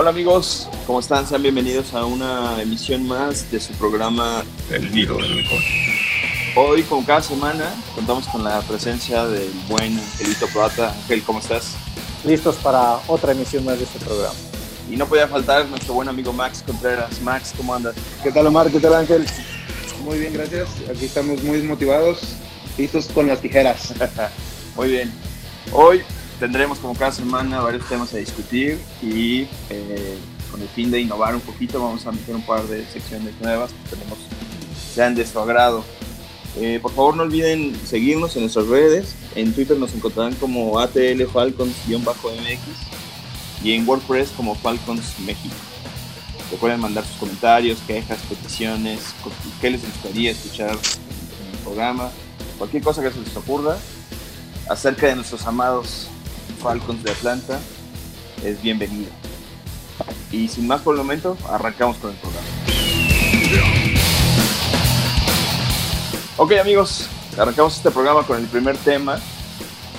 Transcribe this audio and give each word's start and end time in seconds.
Hola 0.00 0.08
amigos, 0.08 0.66
¿cómo 0.86 0.98
están? 0.98 1.26
Sean 1.26 1.42
bienvenidos 1.42 1.92
a 1.92 2.06
una 2.06 2.62
emisión 2.62 3.06
más 3.06 3.50
de 3.50 3.60
su 3.60 3.74
programa 3.74 4.42
El 4.70 4.90
Nido 4.94 5.18
del 5.18 5.34
Mejor. 5.34 5.58
Hoy, 6.56 6.82
como 6.84 7.04
cada 7.04 7.20
semana, 7.20 7.66
contamos 7.94 8.26
con 8.28 8.42
la 8.42 8.62
presencia 8.62 9.26
del 9.26 9.52
buen 9.68 9.98
Angelito 9.98 10.46
Plata. 10.54 10.94
Ángel, 10.94 11.22
¿cómo 11.22 11.40
estás? 11.40 11.74
Listos 12.24 12.56
para 12.56 12.98
otra 13.08 13.32
emisión 13.32 13.62
más 13.66 13.76
de 13.76 13.84
este 13.84 13.98
programa. 13.98 14.34
Y 14.90 14.96
no 14.96 15.04
podía 15.04 15.28
faltar 15.28 15.66
nuestro 15.66 15.92
buen 15.92 16.08
amigo 16.08 16.32
Max 16.32 16.64
Contreras. 16.66 17.20
Max, 17.20 17.52
¿cómo 17.54 17.74
andas? 17.74 17.94
¿Qué 18.22 18.32
tal 18.32 18.46
Omar? 18.46 18.70
¿Qué 18.70 18.80
tal 18.80 18.94
Ángel? 18.94 19.26
Muy 20.02 20.18
bien, 20.18 20.32
gracias. 20.32 20.70
Aquí 20.90 21.04
estamos 21.04 21.42
muy 21.42 21.60
motivados, 21.60 22.20
listos 22.78 23.06
con 23.08 23.26
las 23.26 23.42
tijeras. 23.42 23.92
Muy 24.76 24.88
bien. 24.88 25.12
Hoy 25.72 26.02
tendremos 26.40 26.78
como 26.78 26.94
cada 26.94 27.12
semana 27.12 27.60
varios 27.60 27.86
temas 27.86 28.12
a 28.14 28.16
discutir 28.16 28.80
y 29.02 29.42
eh, 29.68 30.18
con 30.50 30.60
el 30.62 30.68
fin 30.68 30.90
de 30.90 30.98
innovar 30.98 31.34
un 31.34 31.42
poquito 31.42 31.82
vamos 31.82 32.06
a 32.06 32.12
meter 32.12 32.34
un 32.34 32.42
par 32.42 32.62
de 32.64 32.84
secciones 32.86 33.34
nuevas 33.40 33.70
que 33.70 33.96
tenemos 33.96 34.18
sean 34.94 35.14
de 35.14 35.26
su 35.26 35.38
agrado. 35.38 35.84
Eh, 36.56 36.80
por 36.82 36.92
favor 36.92 37.14
no 37.14 37.22
olviden 37.24 37.78
seguirnos 37.84 38.34
en 38.36 38.42
nuestras 38.42 38.66
redes. 38.66 39.14
En 39.34 39.52
Twitter 39.52 39.76
nos 39.76 39.92
encontrarán 39.94 40.34
como 40.34 40.80
ATL 40.80 41.22
Falcons-MX 41.30 42.58
y 43.62 43.72
en 43.74 43.86
WordPress 43.86 44.30
como 44.30 44.54
Falcons 44.56 45.20
México. 45.20 45.54
Recuerden 46.50 46.80
mandar 46.80 47.04
sus 47.04 47.16
comentarios, 47.16 47.78
quejas, 47.86 48.18
peticiones, 48.28 49.14
qué 49.60 49.70
les 49.70 49.82
gustaría 49.82 50.32
escuchar 50.32 50.70
en 50.70 51.52
el 51.52 51.58
programa, 51.62 52.10
cualquier 52.58 52.82
cosa 52.82 53.02
que 53.02 53.12
se 53.12 53.20
les 53.20 53.36
ocurra 53.36 53.76
acerca 54.68 55.06
de 55.06 55.16
nuestros 55.16 55.46
amados 55.46 56.08
Falcons 56.60 57.02
de 57.02 57.10
Atlanta 57.10 57.58
es 58.44 58.60
bienvenido. 58.62 59.10
Y 60.30 60.48
sin 60.48 60.66
más 60.66 60.82
por 60.82 60.94
el 60.94 60.98
momento, 61.02 61.36
arrancamos 61.48 61.96
con 61.96 62.10
el 62.10 62.16
programa. 62.16 62.46
Ok 66.36 66.52
amigos, 66.60 67.08
arrancamos 67.38 67.76
este 67.76 67.90
programa 67.90 68.22
con 68.22 68.38
el 68.38 68.46
primer 68.46 68.76
tema. 68.76 69.18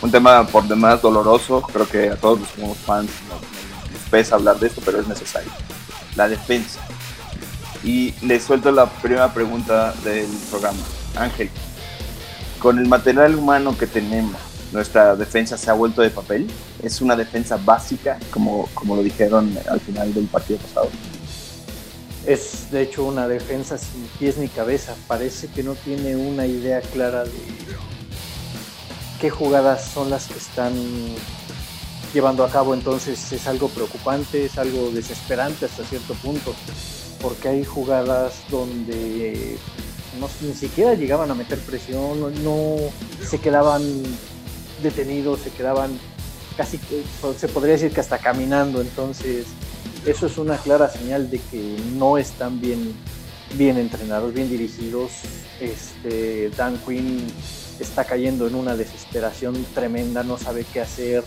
Un 0.02 0.12
tema 0.12 0.45
por 0.48 0.68
demás 0.68 1.02
doloroso, 1.02 1.62
creo 1.62 1.88
que 1.88 2.09
a 2.09 2.16
todos 2.16 2.40
los 2.40 2.78
fans 2.78 3.12
nos, 3.30 3.42
nos 3.92 4.09
pesa 4.09 4.36
hablar 4.36 4.59
de 4.59 4.68
esto, 4.68 4.81
pero 4.84 5.00
es 5.00 5.08
necesario. 5.08 5.52
La 6.16 6.28
defensa. 6.28 6.80
Y 7.84 8.14
les 8.25 8.44
suelto 8.44 8.72
la 8.72 8.88
primera 8.88 9.34
pregunta 9.34 9.94
del 10.03 10.28
programa. 10.50 10.80
Ángel, 11.16 11.50
con 12.59 12.80
el 12.80 12.88
material 12.88 13.36
humano 13.36 13.78
que 13.78 13.88
tenemos, 13.88 14.38
nuestra 14.72 15.16
defensa 15.16 15.58
se 15.58 15.70
ha 15.70 15.74
vuelto 15.74 16.02
de 16.02 16.10
papel. 16.10 16.48
Es 16.82 17.02
una 17.02 17.16
defensa 17.16 17.58
básica, 17.58 18.18
como, 18.32 18.70
como 18.74 18.96
lo 18.96 19.04
dijeron 19.04 19.58
al 19.70 19.80
final 19.80 20.14
del 20.14 20.26
partido 20.26 20.60
pasado. 20.60 20.90
Es 22.26 22.72
de 22.72 22.84
hecho 22.84 23.04
una 23.04 23.28
defensa 23.28 23.78
sin 23.78 24.04
pies 24.20 24.38
ni 24.38 24.48
cabeza. 24.48 24.96
Parece 25.08 25.48
que 25.48 25.64
no 25.64 25.76
tiene 25.76 26.16
una 26.16 26.46
idea 26.46 26.82
clara 26.82 27.24
de 27.24 27.32
qué 29.20 29.30
jugadas 29.30 29.86
son 29.86 30.10
las 30.10 30.28
que 30.28 30.38
están 30.38 30.74
llevando 32.14 32.46
a 32.46 32.50
cabo. 32.50 32.74
Entonces 32.74 33.32
es 33.32 33.48
algo 33.48 33.68
preocupante, 33.70 34.46
es 34.46 34.58
algo 34.58 34.92
desesperante 34.92 35.66
hasta 35.66 35.84
cierto 35.84 36.14
punto. 36.16 36.56
Porque 37.22 37.50
hay 37.50 37.66
jugadas 37.66 38.36
donde 38.50 39.58
no, 40.20 40.30
ni 40.42 40.54
siquiera 40.54 40.94
llegaban 40.94 41.30
a 41.30 41.36
meter 41.36 41.60
presión, 41.60 42.20
no, 42.20 42.30
no 42.30 42.78
se 43.24 43.40
quedaban 43.40 43.82
detenidos, 44.82 45.42
se 45.42 45.52
quedaban 45.52 45.92
casi, 46.58 46.80
se 47.38 47.48
podría 47.48 47.74
decir 47.74 47.92
que 47.92 48.02
hasta 48.02 48.18
caminando. 48.18 48.82
Entonces, 48.82 49.46
eso 50.06 50.25
es 50.25 50.38
una 50.38 50.58
clara 50.58 50.90
señal 50.90 51.30
de 51.30 51.40
que 51.40 51.78
no 51.96 52.18
están 52.18 52.59
bien, 52.59 52.94
bien 53.58 53.78
entrenados, 53.78 54.34
bien 54.34 54.50
dirigidos. 54.50 55.12
Este, 55.59 56.50
Dan 56.58 56.78
Quinn 56.86 57.28
está 57.80 58.03
cayendo 58.03 58.47
en 58.47 58.56
una 58.56 58.75
desesperación 58.75 59.66
tremenda, 59.74 60.24
no 60.24 60.38
sabe 60.38 60.66
qué 60.72 60.81
hacer. 60.81 61.24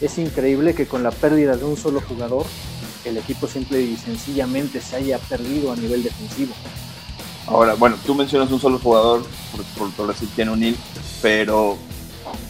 Es 0.00 0.18
increíble 0.18 0.74
que 0.74 0.86
con 0.86 1.02
la 1.02 1.10
pérdida 1.10 1.56
de 1.56 1.64
un 1.64 1.76
solo 1.76 2.00
jugador, 2.00 2.46
el 3.04 3.16
equipo 3.16 3.46
simple 3.46 3.80
y 3.80 3.96
sencillamente 3.96 4.80
se 4.80 4.96
haya 4.96 5.18
perdido 5.18 5.72
a 5.72 5.76
nivel 5.76 6.02
defensivo. 6.02 6.54
Ahora, 7.46 7.74
bueno, 7.74 7.96
tú 8.06 8.14
mencionas 8.14 8.50
un 8.50 8.60
solo 8.60 8.78
jugador, 8.78 9.24
por, 9.52 9.64
por, 9.64 9.90
por 9.94 10.08
decir 10.08 10.28
Keanu 10.34 10.52
O'Neill, 10.54 10.76
pero 11.20 11.76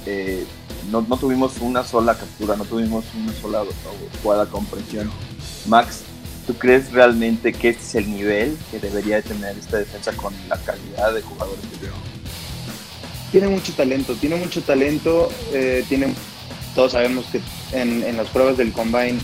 eh, 0.06 0.46
no, 0.90 1.02
tuvimos 1.16 1.58
una 1.60 1.84
sola 1.84 2.14
captura, 2.16 2.56
no 2.56 2.64
tuvimos 2.64 3.04
una 3.14 3.32
sola 3.40 3.64
jugada 4.22 4.46
con 4.46 4.64
presión. 4.66 5.10
Max, 5.66 6.02
¿tú 6.46 6.54
crees 6.54 6.92
realmente 6.92 7.52
que 7.52 7.70
este 7.70 7.82
es 7.82 7.94
el 7.94 8.10
nivel 8.10 8.56
que 8.70 8.78
debería 8.78 9.16
de 9.16 9.22
tener 9.22 9.56
esta 9.58 9.78
defensa 9.78 10.12
con 10.12 10.34
la 10.48 10.56
calidad 10.58 11.14
de 11.14 11.22
jugadores 11.22 11.60
que 11.72 11.76
tiene? 11.78 11.94
Tiene 13.32 13.48
mucho 13.48 13.72
talento, 13.72 14.14
tiene 14.14 14.36
mucho 14.36 14.62
talento, 14.62 15.28
eh, 15.52 15.84
tiene, 15.88 16.14
todos 16.74 16.92
sabemos 16.92 17.26
que 17.26 17.40
en 17.72 18.16
las 18.16 18.28
pruebas 18.28 18.56
del 18.56 18.72
combine 18.72 19.18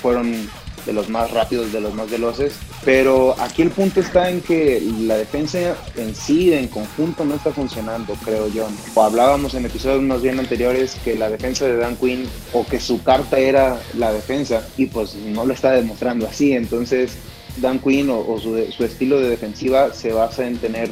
fueron 0.00 0.48
de 0.86 0.92
los 0.92 1.08
más 1.08 1.30
rápidos, 1.30 1.72
de 1.72 1.80
los 1.80 1.94
más 1.94 2.10
veloces, 2.10 2.54
pero 2.84 3.34
aquí 3.38 3.62
el 3.62 3.70
punto 3.70 4.00
está 4.00 4.30
en 4.30 4.40
que 4.40 4.82
la 5.00 5.16
defensa 5.16 5.76
en 5.96 6.14
sí, 6.14 6.52
en 6.52 6.68
conjunto, 6.68 7.24
no 7.24 7.34
está 7.34 7.52
funcionando, 7.52 8.14
creo 8.24 8.48
yo. 8.48 8.66
O 8.94 9.02
hablábamos 9.02 9.54
en 9.54 9.66
episodios 9.66 10.02
más 10.02 10.22
bien 10.22 10.38
anteriores 10.38 10.96
que 11.04 11.16
la 11.16 11.28
defensa 11.28 11.66
de 11.66 11.76
Dan 11.76 11.96
Quinn 11.96 12.26
o 12.52 12.64
que 12.66 12.80
su 12.80 13.02
carta 13.02 13.38
era 13.38 13.80
la 13.94 14.12
defensa 14.12 14.66
y 14.76 14.86
pues 14.86 15.14
no 15.14 15.44
lo 15.44 15.54
está 15.54 15.72
demostrando 15.72 16.26
así, 16.26 16.52
entonces 16.52 17.12
Dan 17.58 17.78
Quinn 17.80 18.10
o, 18.10 18.38
su, 18.38 18.64
su, 18.72 18.84
estilo 18.84 19.20
de 19.20 19.28
defensiva 19.28 19.92
se 19.92 20.12
basa 20.12 20.46
en 20.46 20.58
tener 20.58 20.90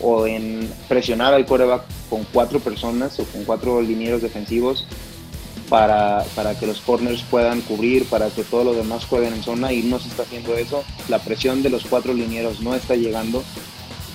o 0.00 0.26
en 0.26 0.68
presionar 0.88 1.32
al 1.32 1.46
coreback 1.46 1.82
con 2.10 2.24
cuatro 2.32 2.60
personas 2.60 3.18
o 3.18 3.24
con 3.24 3.44
cuatro 3.44 3.80
linieros 3.80 4.22
defensivos 4.22 4.86
para, 5.68 6.24
para, 6.34 6.58
que 6.58 6.66
los 6.66 6.80
corners 6.80 7.22
puedan 7.22 7.60
cubrir, 7.60 8.06
para 8.06 8.30
que 8.30 8.44
todos 8.44 8.64
los 8.64 8.76
demás 8.76 9.04
jueguen 9.04 9.34
en 9.34 9.42
zona 9.42 9.72
y 9.72 9.82
no 9.82 9.98
se 9.98 10.08
está 10.08 10.22
haciendo 10.22 10.56
eso. 10.56 10.84
La 11.08 11.18
presión 11.18 11.62
de 11.62 11.70
los 11.70 11.84
cuatro 11.84 12.14
linieros 12.14 12.60
no 12.60 12.74
está 12.74 12.94
llegando 12.94 13.42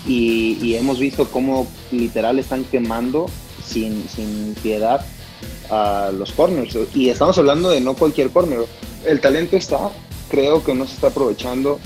y, 0.07 0.75
hemos 0.75 0.99
visto 0.99 1.29
cómo 1.29 1.67
literal 1.91 2.39
están 2.39 2.63
quemando 2.63 3.27
sin, 3.63 4.07
sin, 4.09 4.55
piedad 4.61 5.05
a 5.69 6.11
los 6.17 6.31
corners. 6.31 6.77
Y 6.95 7.09
estamos 7.09 7.37
hablando 7.37 7.69
de 7.69 7.81
no 7.81 7.95
cualquier 7.95 8.29
corner. 8.29 8.65
El 9.05 9.19
talento 9.19 9.55
está, 9.55 9.91
creo 10.29 10.63
que 10.63 10.73
no 10.73 10.87
se 10.87 10.95
está 10.95 11.07
aprovechando. 11.07 11.79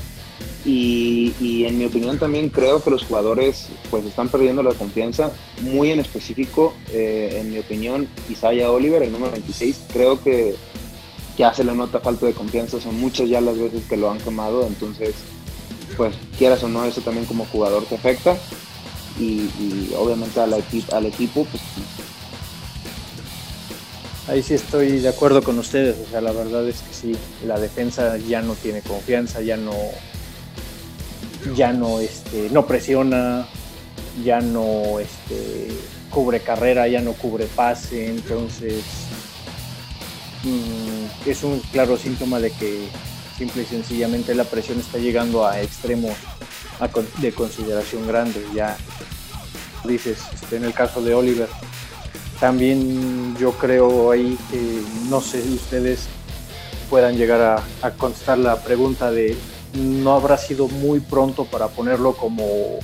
Y, 0.66 1.66
en 1.66 1.78
mi 1.78 1.86
opinión 1.86 2.18
también 2.18 2.50
creo 2.50 2.84
que 2.84 2.90
los 2.90 3.04
jugadores 3.04 3.68
pues 3.92 4.04
están 4.06 4.30
perdiendo 4.30 4.64
la 4.64 4.74
confianza, 4.74 5.32
muy 5.62 5.92
en 5.92 6.00
específico, 6.00 6.74
eh, 6.92 7.38
en 7.40 7.52
mi 7.52 7.60
opinión, 7.60 8.08
Isaiah 8.30 8.72
Oliver, 8.72 9.04
el 9.04 9.12
número 9.12 9.32
26, 9.32 9.80
creo 9.94 10.22
que 10.24 10.56
ya 11.38 11.54
se 11.54 11.64
le 11.64 11.74
nota 11.76 12.00
falta 12.00 12.26
de 12.26 12.34
confianza, 12.34 12.80
son 12.80 13.00
muchas 13.00 13.30
ya 13.30 13.42
las 13.42 13.60
veces 13.60 13.84
que 13.88 13.98
lo 13.98 14.10
han 14.10 14.20
quemado, 14.20 14.66
entonces 14.66 15.14
pues 15.98 16.16
quieras 16.38 16.64
o 16.64 16.68
no, 16.68 16.84
eso 16.84 17.02
también 17.02 17.26
como 17.26 17.46
jugador 17.46 17.86
te 17.86 17.96
afecta. 17.96 18.36
Y, 19.20 19.94
obviamente 19.98 20.42
al, 20.42 20.54
al 20.54 21.06
equipo 21.06 21.46
pues 21.46 21.64
Ahí 24.28 24.42
sí 24.42 24.56
estoy 24.56 25.00
de 25.00 25.10
acuerdo 25.10 25.44
con 25.44 25.60
ustedes, 25.60 25.96
o 26.08 26.10
sea, 26.10 26.20
la 26.20 26.32
verdad 26.32 26.68
es 26.68 26.82
que 26.82 26.94
sí, 26.94 27.16
la 27.46 27.60
defensa 27.60 28.18
ya 28.18 28.42
no 28.42 28.56
tiene 28.56 28.82
confianza, 28.82 29.42
ya 29.42 29.56
no, 29.56 29.72
ya 31.54 31.74
no, 31.74 32.00
este, 32.00 32.50
no 32.52 32.66
presiona, 32.66 33.48
ya 34.24 34.42
no 34.42 35.00
este, 35.00 35.68
cubre 36.10 36.40
carrera, 36.40 36.88
ya 36.88 37.02
no 37.02 37.14
cubre 37.14 37.46
pase, 37.46 38.08
entonces 38.08 38.84
mmm, 40.44 41.30
es 41.30 41.44
un 41.44 41.60
claro 41.72 41.98
síntoma 41.98 42.40
de 42.40 42.52
que 42.52 42.88
simple 43.38 43.64
y 43.64 43.66
sencillamente 43.66 44.34
la 44.34 44.46
presión 44.46 44.80
está 44.80 44.98
llegando 44.98 45.46
a 45.46 45.62
extremos 45.62 46.14
a, 46.80 46.90
de 47.22 47.32
consideración 47.34 48.08
grande. 48.08 48.46
Ya 48.54 48.78
dices, 49.84 50.20
este, 50.34 50.56
en 50.56 50.64
el 50.64 50.74
caso 50.74 51.02
de 51.02 51.14
Oliver, 51.14 51.50
también 52.40 53.36
yo 53.38 53.52
creo 53.52 54.12
ahí 54.12 54.38
que 54.50 54.82
no 55.10 55.22
sé 55.22 55.42
si 55.44 55.54
ustedes 55.54 56.08
puedan 56.90 57.18
llegar 57.18 57.42
a, 57.42 57.64
a 57.86 57.92
contestar 57.92 58.38
la 58.38 58.62
pregunta 58.62 59.12
de 59.12 59.36
no 59.76 60.14
habrá 60.14 60.38
sido 60.38 60.68
muy 60.68 61.00
pronto 61.00 61.46
para 61.46 61.68
ponerlo 61.68 62.16
como, 62.16 62.80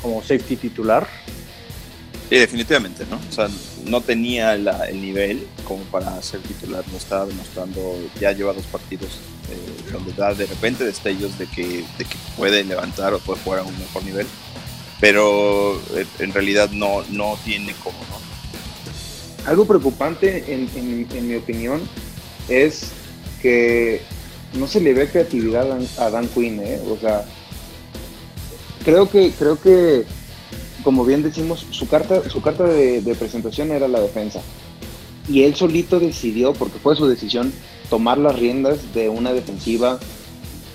como 0.00 0.20
safety 0.20 0.56
titular. 0.56 1.08
Sí, 2.28 2.36
definitivamente, 2.36 3.04
¿no? 3.10 3.16
O 3.28 3.32
sea, 3.32 3.48
no 3.86 4.00
tenía 4.00 4.56
la, 4.56 4.88
el 4.88 5.00
nivel 5.00 5.46
como 5.64 5.82
para 5.84 6.20
ser 6.22 6.40
titular, 6.40 6.84
no 6.90 6.96
estaba 6.96 7.26
demostrando, 7.26 7.96
ya 8.18 8.32
lleva 8.32 8.52
dos 8.52 8.64
partidos 8.66 9.18
eh, 9.50 9.90
donde 9.92 10.12
da 10.14 10.32
de 10.32 10.46
repente 10.46 10.84
destellos 10.84 11.38
de 11.38 11.46
que, 11.46 11.84
de 11.98 12.04
que 12.04 12.16
puede 12.36 12.64
levantar 12.64 13.12
o 13.12 13.18
puede 13.18 13.40
jugar 13.40 13.60
a 13.60 13.62
un 13.64 13.78
mejor 13.78 14.04
nivel, 14.04 14.26
pero 15.00 15.76
eh, 15.94 16.06
en 16.18 16.32
realidad 16.32 16.70
no, 16.70 17.02
no 17.10 17.38
tiene 17.44 17.74
como, 17.84 17.98
¿no? 17.98 19.48
Algo 19.48 19.66
preocupante, 19.66 20.54
en, 20.54 20.70
en, 20.74 21.06
en 21.14 21.28
mi 21.28 21.34
opinión, 21.36 21.82
es 22.48 22.86
que 23.42 24.00
no 24.54 24.66
se 24.66 24.80
le 24.80 24.94
ve 24.94 25.08
creatividad 25.08 25.66
a 25.98 26.10
Dan 26.10 26.28
Quinn, 26.28 26.60
¿eh? 26.60 26.80
O 26.90 26.96
sea, 26.96 27.24
creo 28.84 29.10
que, 29.10 29.32
creo 29.32 29.60
que, 29.60 30.04
como 30.82 31.04
bien 31.04 31.22
decimos, 31.22 31.66
su 31.70 31.88
carta, 31.88 32.28
su 32.28 32.40
carta 32.40 32.64
de, 32.64 33.16
presentación 33.18 33.72
era 33.72 33.88
la 33.88 34.00
defensa. 34.00 34.40
Y 35.28 35.42
él 35.42 35.54
solito 35.54 35.98
decidió, 36.00 36.52
porque 36.52 36.78
fue 36.78 36.96
su 36.96 37.06
decisión, 37.06 37.52
tomar 37.88 38.18
las 38.18 38.38
riendas 38.38 38.94
de 38.94 39.08
una 39.08 39.32
defensiva 39.32 39.98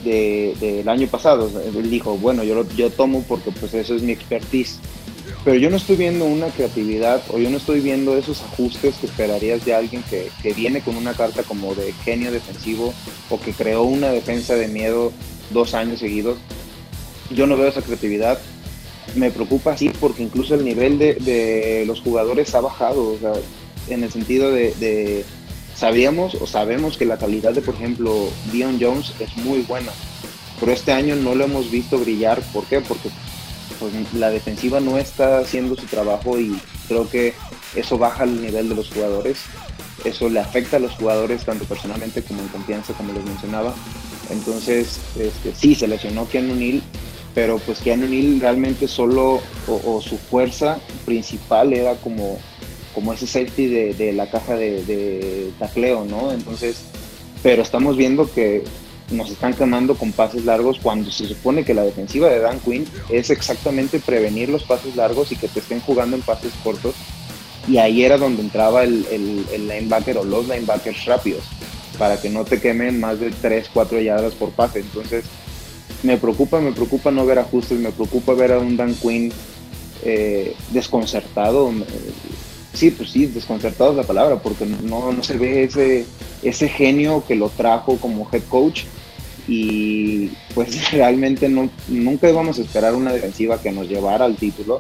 del 0.04 0.90
año 0.90 1.08
pasado. 1.08 1.50
Él 1.64 1.90
dijo, 1.90 2.18
bueno, 2.18 2.44
yo, 2.44 2.66
yo 2.76 2.90
tomo 2.90 3.24
porque 3.28 3.52
pues 3.52 3.74
eso 3.74 3.96
es 3.96 4.02
mi 4.02 4.12
expertise. 4.12 4.80
Pero 5.44 5.56
yo 5.58 5.70
no 5.70 5.78
estoy 5.78 5.96
viendo 5.96 6.26
una 6.26 6.48
creatividad 6.48 7.22
o 7.30 7.38
yo 7.38 7.50
no 7.50 7.58
estoy 7.58 7.80
viendo 7.80 8.18
esos 8.18 8.42
ajustes 8.42 8.96
que 8.96 9.06
esperarías 9.06 9.64
de 9.64 9.74
alguien 9.74 10.04
que, 10.04 10.30
que 10.42 10.54
viene 10.54 10.82
con 10.82 10.98
una 10.98 11.14
carta 11.14 11.44
como 11.44 11.74
de 11.76 11.94
genio 12.04 12.32
defensivo 12.32 12.94
o 13.30 13.40
que 13.40 13.54
creó 13.54 13.84
una 13.84 14.10
defensa 14.10 14.56
de 14.56 14.68
miedo 14.68 15.14
dos 15.52 15.74
años 15.74 16.00
seguidos. 16.00 16.38
Yo 17.30 17.48
no 17.48 17.56
veo 17.56 17.70
esa 17.70 17.82
creatividad. 17.82 18.40
Me 19.16 19.32
preocupa 19.32 19.78
sí 19.78 19.90
porque 20.00 20.24
incluso 20.24 20.56
el 20.56 20.66
nivel 20.66 21.00
de, 21.00 21.16
de 21.16 21.84
los 21.88 22.02
jugadores 22.02 22.54
ha 22.54 22.62
bajado. 22.62 23.14
O 23.14 23.18
sea, 23.18 23.34
en 23.88 24.04
el 24.04 24.12
sentido 24.12 24.52
de, 24.52 24.74
de 24.76 25.26
sabíamos 25.76 26.36
o 26.36 26.48
sabemos 26.48 26.98
que 26.98 27.06
la 27.06 27.18
calidad 27.18 27.54
de, 27.54 27.62
por 27.62 27.76
ejemplo, 27.76 28.30
Dion 28.52 28.78
Jones 28.80 29.14
es 29.20 29.36
muy 29.38 29.62
buena, 29.62 29.92
pero 30.60 30.74
este 30.74 30.92
año 30.92 31.16
no 31.16 31.34
lo 31.36 31.46
hemos 31.46 31.72
visto 31.72 31.98
brillar. 31.98 32.42
¿Por 32.52 32.66
qué? 32.66 32.82
Porque 32.82 33.10
pues, 33.80 33.94
la 34.14 34.30
defensiva 34.30 34.80
no 34.80 34.98
está 34.98 35.40
haciendo 35.40 35.76
su 35.76 35.86
trabajo 35.86 36.40
y 36.40 36.60
creo 36.88 37.10
que 37.10 37.34
eso 37.76 37.98
baja 37.98 38.24
el 38.24 38.42
nivel 38.42 38.70
de 38.70 38.76
los 38.76 38.90
jugadores. 38.90 39.40
Eso 40.06 40.30
le 40.30 40.40
afecta 40.40 40.78
a 40.78 40.80
los 40.80 40.94
jugadores 40.94 41.44
tanto 41.44 41.66
personalmente 41.66 42.24
como 42.24 42.42
en 42.42 42.48
confianza, 42.48 42.94
como 42.94 43.14
les 43.14 43.24
mencionaba. 43.26 43.76
Entonces, 44.30 45.00
este, 45.20 45.54
sí, 45.56 45.76
se 45.76 45.88
lesionó 45.88 46.28
Keanu 46.28 46.56
Neal, 46.56 46.82
pero 47.36 47.58
pues 47.60 47.80
Keanu 47.80 48.08
Neal 48.08 48.40
realmente 48.40 48.88
solo, 48.88 49.42
o, 49.68 50.02
su 50.02 50.18
fuerza 50.18 50.80
principal 51.06 51.74
era 51.74 51.96
como, 51.96 52.40
como 52.94 53.14
ese 53.14 53.28
safety 53.28 53.68
de, 53.94 54.14
la 54.14 54.30
caja 54.30 54.56
de, 54.56 54.84
de 54.86 55.52
tacleo, 55.60 56.06
¿no? 56.06 56.32
Entonces, 56.32 56.82
pero 57.44 57.62
estamos 57.62 57.98
viendo 57.98 58.32
que 58.32 58.64
nos 59.12 59.32
están 59.32 59.54
quemando 59.54 59.96
con 59.96 60.12
pases 60.12 60.46
largos 60.46 60.80
cuando 60.82 61.12
se 61.12 61.28
supone 61.28 61.64
que 61.64 61.74
la 61.74 61.84
defensiva 61.84 62.30
de 62.30 62.40
Dan 62.40 62.60
Quinn 62.60 62.86
es 63.10 63.30
exactamente 63.30 64.00
prevenir 64.00 64.50
los 64.50 64.64
pases 64.64 64.96
largos 64.96 65.32
y 65.32 65.36
que 65.36 65.48
te 65.48 65.60
estén 65.60 65.82
jugando 65.82 66.16
en 66.16 66.22
pases 66.22 66.54
cortos. 66.64 66.96
Y 67.68 67.78
ahí 67.78 68.04
era 68.04 68.18
donde 68.18 68.42
entraba 68.42 68.84
el, 68.84 69.06
el, 69.12 69.68
linebacker 69.68 70.18
o 70.18 70.24
los 70.24 70.48
linebackers 70.48 71.06
rápidos 71.06 71.44
para 71.98 72.20
que 72.20 72.30
no 72.30 72.46
te 72.46 72.60
quemen 72.60 73.00
más 73.00 73.20
de 73.20 73.32
3, 73.32 73.70
4 73.74 74.00
yardas 74.00 74.34
por 74.34 74.52
pase. 74.52 74.80
Entonces, 74.80 75.26
me 76.04 76.18
preocupa, 76.18 76.60
me 76.62 76.72
preocupa 76.72 77.12
no 77.12 77.26
ver 77.26 77.40
ajustes, 77.40 77.78
me 77.78 77.92
preocupa 77.92 78.34
ver 78.34 78.54
a 78.54 78.60
un 78.60 78.78
Dan 78.78 78.96
Quinn 78.96 79.32
eh, 80.04 80.56
desconcertado. 80.72 81.72
Sí, 82.74 82.92
pues 82.92 83.12
sí, 83.12 83.26
desconcertado 83.26 83.92
es 83.92 83.98
la 83.98 84.04
palabra, 84.04 84.38
porque 84.38 84.66
no, 84.66 85.12
no 85.12 85.24
se 85.24 85.38
ve 85.38 85.64
ese, 85.64 86.06
ese 86.42 86.70
genio 86.70 87.24
que 87.28 87.36
lo 87.36 87.50
trajo 87.50 87.98
como 87.98 88.28
head 88.32 88.44
coach 88.48 88.84
y 89.50 90.28
pues 90.54 90.92
realmente 90.92 91.50
no, 91.50 91.70
nunca 91.88 92.30
íbamos 92.30 92.60
a 92.60 92.62
esperar 92.62 92.94
una 92.94 93.12
defensiva 93.12 93.60
que 93.60 93.72
nos 93.72 93.90
llevara 93.90 94.26
al 94.26 94.36
título, 94.36 94.78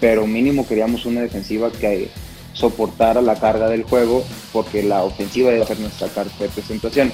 pero 0.00 0.26
mínimo 0.26 0.66
queríamos 0.66 1.04
una 1.04 1.20
defensiva 1.20 1.70
que 1.70 2.08
soportara 2.54 3.20
la 3.20 3.38
carga 3.38 3.68
del 3.68 3.82
juego 3.82 4.24
porque 4.52 4.82
la 4.82 5.02
ofensiva 5.02 5.52
iba 5.52 5.64
a 5.64 5.68
ser 5.68 5.80
nuestra 5.80 6.08
carta 6.08 6.32
de 6.42 6.48
presentación. 6.48 7.12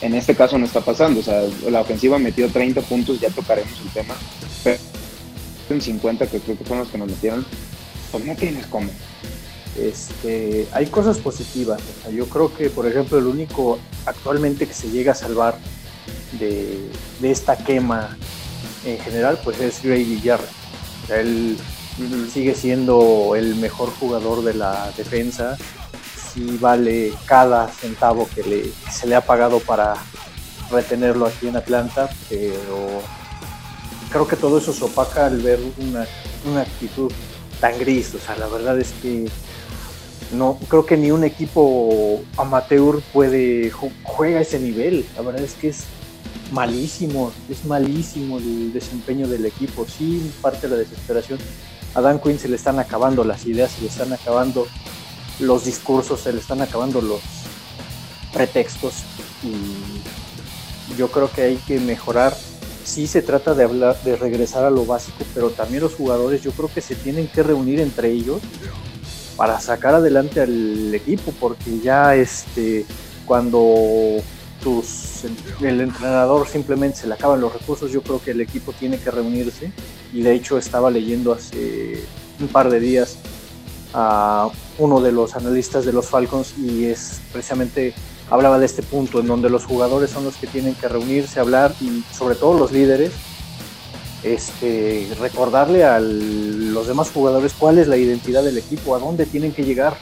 En 0.00 0.14
este 0.14 0.36
caso 0.36 0.56
no 0.56 0.66
está 0.66 0.80
pasando, 0.80 1.20
o 1.20 1.22
sea, 1.22 1.42
la 1.68 1.80
ofensiva 1.80 2.18
metió 2.18 2.48
30 2.48 2.80
puntos, 2.82 3.20
ya 3.20 3.30
tocaremos 3.30 3.72
el 3.84 3.90
tema, 3.90 4.14
pero 4.62 4.78
en 5.70 5.80
50 5.80 6.26
que 6.28 6.38
creo 6.38 6.58
que 6.58 6.64
fueron 6.64 6.84
los 6.84 6.92
que 6.92 6.98
nos 6.98 7.08
metieron, 7.08 7.44
pues 8.12 8.24
no 8.24 8.36
tienes 8.36 8.66
cómo. 8.66 8.88
Este, 9.76 10.68
hay 10.72 10.86
cosas 10.86 11.18
positivas. 11.18 11.80
yo 12.12 12.26
creo 12.26 12.54
que, 12.54 12.68
por 12.68 12.86
ejemplo, 12.86 13.18
el 13.18 13.26
único 13.26 13.78
actualmente 14.04 14.66
que 14.66 14.74
se 14.74 14.90
llega 14.90 15.12
a 15.12 15.14
salvar 15.14 15.56
de, 16.38 16.90
esta 17.22 17.56
quema 17.56 18.16
en 18.84 18.98
general, 18.98 19.38
pues 19.42 19.60
es 19.60 19.82
Grady 19.82 20.20
Jarrett. 20.22 20.50
él 21.08 21.56
sigue 22.32 22.54
siendo 22.54 23.34
el 23.36 23.54
mejor 23.56 23.90
jugador 23.90 24.42
de 24.42 24.54
la 24.54 24.90
defensa. 24.96 25.56
Sí 26.32 26.58
vale 26.60 27.12
cada 27.26 27.68
centavo 27.68 28.28
que, 28.34 28.42
le, 28.42 28.72
se 28.90 29.06
le 29.06 29.14
ha 29.14 29.20
pagado 29.20 29.60
para 29.60 29.94
retenerlo 30.70 31.26
aquí 31.26 31.48
en 31.48 31.56
Atlanta, 31.56 32.08
pero 32.30 33.02
creo 34.10 34.26
que 34.26 34.36
todo 34.36 34.58
eso 34.58 34.72
se 34.72 34.84
opaca 34.84 35.26
al 35.26 35.38
ver 35.40 35.60
una, 35.78 36.06
una 36.50 36.62
actitud 36.62 37.12
tan 37.60 37.78
gris. 37.78 38.14
O 38.14 38.18
sea, 38.18 38.36
la 38.36 38.46
verdad 38.46 38.80
es 38.80 38.92
que 39.02 39.28
no 40.32 40.58
creo 40.68 40.86
que 40.86 40.96
ni 40.96 41.10
un 41.10 41.24
equipo 41.24 42.22
amateur 42.36 43.00
puede 43.12 43.70
juega 43.70 44.40
ese 44.40 44.58
nivel. 44.58 45.04
La 45.16 45.22
verdad 45.22 45.42
es 45.42 45.54
que 45.54 45.68
es 45.68 45.84
malísimo, 46.52 47.32
es 47.48 47.64
malísimo 47.64 48.38
el 48.38 48.72
desempeño 48.72 49.28
del 49.28 49.46
equipo. 49.46 49.86
Sí, 49.86 50.32
parte 50.40 50.68
de 50.68 50.76
la 50.76 50.82
desesperación. 50.82 51.38
A 51.94 52.00
Dan 52.00 52.20
Quinn 52.20 52.38
se 52.38 52.48
le 52.48 52.56
están 52.56 52.78
acabando 52.78 53.24
las 53.24 53.44
ideas, 53.46 53.72
se 53.72 53.82
le 53.82 53.88
están 53.88 54.12
acabando 54.12 54.66
los 55.40 55.64
discursos, 55.64 56.20
se 56.20 56.32
le 56.32 56.40
están 56.40 56.62
acabando 56.62 57.00
los 57.02 57.20
pretextos 58.32 58.94
y 59.42 60.96
yo 60.96 61.10
creo 61.10 61.30
que 61.30 61.42
hay 61.42 61.56
que 61.56 61.78
mejorar. 61.80 62.34
Sí 62.84 63.06
se 63.06 63.22
trata 63.22 63.54
de 63.54 63.64
hablar, 63.64 64.02
de 64.02 64.16
regresar 64.16 64.64
a 64.64 64.70
lo 64.70 64.84
básico, 64.84 65.24
pero 65.34 65.50
también 65.50 65.82
los 65.82 65.94
jugadores 65.94 66.42
yo 66.42 66.50
creo 66.52 66.68
que 66.72 66.80
se 66.80 66.96
tienen 66.96 67.28
que 67.28 67.42
reunir 67.42 67.78
entre 67.78 68.10
ellos 68.10 68.40
para 69.42 69.58
sacar 69.58 69.96
adelante 69.96 70.40
al 70.40 70.94
equipo, 70.94 71.34
porque 71.40 71.80
ya 71.82 72.14
este, 72.14 72.86
cuando 73.26 74.22
tus, 74.62 75.24
el 75.60 75.80
entrenador 75.80 76.46
simplemente 76.46 76.98
se 76.98 77.08
le 77.08 77.14
acaban 77.14 77.40
los 77.40 77.52
recursos, 77.52 77.90
yo 77.90 78.02
creo 78.02 78.22
que 78.22 78.30
el 78.30 78.40
equipo 78.40 78.72
tiene 78.72 79.00
que 79.00 79.10
reunirse. 79.10 79.72
Y 80.12 80.22
de 80.22 80.32
hecho 80.32 80.58
estaba 80.58 80.92
leyendo 80.92 81.32
hace 81.32 82.04
un 82.38 82.46
par 82.46 82.70
de 82.70 82.78
días 82.78 83.18
a 83.92 84.48
uno 84.78 85.00
de 85.00 85.10
los 85.10 85.34
analistas 85.34 85.84
de 85.84 85.92
los 85.92 86.06
Falcons 86.06 86.54
y 86.56 86.84
es 86.84 87.20
precisamente 87.32 87.94
hablaba 88.30 88.60
de 88.60 88.66
este 88.66 88.84
punto 88.84 89.18
en 89.18 89.26
donde 89.26 89.50
los 89.50 89.64
jugadores 89.64 90.10
son 90.10 90.22
los 90.22 90.36
que 90.36 90.46
tienen 90.46 90.76
que 90.76 90.86
reunirse, 90.86 91.40
hablar 91.40 91.74
y 91.80 92.04
sobre 92.14 92.36
todo 92.36 92.56
los 92.56 92.70
líderes 92.70 93.10
este, 94.22 95.08
recordarle 95.18 95.84
a 95.84 95.98
los 96.00 96.86
demás 96.86 97.10
jugadores 97.10 97.54
cuál 97.58 97.78
es 97.78 97.88
la 97.88 97.96
identidad 97.96 98.42
del 98.42 98.58
equipo, 98.58 98.94
a 98.94 98.98
dónde 98.98 99.26
tienen 99.26 99.52
que 99.52 99.64
llegar. 99.64 99.96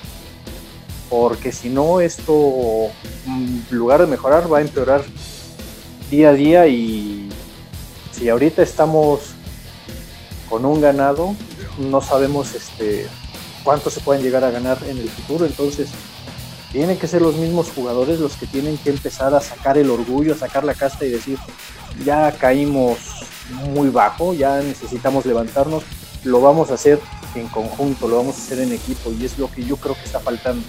Porque 1.09 1.51
si 1.51 1.69
no, 1.69 2.01
esto, 2.01 2.91
en 3.27 3.65
lugar 3.71 4.01
de 4.01 4.07
mejorar, 4.07 4.53
va 4.53 4.59
a 4.59 4.61
empeorar 4.61 5.03
día 6.11 6.31
a 6.31 6.33
día 6.33 6.67
y 6.69 7.29
si 8.13 8.29
ahorita 8.29 8.63
estamos 8.63 9.21
con 10.49 10.65
un 10.65 10.81
ganado, 10.81 11.35
no 11.79 12.01
sabemos 12.01 12.55
este, 12.55 13.07
cuánto 13.65 13.91
se 13.91 14.01
pueden 14.01 14.23
llegar 14.23 14.45
a 14.45 14.51
ganar 14.51 14.79
en 14.87 14.99
el 14.99 15.09
futuro. 15.09 15.47
Entonces, 15.47 15.89
tienen 16.73 16.99
que 16.99 17.09
ser 17.09 17.23
los 17.23 17.35
mismos 17.37 17.71
jugadores 17.75 18.21
los 18.21 18.35
que 18.35 18.47
tienen 18.47 18.79
que 18.79 18.91
empezar 18.91 19.35
a 19.35 19.41
sacar 19.41 19.79
el 19.79 19.91
orgullo, 19.91 20.35
a 20.35 20.37
sacar 20.37 20.65
la 20.65 20.75
casta 20.75 21.05
y 21.05 21.11
decir, 21.11 21.39
ya 22.05 22.31
caímos 22.33 22.99
muy 23.51 23.89
bajo, 23.89 24.35
ya 24.35 24.61
necesitamos 24.61 25.27
levantarnos, 25.27 25.83
lo 26.25 26.41
vamos 26.41 26.71
a 26.71 26.75
hacer 26.75 27.01
en 27.35 27.49
conjunto, 27.49 28.09
lo 28.09 28.17
vamos 28.17 28.37
a 28.37 28.39
hacer 28.39 28.61
en 28.61 28.73
equipo 28.73 29.13
y 29.19 29.25
es 29.25 29.39
lo 29.39 29.51
que 29.51 29.65
yo 29.65 29.77
creo 29.77 29.95
que 29.95 30.05
está 30.05 30.21
faltando. 30.21 30.65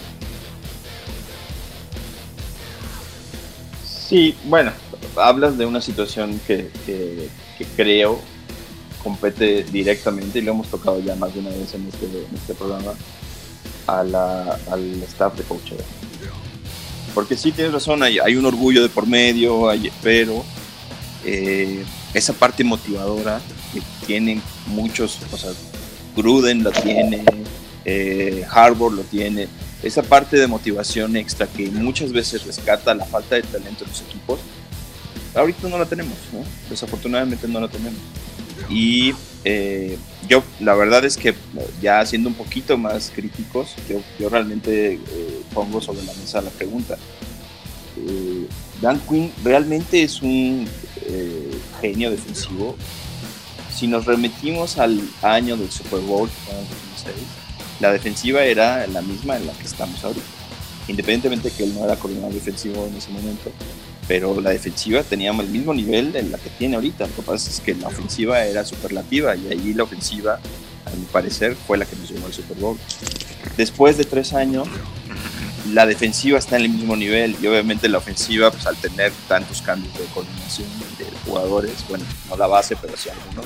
Sí, 3.84 4.36
bueno, 4.46 4.72
hablas 5.16 5.58
de 5.58 5.66
una 5.66 5.82
situación 5.82 6.40
que, 6.46 6.70
creo 7.76 8.20
compete 9.04 9.64
directamente, 9.64 10.40
y 10.40 10.42
lo 10.44 10.52
hemos 10.52 10.68
tocado 10.68 11.00
ya 11.00 11.16
más 11.16 11.34
de 11.34 11.40
una 11.40 11.50
vez 11.50 11.74
en 11.74 11.88
este, 11.88 12.28
este 12.36 12.54
programa, 12.54 12.94
a 13.88 14.02
al 14.02 15.04
staff 15.04 15.36
de 15.38 15.44
coach. 15.44 15.72
Porque 17.16 17.36
sí 17.36 17.52
tienes 17.52 17.74
razón, 17.74 18.04
hay, 18.04 18.20
hay 18.20 18.36
un 18.36 18.46
orgullo 18.46 18.84
de 18.84 18.90
por 18.90 19.08
medio, 19.08 19.70
hay, 19.70 19.92
pero 20.04 20.44
eh, 21.26 21.84
esa 22.14 22.34
parte 22.34 22.64
motivadora 22.64 23.42
que 23.74 23.82
tienen 24.06 24.42
muchos, 24.68 25.20
o 25.32 25.38
sea, 25.38 25.52
Gruden 26.16 26.64
lo 26.64 26.72
tiene, 26.72 27.24
eh, 27.86 28.46
lo 28.78 29.04
tiene, 29.04 29.48
esa 29.82 30.04
parte 30.04 30.38
de 30.38 30.48
motivación 30.48 31.16
extra 31.16 31.48
que 31.48 31.70
muchas 31.72 32.12
veces 32.12 32.46
rescata 32.46 32.94
la 32.94 33.06
falta 33.06 33.36
de 33.36 33.44
talento 33.44 33.86
de 33.86 33.92
los 33.92 34.02
equipos, 34.02 34.40
ahorita 35.34 35.70
no 35.70 35.78
la 35.78 35.86
tenemos, 35.86 36.18
¿no? 36.34 36.44
desafortunadamente 36.70 37.48
no 37.48 37.60
la 37.60 37.68
tenemos. 37.68 38.00
Y 38.70 39.14
eh, 39.44 39.98
yo, 40.28 40.44
la 40.60 40.76
verdad 40.76 41.04
es 41.06 41.18
que 41.18 41.34
ya 41.82 42.06
siendo 42.06 42.30
un 42.30 42.36
poquito 42.36 42.78
más 42.78 43.12
críticos, 43.14 43.76
yo, 43.90 44.02
yo 44.20 44.30
realmente 44.30 44.94
eh, 44.94 45.42
pongo 45.54 45.82
sobre 45.82 46.04
la 46.04 46.14
mesa 46.14 46.42
la 46.42 46.52
pregunta. 46.52 46.98
eh, 47.98 48.48
Dan 48.82 49.00
Quinn 49.08 49.32
realmente 49.44 50.02
es 50.04 50.22
un 50.22 50.68
eh, 51.08 51.52
genio 51.80 52.12
defensivo. 52.12 52.76
Si 53.74 53.88
nos 53.88 54.06
remitimos 54.06 54.78
al 54.78 55.02
año 55.22 55.58
del 55.58 55.72
Super 55.72 56.00
Bowl, 56.02 56.30
la 57.80 57.92
defensiva 57.92 58.44
era 58.44 58.86
la 58.88 59.02
misma 59.02 59.38
en 59.38 59.48
la 59.48 59.54
que 59.54 59.66
estamos 59.66 60.04
ahorita. 60.04 60.26
Independientemente 60.88 61.50
de 61.50 61.56
que 61.56 61.64
él 61.64 61.74
no 61.74 61.86
era 61.86 61.96
coordinador 61.96 62.34
defensivo 62.34 62.86
en 62.86 62.96
ese 62.96 63.12
momento, 63.12 63.52
pero 64.08 64.40
la 64.42 64.50
defensiva 64.50 65.04
tenía 65.04 65.32
el 65.32 65.48
mismo 65.48 65.74
nivel 65.74 66.16
en 66.16 66.32
la 66.32 66.38
que 66.38 66.50
tiene 66.50 66.76
ahorita. 66.76 67.08
Lo 67.08 67.16
que 67.16 67.22
pasa 67.22 67.50
es 67.50 67.60
que 67.60 67.74
la 67.76 67.88
ofensiva 67.88 68.44
era 68.44 68.66
superlativa 68.66 69.36
y 69.36 69.48
ahí 69.48 69.74
la 69.74 69.84
ofensiva, 69.84 70.40
a 70.86 70.90
mi 70.98 71.06
parecer, 71.06 71.56
fue 71.56 71.78
la 71.78 71.86
que 71.86 71.96
nos 71.96 72.10
llevó 72.10 72.26
al 72.28 72.34
Super 72.34 72.58
Bowl. 72.58 72.78
Después 73.58 73.98
de 73.98 74.04
tres 74.04 74.34
años, 74.34 74.68
la 75.70 75.86
defensiva 75.86 76.40
está 76.40 76.58
en 76.58 76.64
el 76.64 76.70
mismo 76.70 76.96
nivel 76.96 77.36
y 77.42 77.48
obviamente 77.48 77.88
la 77.88 78.00
ofensiva, 78.00 78.52
pues 78.52 78.66
al 78.66 78.76
tener 78.78 79.12
tantos 79.28 79.62
cambios 79.62 79.94
de 79.94 80.06
coordinación 80.06 80.68
de 80.98 81.06
jugadores, 81.26 81.86
bueno, 81.90 82.06
no 82.30 82.38
la 82.38 82.48
base, 82.48 82.76
pero 82.82 82.98
sí 82.98 83.10
algunos, 83.10 83.46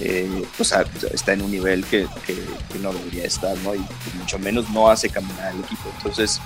eh, 0.00 0.44
pues 0.56 0.72
está 1.12 1.32
en 1.32 1.42
un 1.42 1.50
nivel 1.50 1.84
que, 1.84 2.06
que, 2.26 2.36
no 2.78 2.92
debería 2.92 3.24
estar, 3.24 3.56
¿no? 3.58 3.74
Y 3.74 3.84
mucho 4.18 4.38
menos 4.38 4.68
no 4.70 4.90
hace 4.90 5.08
caminar 5.08 5.48
al 5.48 5.60
equipo. 5.60 5.90
Entonces, 5.96 6.40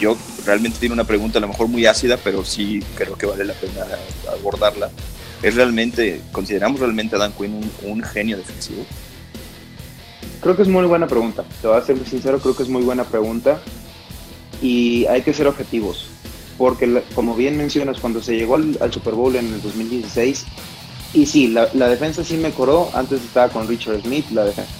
yo 0.00 0.16
realmente 0.44 0.78
tiene 0.78 0.94
una 0.94 1.04
pregunta 1.04 1.38
a 1.38 1.40
lo 1.40 1.48
mejor 1.48 1.68
muy 1.68 1.86
ácida, 1.86 2.16
pero 2.16 2.44
sí 2.44 2.82
creo 2.96 3.16
que 3.16 3.26
vale 3.26 3.44
la 3.44 3.54
pena 3.54 3.86
abordarla. 4.32 4.90
¿Es 5.42 5.54
realmente, 5.54 6.22
consideramos 6.32 6.80
realmente 6.80 7.16
a 7.16 7.18
Dan 7.18 7.32
Quinn 7.32 7.54
un, 7.54 7.70
un 7.82 8.02
genio 8.02 8.36
defensivo? 8.36 8.84
Creo 10.40 10.56
que 10.56 10.62
es 10.62 10.68
muy 10.68 10.86
buena 10.86 11.06
pregunta. 11.06 11.44
Te 11.60 11.68
voy 11.68 11.76
a 11.76 11.82
ser 11.82 11.98
sincero, 12.08 12.38
creo 12.40 12.56
que 12.56 12.62
es 12.62 12.68
muy 12.68 12.82
buena 12.82 13.04
pregunta 13.04 13.60
y 14.60 15.06
hay 15.06 15.22
que 15.22 15.34
ser 15.34 15.46
objetivos, 15.46 16.06
porque 16.56 17.02
como 17.14 17.34
bien 17.34 17.56
mencionas, 17.56 18.00
cuando 18.00 18.22
se 18.22 18.36
llegó 18.36 18.56
al, 18.56 18.92
Super 18.92 19.14
Bowl 19.14 19.36
en 19.36 19.52
el 19.52 19.62
2016, 19.62 20.44
y 21.14 21.26
sí, 21.26 21.48
la, 21.48 21.66
defensa 21.88 22.24
sí 22.24 22.36
mejoró, 22.36 22.90
antes 22.92 23.22
estaba 23.22 23.48
con 23.48 23.66
Richard 23.66 24.02
Smith, 24.02 24.30
la 24.30 24.44
defensa. 24.44 24.70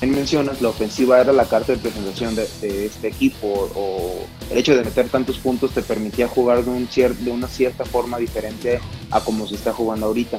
mencionas, 0.00 0.62
la 0.62 0.68
ofensiva 0.68 1.20
era 1.20 1.32
la 1.32 1.46
carta 1.46 1.72
de 1.72 1.78
presentación 1.78 2.34
de, 2.34 2.44
este 2.86 3.08
equipo, 3.08 3.70
o 3.74 4.26
el 4.50 4.58
hecho 4.58 4.76
de 4.76 4.84
meter 4.84 5.08
tantos 5.08 5.38
puntos 5.38 5.72
te 5.72 5.82
permitía 5.82 6.28
jugar 6.28 6.64
de, 6.64 6.70
un 6.70 6.88
de 6.88 7.30
una 7.30 7.48
cierta 7.48 7.84
forma 7.84 8.18
diferente 8.18 8.80
a 9.10 9.20
como 9.20 9.46
se 9.46 9.56
está 9.56 9.72
jugando 9.72 10.06
ahorita. 10.06 10.38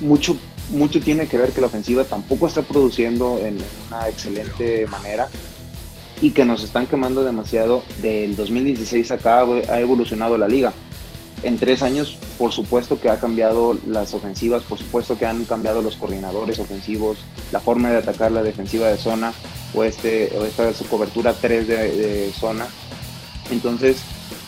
Mucho, 0.00 0.36
mucho 0.70 1.00
tiene 1.00 1.28
que 1.28 1.38
ver 1.38 1.52
que 1.52 1.60
la 1.60 1.68
ofensiva 1.68 2.04
tampoco 2.04 2.48
está 2.48 2.62
produciendo 2.62 3.38
en 3.38 3.58
una 3.88 4.08
excelente 4.08 4.86
manera 4.88 5.28
y 6.20 6.30
que 6.30 6.44
nos 6.44 6.62
están 6.62 6.86
quemando 6.86 7.24
demasiado. 7.24 7.82
Del 8.00 8.36
2016 8.36 9.10
acá 9.10 9.44
ha 9.68 9.80
evolucionado 9.80 10.38
la 10.38 10.48
liga. 10.48 10.72
En 11.42 11.58
tres 11.58 11.82
años, 11.82 12.16
por 12.38 12.52
supuesto 12.52 12.98
que 12.98 13.10
ha 13.10 13.20
cambiado 13.20 13.76
las 13.86 14.14
ofensivas, 14.14 14.62
por 14.62 14.78
supuesto 14.78 15.18
que 15.18 15.26
han 15.26 15.44
cambiado 15.44 15.82
los 15.82 15.96
coordinadores 15.96 16.58
ofensivos, 16.58 17.18
la 17.52 17.60
forma 17.60 17.90
de 17.90 17.98
atacar 17.98 18.32
la 18.32 18.42
defensiva 18.42 18.88
de 18.88 18.96
zona 18.96 19.34
o, 19.74 19.84
este, 19.84 20.32
o 20.38 20.44
esta 20.46 20.72
su 20.72 20.86
cobertura 20.86 21.34
3 21.34 21.68
de, 21.68 22.32
zona. 22.32 22.66
Entonces, 23.50 23.98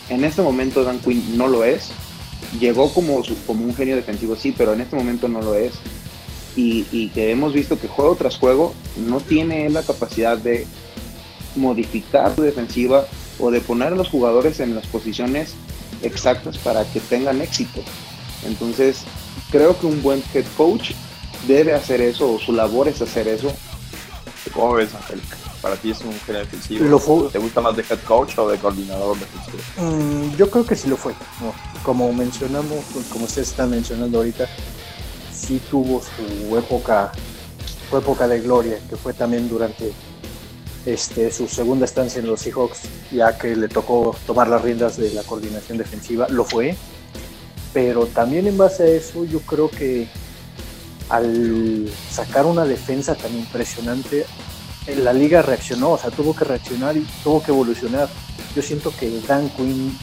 en 0.09 0.23
este 0.23 0.41
momento 0.41 0.83
Dan 0.83 0.99
Quinn 0.99 1.37
no 1.37 1.47
lo 1.47 1.63
es. 1.63 1.91
Llegó 2.59 2.91
como, 2.91 3.21
como 3.45 3.63
un 3.63 3.75
genio 3.75 3.95
defensivo, 3.95 4.35
sí, 4.35 4.51
pero 4.57 4.73
en 4.73 4.81
este 4.81 4.95
momento 4.95 5.27
no 5.27 5.41
lo 5.41 5.53
es. 5.53 5.73
Y, 6.55 6.87
y 6.91 7.09
que 7.09 7.29
hemos 7.29 7.53
visto 7.53 7.79
que 7.79 7.87
juego 7.87 8.15
tras 8.15 8.37
juego 8.37 8.73
no 9.07 9.19
tiene 9.19 9.69
la 9.69 9.83
capacidad 9.83 10.35
de 10.35 10.65
modificar 11.57 12.35
su 12.35 12.41
defensiva 12.43 13.05
o 13.39 13.51
de 13.51 13.61
poner 13.61 13.93
a 13.93 13.95
los 13.95 14.09
jugadores 14.09 14.59
en 14.59 14.75
las 14.75 14.87
posiciones 14.87 15.53
exactas 16.01 16.57
para 16.57 16.85
que 16.85 16.99
tengan 16.99 17.41
éxito. 17.41 17.81
Entonces, 18.45 19.03
creo 19.51 19.77
que 19.77 19.85
un 19.85 20.01
buen 20.01 20.23
head 20.33 20.45
coach 20.55 20.91
debe 21.47 21.73
hacer 21.73 22.01
eso, 22.01 22.33
o 22.33 22.39
su 22.39 22.53
labor 22.53 22.87
es 22.87 23.01
hacer 23.01 23.27
eso. 23.27 23.51
¿Cómo 24.53 24.73
ves, 24.73 24.93
Angélica? 24.95 25.35
¿Para 25.61 25.75
ti 25.75 25.91
es 25.91 25.99
un 26.01 26.13
genio 26.25 26.41
defensivo? 26.41 27.29
¿Te 27.31 27.39
gusta 27.39 27.61
más 27.61 27.75
de 27.75 27.83
head 27.89 27.99
coach 28.07 28.37
o 28.37 28.49
de 28.49 28.57
coordinador 28.57 29.17
defensivo? 29.17 29.57
Mm, 29.77 30.35
yo 30.35 30.49
creo 30.49 30.65
que 30.65 30.75
sí 30.75 30.87
lo 30.87 30.97
fue. 30.97 31.13
Como 31.83 32.11
mencionamos, 32.13 32.85
como 33.11 33.25
ustedes 33.25 33.49
están 33.49 33.71
mencionando 33.71 34.19
ahorita, 34.19 34.47
sí 35.33 35.61
tuvo 35.69 36.01
su 36.01 36.57
época, 36.57 37.11
su 37.89 37.97
época 37.97 38.27
de 38.27 38.39
gloria, 38.39 38.79
que 38.89 38.95
fue 38.95 39.13
también 39.13 39.49
durante 39.49 39.91
este, 40.87 41.31
su 41.31 41.49
segunda 41.49 41.83
estancia 41.83 42.21
en 42.21 42.27
los 42.27 42.39
Seahawks, 42.39 42.79
ya 43.11 43.37
que 43.37 43.57
le 43.57 43.67
tocó 43.67 44.15
tomar 44.25 44.47
las 44.47 44.61
riendas 44.61 44.95
de 44.95 45.11
la 45.11 45.21
coordinación 45.23 45.77
defensiva, 45.77 46.27
lo 46.29 46.45
fue. 46.45 46.77
Pero 47.73 48.05
también 48.05 48.47
en 48.47 48.57
base 48.57 48.83
a 48.83 48.87
eso, 48.87 49.25
yo 49.25 49.41
creo 49.41 49.69
que 49.69 50.07
al 51.09 51.89
sacar 52.09 52.45
una 52.45 52.63
defensa 52.63 53.15
tan 53.15 53.35
impresionante, 53.35 54.25
la 55.03 55.11
liga 55.11 55.41
reaccionó, 55.41 55.91
o 55.91 55.97
sea, 55.97 56.09
tuvo 56.09 56.33
que 56.33 56.45
reaccionar 56.45 56.95
y 56.95 57.05
tuvo 57.21 57.43
que 57.43 57.51
evolucionar. 57.51 58.07
Yo 58.55 58.61
siento 58.61 58.93
que 58.97 59.21
Dan 59.27 59.49
Quinn 59.49 59.97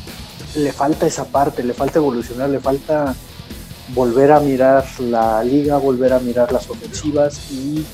le 0.57 0.71
falta 0.71 1.07
esa 1.07 1.25
parte, 1.25 1.65
le 1.65 1.73
falta 1.73 1.99
evolucionar, 1.99 2.51
le 2.51 2.61
falta 2.61 3.15
volver 3.95 4.33
a 4.33 4.41
mirar 4.41 4.85
la 5.01 5.43
liga, 5.43 5.79
volver 5.79 6.13
a 6.13 6.19
mirar 6.19 6.53
las 6.53 6.69
ofensivas 6.69 7.51
y 7.51 7.87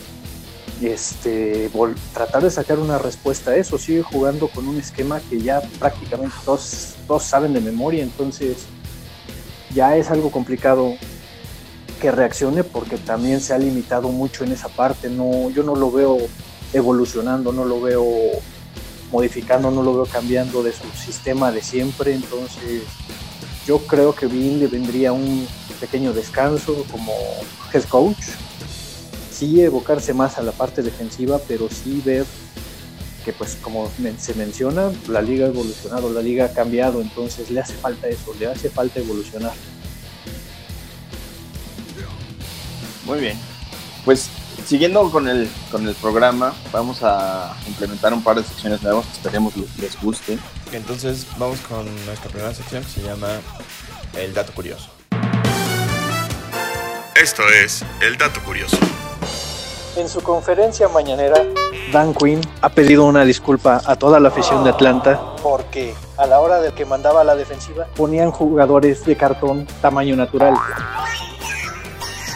este, 0.89 1.71
tratar 2.13 2.43
de 2.43 2.51
sacar 2.51 2.79
una 2.79 2.99
respuesta 2.99 3.53
a 3.53 3.57
eso. 3.57 3.79
Sigue 3.79 4.03
jugando 4.03 4.49
con 4.49 4.67
un 4.67 4.79
esquema 4.79 5.21
que 5.29 5.41
ya 5.41 5.61
prácticamente 5.79 6.35
todos, 6.45 6.97
saben 7.23 7.53
de 7.53 7.61
memoria, 7.61 8.03
entonces 8.03 8.59
ya 9.75 9.97
es 9.97 10.11
algo 10.11 10.31
complicado 10.31 10.95
que 12.01 12.11
reaccione 12.11 12.65
porque 12.65 12.97
también 12.97 13.41
se 13.41 13.53
ha 13.53 13.59
limitado 13.59 14.09
mucho 14.09 14.45
en 14.45 14.53
esa 14.53 14.69
parte. 14.69 15.11
No, 15.11 15.51
yo 15.51 15.63
no 15.63 15.77
lo 15.77 15.91
veo 15.91 16.19
evolucionando, 16.73 17.53
no 17.53 17.65
lo 17.65 17.81
veo 17.81 18.07
modificando, 19.13 19.71
no 19.71 19.83
lo 19.83 19.95
veo 19.95 20.07
cambiando 20.07 20.63
de 20.63 20.73
su 20.73 20.89
sistema 20.97 21.53
de 21.53 21.63
siempre. 21.63 22.15
Entonces, 22.15 22.83
yo 23.67 23.79
creo 23.79 24.15
que 24.15 24.27
bien 24.27 24.59
le 24.59 24.67
vendría 24.67 25.13
un 25.13 25.47
pequeño 25.79 26.13
descanso 26.13 26.85
como 26.91 27.13
head 27.73 27.85
coach 27.85 28.17
sí 29.41 29.63
evocarse 29.63 30.13
más 30.13 30.37
a 30.37 30.43
la 30.43 30.53
parte 30.53 30.83
defensiva, 30.83 31.41
pero 31.49 31.69
sí 31.71 32.03
ver 32.05 32.27
que 33.25 33.33
pues 33.33 33.57
como 33.63 33.91
se 34.19 34.35
menciona, 34.35 34.93
la 35.09 35.23
liga 35.23 35.47
ha 35.47 35.49
evolucionado, 35.49 36.13
la 36.13 36.21
liga 36.21 36.45
ha 36.45 36.53
cambiado, 36.53 37.01
entonces 37.01 37.51
le 37.51 37.61
hace 37.61 37.73
falta 37.75 38.09
eso, 38.09 38.35
le 38.39 38.47
hace 38.47 38.69
falta 38.69 39.01
evolucionar. 39.01 39.53
Muy 43.07 43.21
bien. 43.21 43.39
Pues 44.05 44.29
siguiendo 44.67 45.11
con 45.11 45.27
el, 45.27 45.49
con 45.71 45.89
el 45.89 45.95
programa, 45.95 46.55
vamos 46.71 46.99
a 47.03 47.57
implementar 47.67 48.13
un 48.13 48.23
par 48.23 48.37
de 48.37 48.45
secciones 48.45 48.83
nuevas 48.83 49.07
que 49.07 49.13
esperemos 49.13 49.57
les, 49.57 49.79
les 49.79 50.01
guste. 50.03 50.39
Entonces 50.73 51.27
vamos 51.39 51.59
con 51.61 51.87
nuestra 52.05 52.31
primera 52.31 52.55
sección 52.55 52.85
que 52.85 52.91
se 52.91 53.03
llama 53.03 53.29
El 54.15 54.35
Dato 54.35 54.53
Curioso. 54.53 54.91
Esto 57.15 57.43
es 57.49 57.85
El 58.03 58.19
Dato 58.19 58.43
Curioso. 58.45 58.79
En 59.97 60.09
su 60.09 60.21
conferencia 60.23 60.89
mañanera, 60.89 61.43
Dan 61.93 62.15
Quinn 62.15 62.41
ha 62.63 62.69
pedido 62.69 63.05
una 63.07 63.25
disculpa 63.25 63.83
a 63.85 63.97
toda 63.97 64.21
la 64.21 64.29
afición 64.29 64.63
de 64.63 64.71
Atlanta 64.71 65.21
porque 65.43 65.95
a 66.17 66.27
la 66.27 66.41
hora 66.41 66.61
del 66.61 66.73
que 66.73 66.85
mandaba 66.85 67.25
la 67.25 67.35
defensiva 67.35 67.87
ponían 67.97 68.31
jugadores 68.31 69.05
de 69.05 69.17
cartón 69.17 69.67
tamaño 69.83 70.15
natural. 70.15 70.55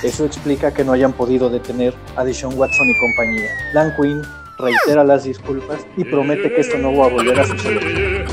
Eso 0.02 0.24
explica 0.24 0.74
que 0.74 0.84
no 0.84 0.92
hayan 0.92 1.12
podido 1.12 1.48
detener 1.48 1.94
a 2.16 2.24
Deshaun 2.24 2.58
Watson 2.58 2.90
y 2.90 2.98
compañía. 2.98 3.50
Dan 3.72 3.94
Quinn 3.96 4.22
reitera 4.58 5.04
las 5.04 5.24
disculpas 5.24 5.78
y 5.96 6.04
promete 6.04 6.52
que 6.52 6.60
esto 6.60 6.76
no 6.76 6.96
va 6.96 7.06
a 7.06 7.08
volver 7.08 7.40
a 7.40 7.46
suceder. 7.46 8.26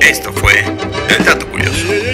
Esto 0.00 0.32
fue 0.32 0.64
el 1.16 1.24
dato 1.24 1.46
curioso. 1.48 2.11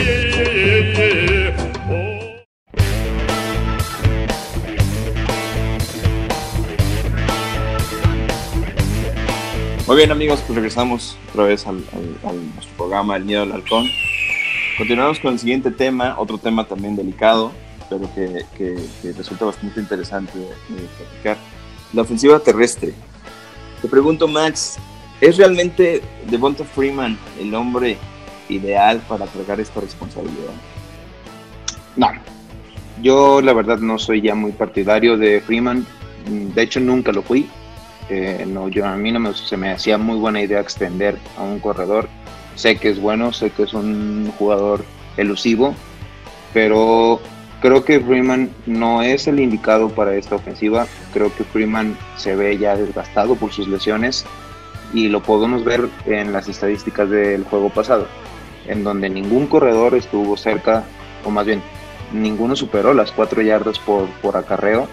Muy 9.88 9.96
bien 9.96 10.10
amigos, 10.10 10.40
pues 10.46 10.54
regresamos 10.54 11.16
otra 11.30 11.44
vez 11.44 11.66
al, 11.66 11.76
nuestro 11.76 12.76
programa 12.76 13.16
El 13.16 13.24
Miedo 13.24 13.44
al 13.44 13.52
Halcón. 13.52 13.86
Continuamos 14.76 15.18
con 15.18 15.32
el 15.32 15.38
siguiente 15.38 15.70
tema, 15.70 16.14
otro 16.18 16.36
tema 16.36 16.66
también 16.66 16.94
delicado, 16.94 17.52
pero 17.88 18.06
que, 18.14 18.76
resulta 19.16 19.46
bastante 19.46 19.80
interesante 19.80 20.38
de, 20.38 20.46
platicar. 20.98 21.38
La 21.94 22.02
ofensiva 22.02 22.38
terrestre. 22.38 22.92
Te 23.80 23.88
pregunto, 23.88 24.28
Max, 24.28 24.76
¿es 25.22 25.38
realmente 25.38 26.02
Devonta 26.28 26.64
Freeman 26.64 27.18
el 27.40 27.54
hombre 27.54 27.96
ideal 28.50 29.00
para 29.08 29.24
cargar 29.24 29.58
esta 29.58 29.80
responsabilidad? 29.80 30.52
No, 31.96 32.08
yo 33.00 33.40
la 33.40 33.54
verdad 33.54 33.78
no 33.78 33.98
soy 33.98 34.20
ya 34.20 34.34
muy 34.34 34.52
partidario 34.52 35.16
de 35.16 35.40
Freeman, 35.40 35.86
de 36.26 36.62
hecho 36.62 36.78
nunca 36.78 37.10
lo 37.10 37.22
fui, 37.22 37.48
no, 38.46 38.68
yo, 38.68 38.86
a 38.86 38.96
mí 38.96 39.12
no 39.12 39.20
me, 39.20 39.34
se 39.34 39.56
me 39.56 39.72
hacía 39.72 39.98
muy 39.98 40.16
buena 40.16 40.40
idea 40.40 40.60
extender 40.60 41.18
a 41.36 41.42
un 41.42 41.60
corredor. 41.60 42.08
sé 42.54 42.76
que 42.76 42.90
es 42.90 43.00
bueno, 43.00 43.32
sé 43.32 43.50
que 43.50 43.64
es 43.64 43.74
un 43.74 44.32
jugador 44.38 44.84
elusivo, 45.16 45.74
pero 46.52 47.20
creo 47.60 47.84
que 47.84 48.00
Freeman 48.00 48.50
no 48.66 49.02
es 49.02 49.26
el 49.26 49.40
indicado 49.40 49.90
para 49.90 50.14
esta 50.16 50.36
ofensiva. 50.36 50.86
Creo 51.12 51.34
que 51.34 51.44
Freeman 51.44 51.96
se 52.16 52.34
ve 52.34 52.56
ya 52.58 52.76
desgastado 52.76 53.36
por 53.36 53.52
sus 53.52 53.68
lesiones 53.68 54.24
y 54.92 55.08
lo 55.08 55.22
podemos 55.22 55.64
ver 55.64 55.88
en 56.06 56.32
las 56.32 56.48
estadísticas 56.48 57.10
del 57.10 57.44
juego 57.44 57.68
pasado, 57.68 58.06
en 58.66 58.84
donde 58.84 59.10
ningún 59.10 59.46
corredor 59.46 59.94
estuvo 59.94 60.36
cerca, 60.36 60.84
o 61.24 61.30
más 61.30 61.46
bien, 61.46 61.62
ninguno 62.12 62.56
superó 62.56 62.94
las 62.94 63.12
cuatro 63.12 63.42
yardas 63.42 63.78
por, 63.78 64.08
por 64.22 64.36
acarreo. 64.36 64.88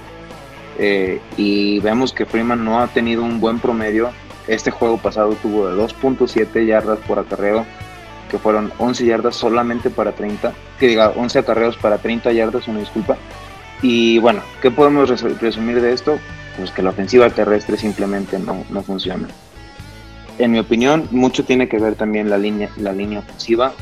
Eh, 0.78 1.22
y 1.38 1.80
vemos 1.80 2.12
que 2.12 2.26
Freeman 2.26 2.64
no 2.64 2.80
ha 2.80 2.88
tenido 2.88 3.24
un 3.24 3.40
buen 3.40 3.60
promedio. 3.60 4.12
Este 4.48 4.72
juego 4.72 4.98
pasado 4.98 5.36
tuvo 5.42 5.68
de 5.68 5.82
2.7 5.82 6.66
yardas 6.66 7.00
por 7.00 7.20
acarreo, 7.20 7.66
que 8.30 8.38
fueron 8.38 8.72
11 8.78 9.06
yardas 9.06 9.36
solamente 9.36 9.90
para 9.90 10.12
30, 10.12 10.54
que 10.80 10.88
diga 10.88 11.10
11 11.16 11.40
acarreos 11.40 11.78
para 11.78 11.98
30 11.98 12.32
yardas, 12.32 12.68
una 12.68 12.80
disculpa. 12.80 13.18
Y 13.82 14.20
bueno, 14.20 14.42
¿qué 14.62 14.72
podemos 14.72 15.10
resumir 15.40 15.82
de 15.82 15.94
esto? 15.94 16.20
Pues 16.58 16.72
que 16.72 16.82
la 16.82 16.92
ofensiva 16.92 17.30
terrestre 17.30 17.78
simplemente 17.78 18.40
no, 18.40 18.64
no 18.70 18.82
funciona. 18.82 19.28
En 20.38 20.52
mi 20.52 20.60
opinión, 20.60 21.08
mucho 21.12 21.46
tiene 21.46 21.68
que 21.68 21.80
ver 21.80 21.96
también 21.96 22.30
la 22.30 22.38
línea, 22.38 22.70
la 22.78 22.92
línea 22.92 23.20
ofensiva. 23.20 23.74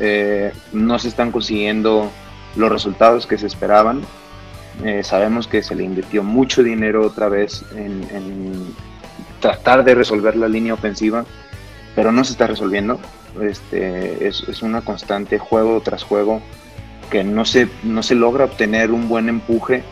Eh, 0.00 0.52
no 0.72 0.98
se 0.98 1.08
están 1.08 1.30
consiguiendo 1.30 2.10
los 2.56 2.70
resultados 2.70 3.26
que 3.26 3.38
se 3.38 3.46
esperaban. 3.46 4.02
Eh, 4.84 5.02
sabemos 5.04 5.46
que 5.46 5.62
se 5.62 5.74
le 5.74 5.84
invirtió 5.84 6.22
mucho 6.22 6.62
dinero 6.62 7.04
otra 7.06 7.28
vez 7.28 7.64
en, 7.76 8.02
en, 8.12 8.74
tratar 9.40 9.84
de 9.84 9.94
resolver 9.94 10.36
la 10.36 10.48
línea 10.48 10.74
ofensiva, 10.74 11.24
pero 11.94 12.12
no 12.12 12.24
se 12.24 12.32
está 12.32 12.46
resolviendo. 12.46 12.98
Este, 13.40 14.26
es, 14.26 14.44
es, 14.48 14.62
una 14.62 14.80
constante 14.80 15.38
juego 15.38 15.80
tras 15.82 16.02
juego 16.02 16.40
que 17.10 17.22
no 17.22 17.44
se, 17.44 17.68
no 17.82 18.02
se 18.02 18.14
logra 18.14 18.46
obtener 18.46 18.90
un 18.90 19.08
buen 19.08 19.28
empuje. 19.28 19.82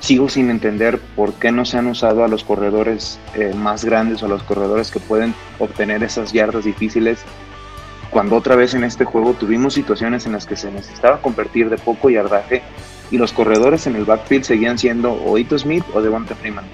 Sigo 0.00 0.28
sin 0.28 0.50
entender 0.50 1.00
por 1.16 1.34
qué 1.34 1.50
no 1.50 1.64
se 1.64 1.78
han 1.78 1.86
usado 1.86 2.24
a 2.24 2.28
los 2.28 2.44
corredores 2.44 3.18
eh, 3.34 3.52
más 3.54 3.84
grandes 3.84 4.22
o 4.22 4.26
a 4.26 4.28
los 4.28 4.42
corredores 4.42 4.90
que 4.90 5.00
pueden 5.00 5.34
obtener 5.58 6.02
esas 6.02 6.32
yardas 6.32 6.64
difíciles 6.64 7.24
cuando 8.10 8.36
otra 8.36 8.56
vez 8.56 8.74
en 8.74 8.84
este 8.84 9.04
juego 9.04 9.34
tuvimos 9.34 9.74
situaciones 9.74 10.26
en 10.26 10.32
las 10.32 10.46
que 10.46 10.56
se 10.56 10.70
necesitaba 10.70 11.20
convertir 11.20 11.68
de 11.68 11.76
poco 11.76 12.08
yardaje 12.08 12.62
y 13.10 13.18
los 13.18 13.32
corredores 13.32 13.86
en 13.86 13.96
el 13.96 14.04
backfield 14.04 14.44
seguían 14.44 14.78
siendo 14.78 15.12
o 15.12 15.38
Ito 15.38 15.58
Smith 15.58 15.84
o 15.94 16.00
Devonta 16.00 16.34
Freeman. 16.34 16.64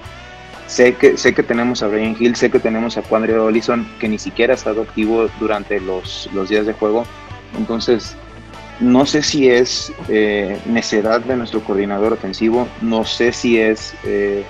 Sé 0.67 0.95
que, 0.95 1.17
sé 1.17 1.33
que 1.33 1.43
tenemos 1.43 1.83
a 1.83 1.87
Brian 1.87 2.15
Hill, 2.19 2.35
sé 2.35 2.49
que 2.49 2.59
tenemos 2.59 2.97
a 2.97 3.01
Quandre 3.01 3.37
Olison, 3.37 3.87
que 3.99 4.07
ni 4.07 4.17
siquiera 4.17 4.53
ha 4.53 4.55
estado 4.55 4.81
activo 4.81 5.29
durante 5.39 5.79
los, 5.79 6.29
los 6.33 6.49
días 6.49 6.65
de 6.65 6.73
juego. 6.73 7.05
Entonces, 7.57 8.15
no 8.79 9.05
sé 9.05 9.21
si 9.21 9.49
es 9.49 9.93
eh, 10.09 10.59
necedad 10.65 11.21
de 11.21 11.35
nuestro 11.35 11.61
coordinador 11.63 12.13
ofensivo, 12.13 12.67
no 12.81 13.05
sé 13.05 13.31
si 13.31 13.59
es 13.59 13.93
eh, 14.03 14.43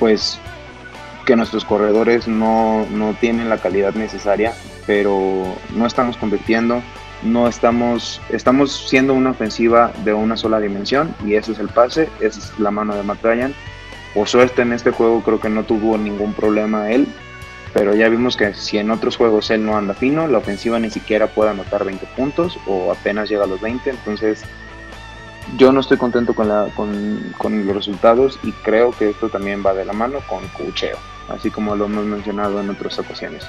pues 0.00 0.38
que 1.24 1.36
nuestros 1.36 1.64
corredores 1.64 2.28
no, 2.28 2.86
no, 2.90 3.14
tienen 3.14 3.48
la 3.48 3.58
calidad 3.58 3.94
necesaria, 3.94 4.52
pero 4.86 5.56
no 5.70 5.86
estamos 5.86 6.16
convirtiendo, 6.16 6.82
no 7.24 7.48
estamos, 7.48 8.20
estamos 8.28 8.86
siendo 8.88 9.14
una 9.14 9.30
ofensiva 9.30 9.92
de 10.04 10.12
una 10.12 10.36
sola 10.36 10.60
dimensión 10.60 11.14
y 11.24 11.34
ese 11.34 11.52
es 11.52 11.58
el 11.58 11.68
pase, 11.68 12.08
esa 12.20 12.38
es 12.38 12.58
la 12.58 12.70
mano 12.70 12.94
de 12.94 13.02
Matt 13.02 13.22
Ryan. 13.22 13.54
Por 14.14 14.28
suerte 14.28 14.62
en 14.62 14.72
este 14.72 14.90
juego 14.90 15.22
creo 15.22 15.40
que 15.40 15.48
no 15.48 15.64
tuvo 15.64 15.98
ningún 15.98 16.34
problema 16.34 16.90
él, 16.90 17.08
pero 17.72 17.94
ya 17.94 18.08
vimos 18.08 18.36
que 18.36 18.54
si 18.54 18.78
en 18.78 18.90
otros 18.90 19.16
juegos 19.16 19.50
él 19.50 19.64
no 19.64 19.76
anda 19.76 19.94
fino, 19.94 20.28
la 20.28 20.38
ofensiva 20.38 20.78
ni 20.78 20.90
siquiera 20.90 21.26
puede 21.26 21.50
anotar 21.50 21.84
20 21.84 22.06
puntos 22.16 22.58
o 22.66 22.92
apenas 22.92 23.28
llega 23.28 23.44
a 23.44 23.48
los 23.48 23.60
20, 23.60 23.90
entonces 23.90 24.44
yo 25.56 25.72
no 25.72 25.80
estoy 25.80 25.96
contento 25.96 26.34
con, 26.34 26.48
la, 26.48 26.68
con, 26.76 27.34
con 27.38 27.66
los 27.66 27.74
resultados 27.74 28.38
y 28.42 28.52
creo 28.52 28.92
que 28.92 29.10
esto 29.10 29.28
también 29.28 29.64
va 29.64 29.74
de 29.74 29.84
la 29.84 29.92
mano 29.92 30.20
con 30.28 30.46
cocheo, 30.48 30.98
así 31.28 31.50
como 31.50 31.74
lo 31.74 31.86
hemos 31.86 32.04
mencionado 32.04 32.60
en 32.60 32.70
otras 32.70 32.98
ocasiones. 32.98 33.44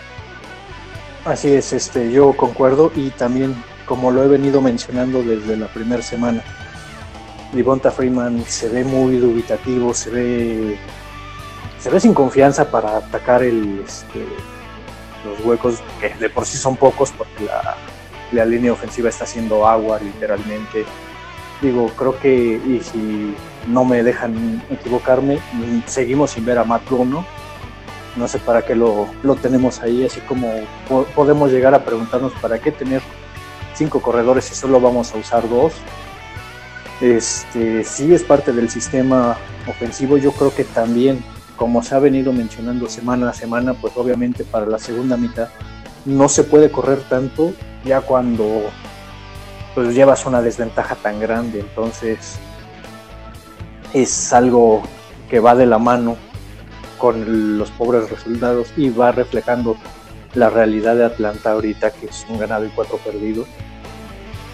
Así 1.26 1.52
es, 1.52 1.74
este, 1.74 2.12
yo 2.12 2.38
concuerdo 2.38 2.92
y 2.96 3.10
también 3.10 3.56
como 3.88 4.12
lo 4.12 4.24
he 4.24 4.28
venido 4.28 4.62
mencionando 4.62 5.24
desde 5.24 5.58
la 5.58 5.68
primera 5.68 6.04
semana, 6.04 6.44
Devonta 7.52 7.90
Freeman 7.90 8.44
se 8.48 8.70
ve 8.70 8.84
muy 8.84 9.18
dubitativo, 9.18 9.94
se 9.96 10.12
ve 10.12 10.78
se 11.80 11.90
ve 11.90 12.00
sin 12.00 12.14
confianza 12.14 12.70
para 12.70 12.98
atacar 12.98 13.42
el, 13.42 13.84
este, 13.86 14.24
los 15.26 15.44
huecos 15.44 15.82
que 16.00 16.10
de 16.14 16.30
por 16.30 16.46
sí 16.46 16.58
son 16.58 16.76
pocos 16.76 17.12
porque 17.12 17.46
la, 17.46 17.76
la, 18.32 18.46
línea 18.46 18.72
ofensiva 18.72 19.10
está 19.10 19.24
haciendo 19.24 19.68
agua 19.68 20.00
literalmente. 20.00 20.86
Digo, 21.62 21.88
creo 21.96 22.20
que 22.20 22.34
y 22.34 22.82
si 22.84 23.36
no 23.68 23.84
me 23.84 24.04
dejan 24.04 24.64
equivocarme, 24.70 25.40
seguimos 25.88 26.32
sin 26.32 26.46
ver 26.46 26.60
a 26.60 26.64
Matt 26.64 26.88
Bruno. 26.90 27.26
No 28.16 28.28
sé 28.28 28.40
para 28.40 28.62
qué 28.62 28.76
lo, 28.76 29.08
lo 29.24 29.36
tenemos 29.36 29.82
ahí, 29.82 30.06
así 30.06 30.22
como 30.22 30.50
po 30.88 31.06
podemos 31.16 31.52
llegar 31.52 31.74
a 31.74 31.84
preguntarnos 31.84 32.32
para 32.42 32.60
qué 32.60 32.72
tener 32.72 33.02
cinco 33.74 34.02
corredores 34.02 34.46
si 34.46 34.56
solo 34.56 34.80
vamos 34.80 35.14
a 35.14 35.18
usar 35.18 35.50
dos 35.50 35.74
este, 37.02 37.84
sí 37.84 38.14
es 38.14 38.24
parte 38.24 38.54
del 38.54 38.70
sistema 38.70 39.38
ofensivo. 39.68 40.18
Yo 40.18 40.32
creo 40.32 40.54
que 40.54 40.64
también, 40.64 41.24
como 41.56 41.84
se 41.84 41.96
ha 41.96 42.00
venido 42.00 42.32
mencionando 42.32 42.88
semana 42.88 43.30
a 43.30 43.34
semana, 43.34 43.74
pues 43.74 43.94
obviamente 43.98 44.44
para 44.44 44.66
la 44.66 44.80
segunda 44.80 45.18
mitad 45.18 45.50
no 46.06 46.30
se 46.30 46.44
puede 46.44 46.72
correr 46.72 47.00
tanto 47.10 47.54
ya 47.84 48.02
cuando 48.02 48.62
pues 49.74 49.94
llevas 49.94 50.26
una 50.26 50.42
desventaja 50.42 50.96
tan 50.96 51.20
grande. 51.20 51.60
Entonces 51.60 52.38
es 53.94 54.34
algo 54.34 54.84
que 55.30 55.40
va 55.40 55.56
de 55.56 55.66
la 55.66 55.80
mano 55.80 56.18
con 57.06 57.60
los 57.60 57.70
pobres 57.70 58.10
resultados 58.10 58.74
y 58.76 58.90
va 58.90 59.12
reflejando 59.12 59.78
la 60.34 60.50
realidad 60.50 60.96
de 60.96 61.06
Atlanta 61.06 61.52
ahorita, 61.52 61.92
que 61.92 62.08
es 62.08 62.26
un 62.28 62.40
ganado 62.40 62.66
y 62.66 62.70
cuatro 62.70 62.98
perdidos 62.98 63.48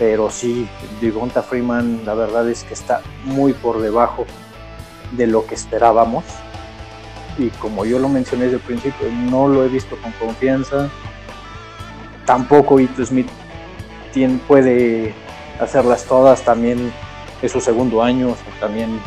pero 0.01 0.31
sí, 0.31 0.67
Devonta 0.99 1.43
Freeman 1.43 2.01
la 2.07 2.15
verdad 2.15 2.49
es 2.49 2.63
que 2.63 2.73
está 2.73 3.01
muy 3.23 3.53
por 3.53 3.79
debajo 3.79 4.25
de 5.11 5.27
lo 5.27 5.45
que 5.45 5.53
esperábamos 5.53 6.23
y 7.37 7.49
como 7.49 7.85
yo 7.85 7.99
lo 7.99 8.09
mencioné 8.09 8.45
desde 8.45 8.57
el 8.57 8.63
principio, 8.63 9.07
no 9.29 9.47
lo 9.47 9.63
he 9.63 9.67
visto 9.67 9.95
con 10.01 10.11
confianza. 10.13 10.89
Tampoco 12.25 12.79
Ito 12.79 13.05
Smith 13.05 13.27
tiene, 14.11 14.39
puede 14.47 15.13
hacerlas 15.59 16.05
todas, 16.05 16.43
también 16.43 16.91
es 17.43 17.51
su 17.51 17.61
segundo 17.61 18.01
año, 18.01 18.35
también 18.59 18.99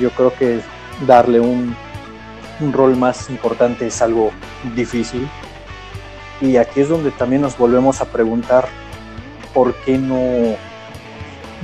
yo 0.00 0.08
creo 0.12 0.32
que 0.34 0.60
darle 1.06 1.40
un, 1.40 1.76
un 2.60 2.72
rol 2.72 2.96
más 2.96 3.28
importante 3.30 3.86
es 3.86 4.02
algo 4.02 4.30
difícil. 4.74 5.28
Y 6.40 6.56
aquí 6.56 6.80
es 6.80 6.88
donde 6.88 7.10
también 7.10 7.42
nos 7.42 7.56
volvemos 7.56 8.00
a 8.00 8.06
preguntar 8.06 8.66
por 9.54 9.74
qué 9.74 9.96
no, 9.96 10.56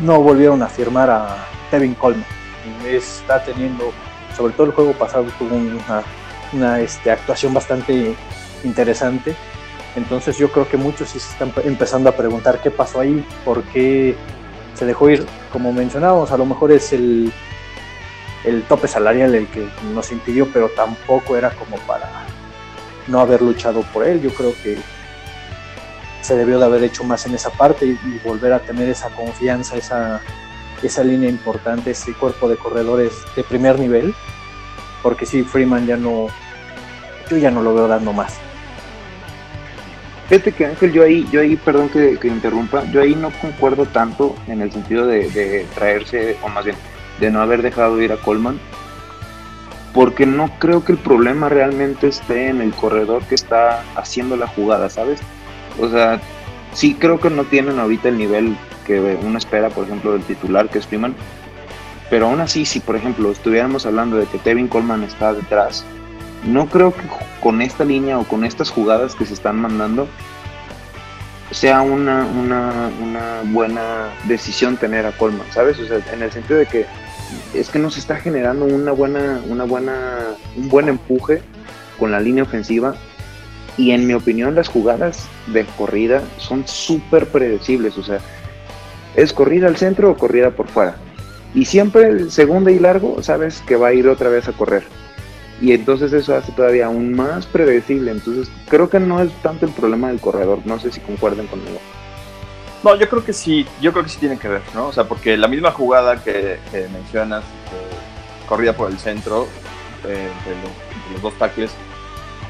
no 0.03 0.21
volvieron 0.23 0.63
a 0.63 0.69
firmar 0.69 1.11
a 1.11 1.47
Tevin 1.71 1.95
Coleman. 1.95 2.25
Está 2.87 3.43
teniendo, 3.45 3.93
sobre 4.37 4.55
todo 4.55 4.69
el 4.69 4.73
juego 4.73 4.93
pasado, 4.93 5.27
tuvo 5.39 5.57
una, 5.57 6.03
una 6.53 6.81
este, 6.81 7.11
actuación 7.11 7.53
bastante 7.53 8.15
interesante. 8.65 9.35
Entonces 9.95 10.39
yo 10.39 10.51
creo 10.51 10.67
que 10.69 10.79
muchos 10.79 11.11
sí 11.11 11.21
se 11.21 11.31
están 11.33 11.53
empezando 11.65 12.09
a 12.09 12.17
preguntar 12.17 12.61
qué 12.63 12.71
pasó 12.71 13.01
ahí, 13.01 13.27
por 13.45 13.63
qué 13.65 14.17
se 14.75 14.87
dejó 14.87 15.11
ir. 15.11 15.27
Como 15.53 15.71
mencionábamos, 15.73 16.33
a 16.33 16.39
lo 16.39 16.47
mejor 16.47 16.73
es 16.73 16.95
el, 16.95 17.31
el 18.45 18.63
tope 18.65 18.89
salarial 18.89 19.35
el 19.35 19.47
que 19.49 19.69
nos 19.95 20.11
impidió, 20.13 20.49
pero 20.53 20.69
tampoco 20.71 21.37
era 21.37 21.51
como 21.51 21.77
para 21.79 22.09
no 23.07 23.21
haber 23.21 23.43
luchado 23.43 23.83
por 23.93 24.07
él. 24.07 24.21
Yo 24.21 24.31
creo 24.35 24.55
que 24.63 24.79
se 26.23 26.37
debió 26.37 26.59
de 26.59 26.65
haber 26.65 26.85
hecho 26.85 27.05
más 27.05 27.27
en 27.27 27.35
esa 27.35 27.51
parte 27.51 27.87
y, 27.87 27.99
volver 28.25 28.53
a 28.53 28.61
tener 28.61 28.89
esa 28.89 29.11
confianza, 29.11 29.77
esa, 29.77 30.21
esa 30.83 31.05
línea 31.05 31.29
importante, 31.29 31.91
ese 31.91 32.15
cuerpo 32.15 32.49
de 32.49 32.57
corredores 32.57 33.13
de 33.37 33.43
primer 33.45 33.79
nivel, 33.79 34.15
porque 35.03 35.27
si 35.27 35.43
Freeman 35.43 35.87
ya 35.87 35.97
no, 35.97 36.29
yo 37.29 37.37
ya 37.37 37.51
no 37.51 37.63
lo 37.63 37.75
veo 37.75 37.89
dando 37.89 38.13
más. 38.13 38.39
Fíjate 40.29 40.53
que 40.53 40.65
Ángel, 40.65 40.93
yo 40.93 41.03
ahí, 41.03 41.29
yo 41.31 41.41
ahí, 41.41 41.57
perdón 41.57 41.89
que, 41.89 42.17
que 42.19 42.29
interrumpa, 42.29 42.85
yo 42.91 43.03
ahí 43.03 43.15
no 43.15 43.31
concuerdo 43.41 43.85
tanto 43.87 44.35
en 44.47 44.63
el 44.63 44.73
sentido 44.73 45.07
de, 45.07 45.29
de, 45.29 45.67
traerse, 45.75 46.39
o 46.43 46.49
más 46.49 46.65
bien, 46.65 46.77
de 47.21 47.31
no 47.31 47.41
haber 47.41 47.63
dejado 47.63 48.01
ir 48.01 48.13
a 48.13 48.17
Coleman, 48.17 48.59
porque 49.93 50.27
no 50.27 50.51
creo 50.59 50.85
que 50.85 50.93
el 50.93 50.99
problema 50.99 51.49
realmente 51.49 52.09
esté 52.09 52.49
en 52.49 52.61
el 52.61 52.73
corredor 52.73 53.23
que 53.25 53.35
está 53.35 53.83
haciendo 53.95 54.37
la 54.37 54.47
jugada, 54.47 54.89
¿sabes? 54.89 55.21
O 55.81 55.89
sea, 55.89 56.21
sí 56.73 56.95
creo 56.95 57.21
que 57.21 57.31
no 57.31 57.45
tienen 57.45 57.79
ahorita 57.79 58.09
el 58.09 58.19
nivel 58.19 58.57
que 58.87 59.19
uno 59.23 59.39
espera, 59.39 59.69
por 59.71 59.85
ejemplo, 59.85 60.13
del 60.13 60.23
titular 60.23 60.69
que 60.69 60.79
es 60.79 60.87
Freeman. 60.87 61.15
Pero 62.11 62.27
aún 62.27 62.41
así, 62.41 62.65
si 62.65 62.81
por 62.81 62.97
ejemplo 62.97 63.31
estuviéramos 63.31 63.87
hablando 63.87 64.17
de 64.17 64.27
que 64.27 64.39
Tevin 64.39 64.69
Coleman 64.69 65.03
está 65.03 65.33
detrás, 65.33 65.85
no 66.45 66.67
creo 66.67 66.93
que 66.93 67.03
con 67.41 67.63
esta 67.63 67.85
línea 67.85 68.19
o 68.19 68.25
con 68.25 68.45
estas 68.45 68.71
jugadas 68.71 69.15
que 69.15 69.25
se 69.25 69.35
están 69.35 69.61
mandando 69.61 70.09
sea 71.51 71.83
una, 71.83 72.25
una, 72.25 72.91
una 73.01 73.43
buena 73.45 74.09
decisión 74.25 74.77
tener 74.77 75.07
a 75.07 75.13
Coleman, 75.13 75.47
¿sabes? 75.53 75.79
O 75.79 75.87
sea, 75.87 76.01
en 76.13 76.23
el 76.23 76.33
sentido 76.33 76.59
de 76.59 76.67
que 76.67 76.87
es 77.55 77.71
que 77.71 77.79
nos 77.79 77.97
está 77.97 78.17
generando 78.17 78.65
una 78.65 78.93
buena, 78.93 79.41
una 79.49 79.65
buena, 79.65 80.37
un 80.57 80.69
buen 80.69 80.89
empuje 80.89 81.43
con 81.99 82.11
la 82.11 82.21
línea 82.21 82.45
ofensiva 82.45 82.95
y 83.77 83.93
en 83.93 84.07
mi 84.07 84.15
opinión 84.15 84.55
las 84.55 84.69
jugadas 84.69 85.27
de 85.47 85.65
corrida 85.77 86.23
son 86.39 86.67
súper 86.67 87.27
predecibles, 87.27 87.97
o 87.99 88.03
sea, 88.03 88.21
es 89.17 89.33
corrida 89.33 89.69
al 89.69 89.77
centro 89.77 90.11
o 90.11 90.17
corrida 90.17 90.51
por 90.51 90.69
fuera. 90.69 90.97
Y 91.55 91.67
siempre 91.67 92.31
segunda 92.31 92.71
y 92.71 92.79
largo, 92.79 93.23
sabes 93.23 93.63
que 93.67 93.77
va 93.77 93.89
a 93.89 93.95
ir 93.95 94.09
otra 94.09 94.31
vez 94.31 94.49
a 94.49 94.53
correr. 94.53 94.85
Y 95.61 95.73
entonces 95.73 96.13
eso 96.13 96.35
hace 96.35 96.51
todavía 96.53 96.87
aún 96.87 97.15
más 97.15 97.47
predecible. 97.47 98.11
Entonces 98.11 98.51
creo 98.69 98.89
que 98.89 98.99
no 98.99 99.23
es 99.23 99.31
tanto 99.43 99.67
el 99.67 99.73
problema 99.73 100.09
del 100.09 100.19
corredor. 100.19 100.61
No 100.65 100.81
sé 100.81 100.91
si 100.91 101.01
concuerden 101.01 101.47
conmigo. 101.47 101.79
No, 102.83 102.97
yo 102.97 103.09
creo 103.09 103.25
que 103.25 103.33
sí, 103.33 103.67
yo 103.81 103.93
creo 103.93 104.05
que 104.05 104.11
sí 104.11 104.19
tiene 104.19 104.39
que 104.39 104.49
ver, 104.49 104.63
¿no? 104.75 104.89
O 104.89 104.93
sea, 104.93 105.05
porque 105.05 105.37
la 105.37 105.49
misma 105.49 105.71
jugada 105.71 106.23
que, 106.23 106.59
mencionas, 106.93 107.45
corrida 108.49 108.73
por 108.73 108.91
el 108.91 108.99
centro, 108.99 109.47
eh, 110.07 110.29
entre, 110.39 111.13
los, 111.13 111.23
dos 111.23 111.35
tackles, 111.39 111.71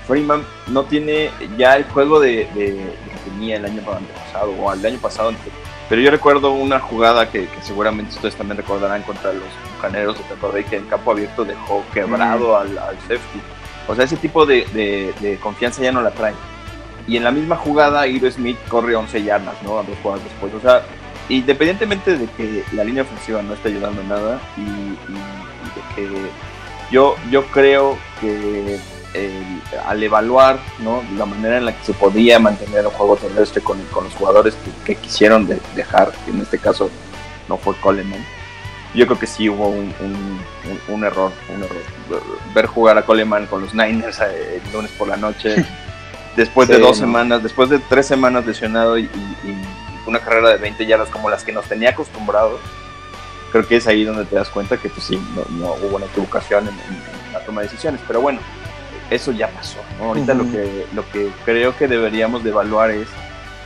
Freeman 0.07 0.45
no 0.69 0.85
tiene 0.85 1.31
ya 1.59 1.77
el 1.77 1.85
juego 1.85 2.19
de, 2.19 2.49
que 2.55 3.31
tenía 3.31 3.57
el 3.57 3.67
año 3.67 3.83
pasado 3.83 4.53
o 4.53 4.73
el 4.73 4.85
año 4.85 4.99
pasado 4.99 5.33
pero 5.93 6.01
yo 6.01 6.11
recuerdo 6.11 6.53
una 6.53 6.81
jugada 6.81 7.31
que, 7.31 7.47
seguramente 7.61 8.15
ustedes 8.15 8.35
también 8.35 8.57
recordarán 8.57 9.03
contra 9.03 9.31
los 9.31 9.45
bucaneros 9.77 10.17
de 10.17 10.25
Tampa 10.25 10.49
que 10.63 10.77
en 10.77 10.87
campo 10.87 11.11
abierto 11.11 11.45
dejó 11.45 11.85
quebrado 11.93 12.57
al, 12.57 12.71
safety. 13.01 13.43
O 13.87 13.95
sea, 13.95 14.07
ese 14.07 14.17
tipo 14.17 14.47
de, 14.47 15.39
confianza 15.43 15.83
ya 15.83 15.93
no 15.93 16.01
la 16.01 16.11
trae. 16.11 16.33
Y 17.07 17.17
en 17.17 17.25
la 17.25 17.31
misma 17.31 17.57
jugada, 17.57 18.07
Iro 18.07 18.31
Smith 18.31 18.59
corre 18.69 18.95
11 18.95 19.23
yardas, 19.23 19.55
¿no? 19.63 19.79
A 19.79 19.83
dos 19.83 19.97
jugadas 20.03 20.25
después. 20.25 20.55
O 20.55 20.61
sea, 20.61 20.83
independientemente 21.29 22.17
de 22.17 22.27
que 22.27 22.65
la 22.73 22.85
línea 22.85 23.03
ofensiva 23.03 23.43
no 23.43 23.55
esté 23.55 23.69
ayudando 23.69 24.01
en 24.03 24.09
nada 24.09 24.41
y, 24.57 24.63
de 24.63 25.95
que 25.97 26.09
yo, 26.91 27.17
yo 27.31 27.45
creo 27.47 27.99
que 28.21 28.79
al 29.87 30.03
evaluar 30.03 30.59
¿no? 30.79 31.03
la 31.17 31.27
manera 31.27 31.59
en 31.59 31.67
la 31.67 31.77
que 31.77 31.85
se 31.85 31.93
podía 31.93 32.39
mantener 32.39 32.81
el 32.81 32.87
juego 32.87 33.17
terrestre 33.17 33.63
con, 33.63 33.79
con 33.87 34.05
los 34.05 34.15
jugadores 34.15 34.57
que, 34.85 34.95
quisieron 34.95 35.49
dejar, 35.75 36.13
que 36.25 36.31
en 36.31 36.41
este 36.41 36.59
caso 36.59 36.91
no 37.49 37.57
fue 37.59 37.75
Coleman, 37.77 38.25
yo 38.95 39.07
creo 39.07 39.19
que 39.19 39.27
sí 39.27 39.49
hubo 39.49 39.69
un, 39.69 39.93
un, 40.89 41.05
error, 41.05 41.33
un 41.55 41.63
error. 41.63 41.79
Ver 42.55 42.67
jugar 42.67 42.99
a 42.99 43.03
Coleman 43.03 43.47
con 43.47 43.63
los 43.63 43.75
Niners 43.75 44.21
eh, 44.21 44.61
el 44.65 44.73
lunes 44.73 44.91
por 44.93 45.09
la 45.09 45.17
noche, 45.17 45.65
después 46.37 46.69
de 46.69 46.79
dos 46.79 46.99
semanas, 46.99 47.43
después 47.43 47.71
de 47.71 47.79
tres 47.79 48.07
semanas 48.07 48.47
lesionado 48.47 48.99
y, 48.99 49.09
una 50.05 50.19
carrera 50.19 50.51
de 50.51 50.57
20 50.57 50.85
yardas 50.85 51.09
como 51.11 51.31
las 51.31 51.45
que 51.45 51.53
nos 51.53 51.65
tenía 51.67 51.91
acostumbrados, 51.91 52.61
creo 53.53 53.67
que 53.67 53.77
es 53.77 53.87
ahí 53.87 54.03
donde 54.03 54.25
te 54.25 54.35
das 54.35 54.49
cuenta 54.49 54.77
que 54.77 54.89
pues 54.89 55.05
sí, 55.05 55.23
no, 55.51 55.75
hubo 55.75 55.97
una 55.97 56.07
equivocación 56.07 56.67
en, 56.67 56.75
en 56.75 57.33
la 57.33 57.39
toma 57.45 57.61
de 57.61 57.69
decisiones. 57.69 58.01
Pero 58.09 58.21
bueno, 58.21 58.41
eso 59.13 59.33
ya 59.33 59.49
pasó. 59.49 59.79
Ahorita 60.01 60.35
lo, 60.35 60.51
que, 60.51 60.87
lo 60.95 61.09
que 61.11 61.31
creo 61.45 61.77
que 61.77 61.87
deberíamos 61.87 62.43
de 62.43 62.51
evaluar 62.51 62.91
es, 62.91 63.09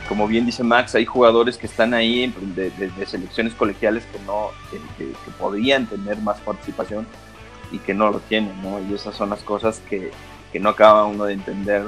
como 0.07 0.27
bien 0.27 0.45
dice 0.45 0.63
Max, 0.63 0.95
hay 0.95 1.05
jugadores 1.05 1.57
que 1.57 1.67
están 1.67 1.93
ahí 1.93 2.33
de, 2.55 2.71
selecciones 3.05 3.53
colegiales 3.53 4.03
que 4.11 4.19
no 4.25 4.49
que, 4.97 5.07
podrían 5.39 5.87
tener 5.87 6.17
más 6.17 6.39
participación 6.41 7.07
y 7.71 7.79
que 7.79 7.93
no 7.93 8.09
lo 8.09 8.19
tienen, 8.19 8.61
¿no? 8.61 8.79
Y 8.79 8.93
esas 8.93 9.15
son 9.15 9.29
las 9.29 9.41
cosas 9.41 9.81
que, 9.89 10.11
que 10.51 10.59
no 10.59 10.69
acaba 10.69 11.05
uno 11.05 11.25
de 11.25 11.33
entender 11.33 11.83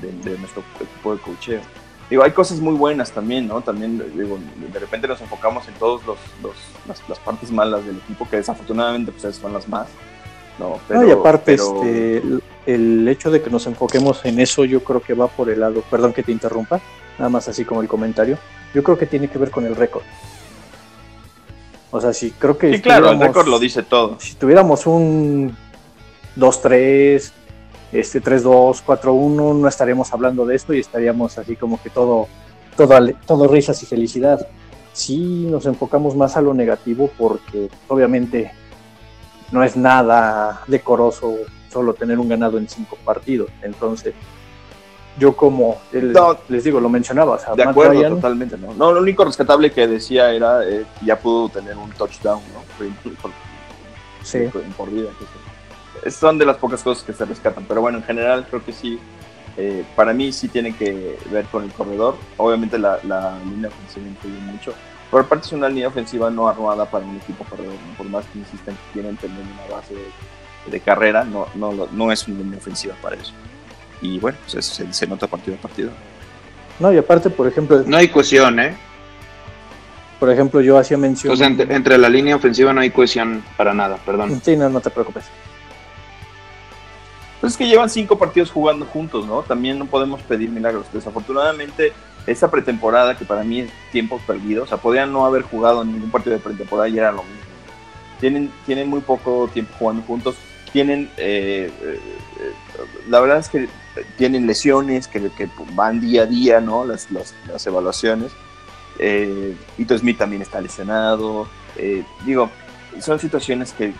de, 0.00 0.38
nuestro 0.38 0.62
equipo 0.80 1.14
de 1.14 1.20
cocheo. 1.20 1.60
Digo, 2.08 2.24
hay 2.24 2.32
cosas 2.32 2.58
muy 2.58 2.74
buenas 2.74 3.12
también, 3.12 3.46
¿no? 3.46 3.60
También, 3.60 4.02
digo, 4.16 4.38
de 4.72 4.78
repente 4.78 5.06
nos 5.06 5.20
enfocamos 5.20 5.66
en 5.68 5.74
todas 5.74 6.04
los, 6.06 6.18
las, 6.88 7.08
las, 7.08 7.18
partes 7.20 7.52
malas 7.52 7.84
del 7.84 7.98
equipo, 7.98 8.28
que 8.28 8.36
desafortunadamente 8.36 9.12
pues 9.12 9.36
son 9.36 9.52
las 9.52 9.68
más. 9.68 9.86
No, 10.58 10.78
y 11.06 11.10
aparte, 11.10 11.54
este, 11.54 12.22
el, 12.66 13.08
hecho 13.08 13.30
de 13.30 13.40
que 13.40 13.48
nos 13.48 13.66
enfoquemos 13.66 14.22
en 14.26 14.40
eso, 14.40 14.66
yo 14.66 14.84
creo 14.84 15.00
que 15.00 15.14
va 15.14 15.26
por 15.26 15.48
el 15.48 15.60
lado, 15.60 15.82
perdón 15.90 16.12
que 16.12 16.22
te 16.22 16.32
interrumpa, 16.32 16.80
nada 17.16 17.30
más 17.30 17.48
así 17.48 17.64
como 17.64 17.80
el 17.80 17.88
comentario, 17.88 18.36
yo 18.74 18.82
creo 18.82 18.98
que 18.98 19.06
tiene 19.06 19.28
que 19.28 19.38
ver 19.38 19.50
con 19.50 19.64
el 19.64 19.74
récord. 19.74 20.02
O 21.90 22.00
sea, 22.00 22.12
sí, 22.12 22.34
creo 22.38 22.58
que... 22.58 22.74
Sí, 22.74 22.82
claro, 22.82 23.10
el 23.10 23.18
récord 23.18 23.48
lo 23.48 23.58
dice 23.58 23.82
todo. 23.82 24.16
Si 24.20 24.34
tuviéramos 24.34 24.86
un 24.86 25.56
2-3, 26.36 27.32
este 27.92 28.22
3-2, 28.22 28.82
4-1, 28.84 29.54
no 29.56 29.68
estaríamos 29.68 30.12
hablando 30.12 30.46
de 30.46 30.56
esto 30.56 30.72
y 30.74 30.80
estaríamos 30.80 31.38
así 31.38 31.56
como 31.56 31.82
que 31.82 31.90
todo, 31.90 32.28
todo, 32.76 32.98
todo 33.26 33.48
risas 33.48 33.82
y 33.82 33.86
felicidad. 33.86 34.46
Sí 34.92 35.46
nos 35.50 35.66
enfocamos 35.66 36.16
más 36.16 36.36
a 36.36 36.40
lo 36.40 36.54
negativo 36.54 37.10
porque 37.18 37.68
obviamente 37.88 38.52
no 39.52 39.64
es 39.64 39.76
nada 39.76 40.62
decoroso 40.66 41.36
solo 41.72 41.94
tener 41.94 42.18
un 42.18 42.28
ganado 42.28 42.58
en 42.58 42.68
cinco 42.68 42.96
partidos. 43.04 43.50
Entonces, 43.62 44.14
yo 45.18 45.36
como 45.36 45.78
les 46.48 46.64
digo, 46.64 46.80
lo 46.80 46.88
mencionaba. 46.88 47.38
de 47.54 47.62
acuerdo, 47.62 48.00
totalmente. 48.16 48.56
¿no? 48.56 48.74
no, 48.74 48.92
lo 48.92 49.00
único 49.00 49.24
rescatable 49.24 49.70
que 49.72 49.86
decía 49.86 50.32
era 50.32 50.66
eh, 50.66 50.86
que 50.98 51.06
ya 51.06 51.18
pudo 51.18 51.48
tener 51.48 51.76
un 51.76 51.90
touchdown, 51.90 52.40
¿no? 52.54 52.86
sí. 54.22 54.38
Por 54.76 54.90
vida. 54.90 55.10
Son 56.08 56.38
de 56.38 56.46
las 56.46 56.56
pocas 56.56 56.82
cosas 56.82 57.04
que 57.04 57.12
se 57.12 57.24
rescatan. 57.24 57.64
Pero 57.66 57.80
bueno, 57.80 57.98
en 57.98 58.04
general 58.04 58.46
creo 58.48 58.64
que 58.64 58.72
sí. 58.72 58.98
Eh, 59.56 59.84
para 59.96 60.12
mí 60.12 60.32
sí 60.32 60.48
tiene 60.48 60.74
que 60.74 61.18
ver 61.30 61.44
con 61.46 61.64
el 61.64 61.72
corredor. 61.72 62.16
Obviamente 62.36 62.78
la, 62.78 62.98
la 63.02 63.38
línea 63.44 63.68
ofensiva 63.68 64.06
influye 64.06 64.38
mucho 64.40 64.74
por 65.10 65.26
parte 65.26 65.46
es 65.46 65.52
una 65.52 65.68
línea 65.68 65.88
ofensiva 65.88 66.30
no 66.30 66.48
armada 66.48 66.88
para 66.88 67.04
un 67.04 67.16
equipo 67.16 67.44
perdedor, 67.44 67.74
por 67.98 68.08
más 68.08 68.24
que 68.26 68.38
insisten 68.38 68.76
que 68.76 68.92
quieren 68.92 69.16
tener 69.16 69.38
una 69.40 69.76
base 69.76 69.94
de, 70.66 70.80
carrera, 70.80 71.24
no, 71.24 71.48
no, 71.56 71.88
no 71.90 72.12
es 72.12 72.28
una 72.28 72.38
línea 72.38 72.58
ofensiva 72.58 72.94
para 73.02 73.16
eso. 73.16 73.32
Y 74.00 74.18
bueno, 74.20 74.38
pues 74.50 74.64
se, 74.64 75.06
nota 75.08 75.26
partido 75.26 75.56
a 75.56 75.60
partido. 75.60 75.90
No, 76.78 76.92
y 76.92 76.96
aparte, 76.96 77.28
por 77.28 77.48
ejemplo... 77.48 77.82
No 77.84 77.96
hay 77.96 78.08
cohesión, 78.08 78.60
¿eh? 78.60 78.76
Por 80.20 80.30
ejemplo, 80.30 80.60
yo 80.60 80.78
hacía 80.78 80.96
mención... 80.96 81.32
O 81.32 81.36
sea, 81.36 81.48
entre, 81.48 81.98
la 81.98 82.08
línea 82.08 82.36
ofensiva 82.36 82.72
no 82.72 82.80
hay 82.80 82.90
cohesión 82.90 83.42
para 83.56 83.74
nada, 83.74 83.96
perdón. 84.06 84.40
Sí, 84.42 84.56
no, 84.56 84.70
no 84.70 84.80
te 84.80 84.90
preocupes. 84.90 85.24
Pues 87.40 87.54
es 87.54 87.56
que 87.56 87.66
llevan 87.66 87.88
cinco 87.88 88.18
partidos 88.18 88.50
jugando 88.50 88.84
juntos, 88.84 89.26
¿no? 89.26 89.42
También 89.42 89.78
no 89.78 89.86
podemos 89.86 90.20
pedir 90.22 90.50
milagros. 90.50 90.86
Desafortunadamente, 90.92 91.92
esa 92.26 92.50
pretemporada 92.50 93.16
que 93.16 93.24
para 93.24 93.42
mí 93.42 93.60
es 93.60 93.70
tiempo 93.90 94.20
perdido, 94.26 94.64
o 94.64 94.66
sea, 94.66 94.76
podían 94.76 95.12
no 95.12 95.24
haber 95.24 95.42
jugado 95.42 95.84
ningún 95.84 96.10
partido 96.10 96.36
de 96.36 96.42
pretemporada 96.42 96.88
y 96.88 96.98
era 96.98 97.12
lo 97.12 97.22
mismo. 97.22 97.40
Tienen, 98.20 98.52
tienen 98.66 98.88
muy 98.88 99.00
poco 99.00 99.48
tiempo 99.48 99.72
jugando 99.78 100.02
juntos, 100.02 100.36
tienen, 100.72 101.10
eh, 101.16 101.72
eh, 101.80 102.00
la 103.08 103.20
verdad 103.20 103.38
es 103.38 103.48
que 103.48 103.68
tienen 104.18 104.46
lesiones 104.46 105.08
que, 105.08 105.30
que 105.30 105.48
van 105.72 106.00
día 106.00 106.22
a 106.22 106.26
día, 106.26 106.60
¿no? 106.60 106.84
Las, 106.84 107.10
las, 107.10 107.34
las 107.48 107.66
evaluaciones. 107.66 108.32
Eh, 108.98 109.56
Ito 109.78 109.96
Smith 109.96 110.18
también 110.18 110.42
está 110.42 110.60
lesionado. 110.60 111.48
Eh, 111.76 112.04
digo, 112.26 112.50
son 112.98 113.18
situaciones 113.18 113.72
que, 113.72 113.92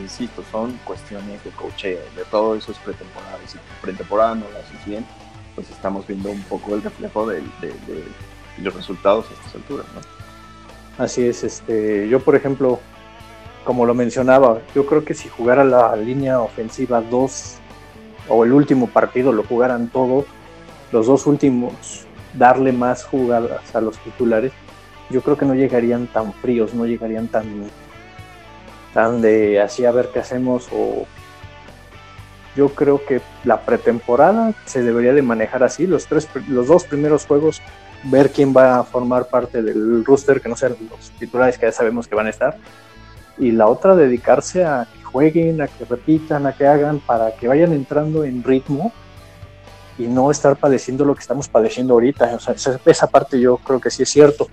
insisto, 0.00 0.42
son 0.50 0.78
cuestiones 0.84 1.42
de 1.44 1.50
cocheo, 1.50 2.00
de 2.16 2.24
todo 2.30 2.54
eso 2.54 2.72
es 2.72 2.78
pretemporada. 2.78 3.38
Si 3.46 3.58
pretemporada 3.82 4.34
no 4.34 4.46
lo 4.50 4.58
haces 4.58 4.84
bien, 4.86 5.04
pues 5.54 5.70
estamos 5.70 6.06
viendo 6.06 6.30
un 6.30 6.42
poco 6.42 6.74
el 6.74 6.82
reflejo 6.82 7.26
de, 7.26 7.42
los 8.62 8.74
resultados 8.74 9.26
a 9.30 9.34
estas 9.34 9.54
alturas, 9.54 9.86
¿no? 9.94 11.04
Así 11.04 11.26
es, 11.26 11.44
este, 11.44 12.08
yo 12.08 12.20
por 12.20 12.36
ejemplo, 12.36 12.80
como 13.64 13.86
lo 13.86 13.94
mencionaba, 13.94 14.60
yo 14.74 14.86
creo 14.86 15.04
que 15.04 15.14
si 15.14 15.28
jugara 15.28 15.64
la 15.64 15.96
línea 15.96 16.40
ofensiva 16.40 17.00
2 17.00 17.56
o 18.28 18.44
el 18.44 18.52
último 18.52 18.86
partido 18.86 19.32
lo 19.32 19.44
jugaran 19.44 19.88
todos, 19.88 20.26
los 20.92 21.06
dos 21.06 21.26
últimos, 21.26 22.06
darle 22.34 22.72
más 22.72 23.04
jugadas 23.04 23.74
a 23.74 23.80
los 23.80 23.98
titulares, 23.98 24.52
yo 25.08 25.22
creo 25.22 25.36
que 25.36 25.46
no 25.46 25.54
llegarían 25.54 26.06
tan 26.06 26.32
fríos, 26.34 26.74
no 26.74 26.86
llegarían 26.86 27.28
tan, 27.28 27.70
tan 28.94 29.20
de 29.20 29.60
así 29.60 29.84
a 29.84 29.92
ver 29.92 30.08
qué 30.12 30.18
hacemos 30.18 30.68
o 30.72 31.06
yo 32.56 32.70
creo 32.70 33.04
que 33.04 33.20
la 33.44 33.60
pretemporada 33.60 34.52
se 34.66 34.82
debería 34.82 35.14
de 35.14 35.22
manejar 35.22 35.62
así, 35.62 35.86
los, 35.86 36.06
tres, 36.06 36.28
los 36.48 36.66
dos 36.66 36.84
primeros 36.84 37.26
juegos, 37.26 37.62
ver 38.04 38.30
quién 38.30 38.54
va 38.56 38.80
a 38.80 38.84
formar 38.84 39.28
parte 39.28 39.62
del 39.62 40.04
roster, 40.04 40.40
que 40.40 40.48
no 40.48 40.56
sean 40.56 40.76
los 40.90 41.10
titulares 41.12 41.58
que 41.58 41.66
ya 41.66 41.72
sabemos 41.72 42.08
que 42.08 42.14
van 42.14 42.26
a 42.26 42.30
estar, 42.30 42.56
y 43.38 43.52
la 43.52 43.68
otra 43.68 43.94
dedicarse 43.94 44.64
a 44.64 44.86
que 44.92 45.04
jueguen, 45.04 45.62
a 45.62 45.68
que 45.68 45.84
repitan, 45.84 46.46
a 46.46 46.52
que 46.52 46.66
hagan, 46.66 46.98
para 47.00 47.34
que 47.36 47.48
vayan 47.48 47.72
entrando 47.72 48.24
en 48.24 48.42
ritmo 48.42 48.92
y 49.98 50.06
no 50.06 50.30
estar 50.30 50.56
padeciendo 50.56 51.04
lo 51.04 51.14
que 51.14 51.20
estamos 51.20 51.48
padeciendo 51.48 51.94
ahorita. 51.94 52.34
O 52.34 52.40
sea, 52.40 52.54
esa 52.84 53.06
parte 53.06 53.40
yo 53.40 53.58
creo 53.58 53.80
que 53.80 53.90
sí 53.90 54.02
es 54.02 54.10
cierto. 54.10 54.48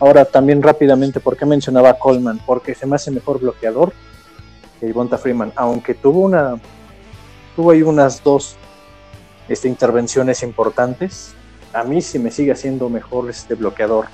Ahora 0.00 0.24
también 0.24 0.62
rápidamente, 0.62 1.18
¿por 1.20 1.36
qué 1.36 1.44
mencionaba 1.44 1.90
a 1.90 1.98
Coleman? 1.98 2.40
Porque 2.46 2.74
se 2.74 2.86
me 2.86 2.96
hace 2.96 3.10
mejor 3.10 3.40
bloqueador 3.40 3.92
que 4.78 4.92
Bonta 4.92 5.18
Freeman, 5.18 5.52
aunque 5.56 5.94
tuvo 5.94 6.20
una 6.20 6.56
tuvo 7.56 7.72
ahí 7.72 7.82
unas 7.82 8.22
dos 8.22 8.56
este, 9.48 9.66
intervenciones 9.66 10.44
importantes, 10.44 11.34
a 11.72 11.82
mí 11.82 12.00
sí 12.00 12.20
me 12.20 12.30
sigue 12.30 12.52
haciendo 12.52 12.88
mejor 12.88 13.28
este 13.28 13.56
bloqueador. 13.56 14.06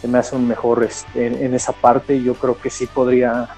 Se 0.00 0.06
me 0.06 0.18
hace 0.18 0.36
un 0.36 0.46
mejor 0.46 0.84
este, 0.84 1.26
en, 1.44 1.54
esa 1.54 1.72
parte 1.72 2.22
yo 2.22 2.34
creo 2.34 2.56
que 2.56 2.70
sí 2.70 2.86
podría 2.86 3.48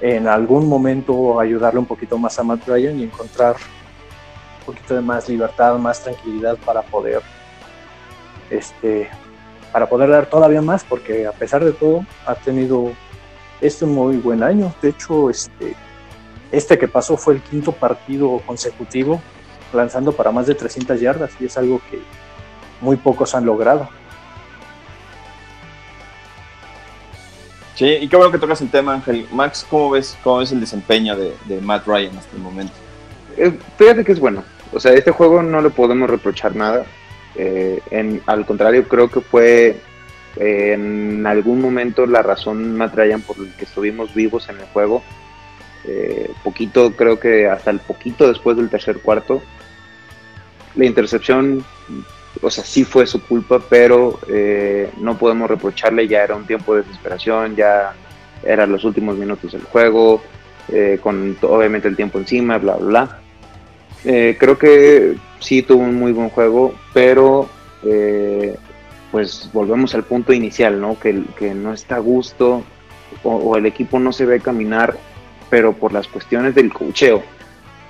en 0.00 0.28
algún 0.28 0.68
momento 0.68 1.40
ayudarle 1.40 1.80
un 1.80 1.86
poquito 1.86 2.16
más 2.16 2.38
a 2.38 2.44
Matt 2.44 2.68
Ryan 2.68 3.00
y 3.00 3.02
encontrar 3.02 3.56
un 4.60 4.66
poquito 4.66 4.94
de 4.94 5.00
más 5.00 5.28
libertad, 5.28 5.76
más 5.78 6.00
tranquilidad 6.02 6.56
para 6.64 6.82
poder 6.82 7.20
este 8.48 9.10
para 9.72 9.88
poder 9.88 10.10
dar 10.10 10.26
todavía 10.26 10.62
más 10.62 10.84
porque 10.84 11.26
a 11.26 11.32
pesar 11.32 11.64
de 11.64 11.72
todo 11.72 12.04
ha 12.26 12.34
tenido 12.34 12.92
este 13.60 13.84
un 13.84 13.94
muy 13.94 14.16
buen 14.16 14.42
año. 14.42 14.72
De 14.82 14.90
hecho, 14.90 15.30
este 15.30 15.74
este 16.50 16.78
que 16.78 16.88
pasó 16.88 17.16
fue 17.16 17.34
el 17.34 17.42
quinto 17.42 17.72
partido 17.72 18.40
consecutivo 18.46 19.20
lanzando 19.72 20.12
para 20.12 20.30
más 20.30 20.46
de 20.46 20.54
300 20.54 20.98
yardas 21.00 21.30
y 21.38 21.46
es 21.46 21.58
algo 21.58 21.80
que 21.90 22.00
muy 22.80 22.96
pocos 22.96 23.34
han 23.34 23.44
logrado. 23.44 23.88
Sí, 27.74 27.86
y 27.86 28.08
qué 28.08 28.16
bueno 28.16 28.32
que 28.32 28.38
tocas 28.38 28.60
el 28.60 28.70
tema, 28.70 28.94
Ángel. 28.94 29.28
Max, 29.30 29.64
¿cómo 29.68 29.90
ves, 29.90 30.18
cómo 30.24 30.38
ves 30.38 30.50
el 30.50 30.60
desempeño 30.60 31.14
de, 31.16 31.60
Matt 31.60 31.86
Ryan 31.86 32.16
hasta 32.18 32.34
el 32.34 32.42
momento? 32.42 32.72
Eh, 33.36 33.56
fíjate 33.76 34.04
que 34.04 34.12
es 34.12 34.18
bueno. 34.18 34.42
O 34.72 34.80
sea, 34.80 34.92
este 34.94 35.12
juego 35.12 35.42
no 35.42 35.60
le 35.60 35.70
podemos 35.70 36.10
reprochar 36.10 36.56
nada. 36.56 36.84
Eh, 37.38 37.80
en, 37.90 38.20
al 38.26 38.44
contrario, 38.44 38.86
creo 38.86 39.08
que 39.08 39.20
fue 39.20 39.80
eh, 40.36 40.72
en 40.74 41.26
algún 41.26 41.60
momento 41.60 42.06
la 42.06 42.22
razón 42.22 42.76
Matt 42.76 42.94
Ryan 42.94 43.22
por 43.22 43.38
el 43.38 43.52
que 43.54 43.64
estuvimos 43.64 44.14
vivos 44.14 44.48
en 44.48 44.58
el 44.58 44.66
juego. 44.66 45.02
poquito, 46.44 46.92
creo 46.92 47.18
que 47.18 47.48
hasta 47.48 47.70
el 47.70 47.78
poquito 47.78 48.28
después 48.28 48.56
del 48.56 48.68
tercer 48.68 48.98
cuarto, 48.98 49.40
la 50.78 50.84
intercepción, 50.84 51.64
o 52.40 52.50
sea, 52.50 52.64
sí 52.64 52.84
fue 52.84 53.06
su 53.06 53.20
culpa, 53.22 53.60
pero 53.68 54.20
eh, 54.28 54.90
no 54.98 55.18
podemos 55.18 55.50
reprocharle, 55.50 56.06
ya 56.06 56.22
era 56.22 56.36
un 56.36 56.46
tiempo 56.46 56.74
de 56.74 56.82
desesperación, 56.82 57.56
ya 57.56 57.94
eran 58.44 58.70
los 58.70 58.84
últimos 58.84 59.16
minutos 59.16 59.52
del 59.52 59.64
juego, 59.64 60.22
eh, 60.68 60.98
con 61.02 61.36
obviamente 61.42 61.88
el 61.88 61.96
tiempo 61.96 62.18
encima, 62.18 62.58
bla, 62.58 62.76
bla, 62.76 62.86
bla. 62.86 63.20
Eh, 64.04 64.36
creo 64.38 64.58
que 64.58 65.16
sí 65.40 65.62
tuvo 65.62 65.82
un 65.82 65.96
muy 65.96 66.12
buen 66.12 66.30
juego, 66.30 66.74
pero 66.92 67.48
pues 69.10 69.48
volvemos 69.52 69.94
al 69.94 70.04
punto 70.04 70.32
inicial, 70.32 70.80
¿no? 70.80 70.98
Que, 70.98 71.22
que 71.38 71.54
no 71.54 71.72
está 71.72 71.96
a 71.96 72.00
gusto 72.00 72.62
o, 73.22 73.36
o, 73.36 73.56
el 73.56 73.66
equipo 73.66 73.98
no 73.98 74.12
se 74.12 74.26
ve 74.26 74.40
caminar, 74.40 74.96
pero 75.48 75.72
por 75.72 75.92
las 75.92 76.08
cuestiones 76.08 76.54
del 76.54 76.72
cocheo. 76.72 77.22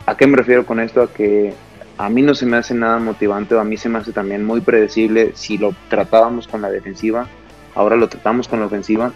¿A 0.07 0.17
qué 0.17 0.27
me 0.27 0.37
refiero 0.37 0.65
con 0.65 0.81
esto? 0.81 1.03
A 1.03 1.13
que 1.13 1.53
a 1.99 2.09
mí 2.09 2.23
no 2.23 2.35
se 2.35 2.47
me 2.47 2.57
hace 2.57 2.75
nada 2.75 2.99
motivante, 2.99 3.59
a 3.59 3.65
mí 3.65 3.77
se 3.77 3.89
me 3.89 3.99
hace 3.99 4.13
también 4.13 4.45
muy 4.45 4.61
predecible 4.61 5.33
si 5.35 5.59
lo 5.59 5.75
tratábamos 5.89 6.47
con 6.47 6.63
la 6.63 6.71
defensiva, 6.71 7.27
ahora 7.75 7.97
lo 7.97 8.09
tratamos 8.09 8.47
con 8.47 8.61
la 8.61 8.67
ofensiva, 8.67 9.13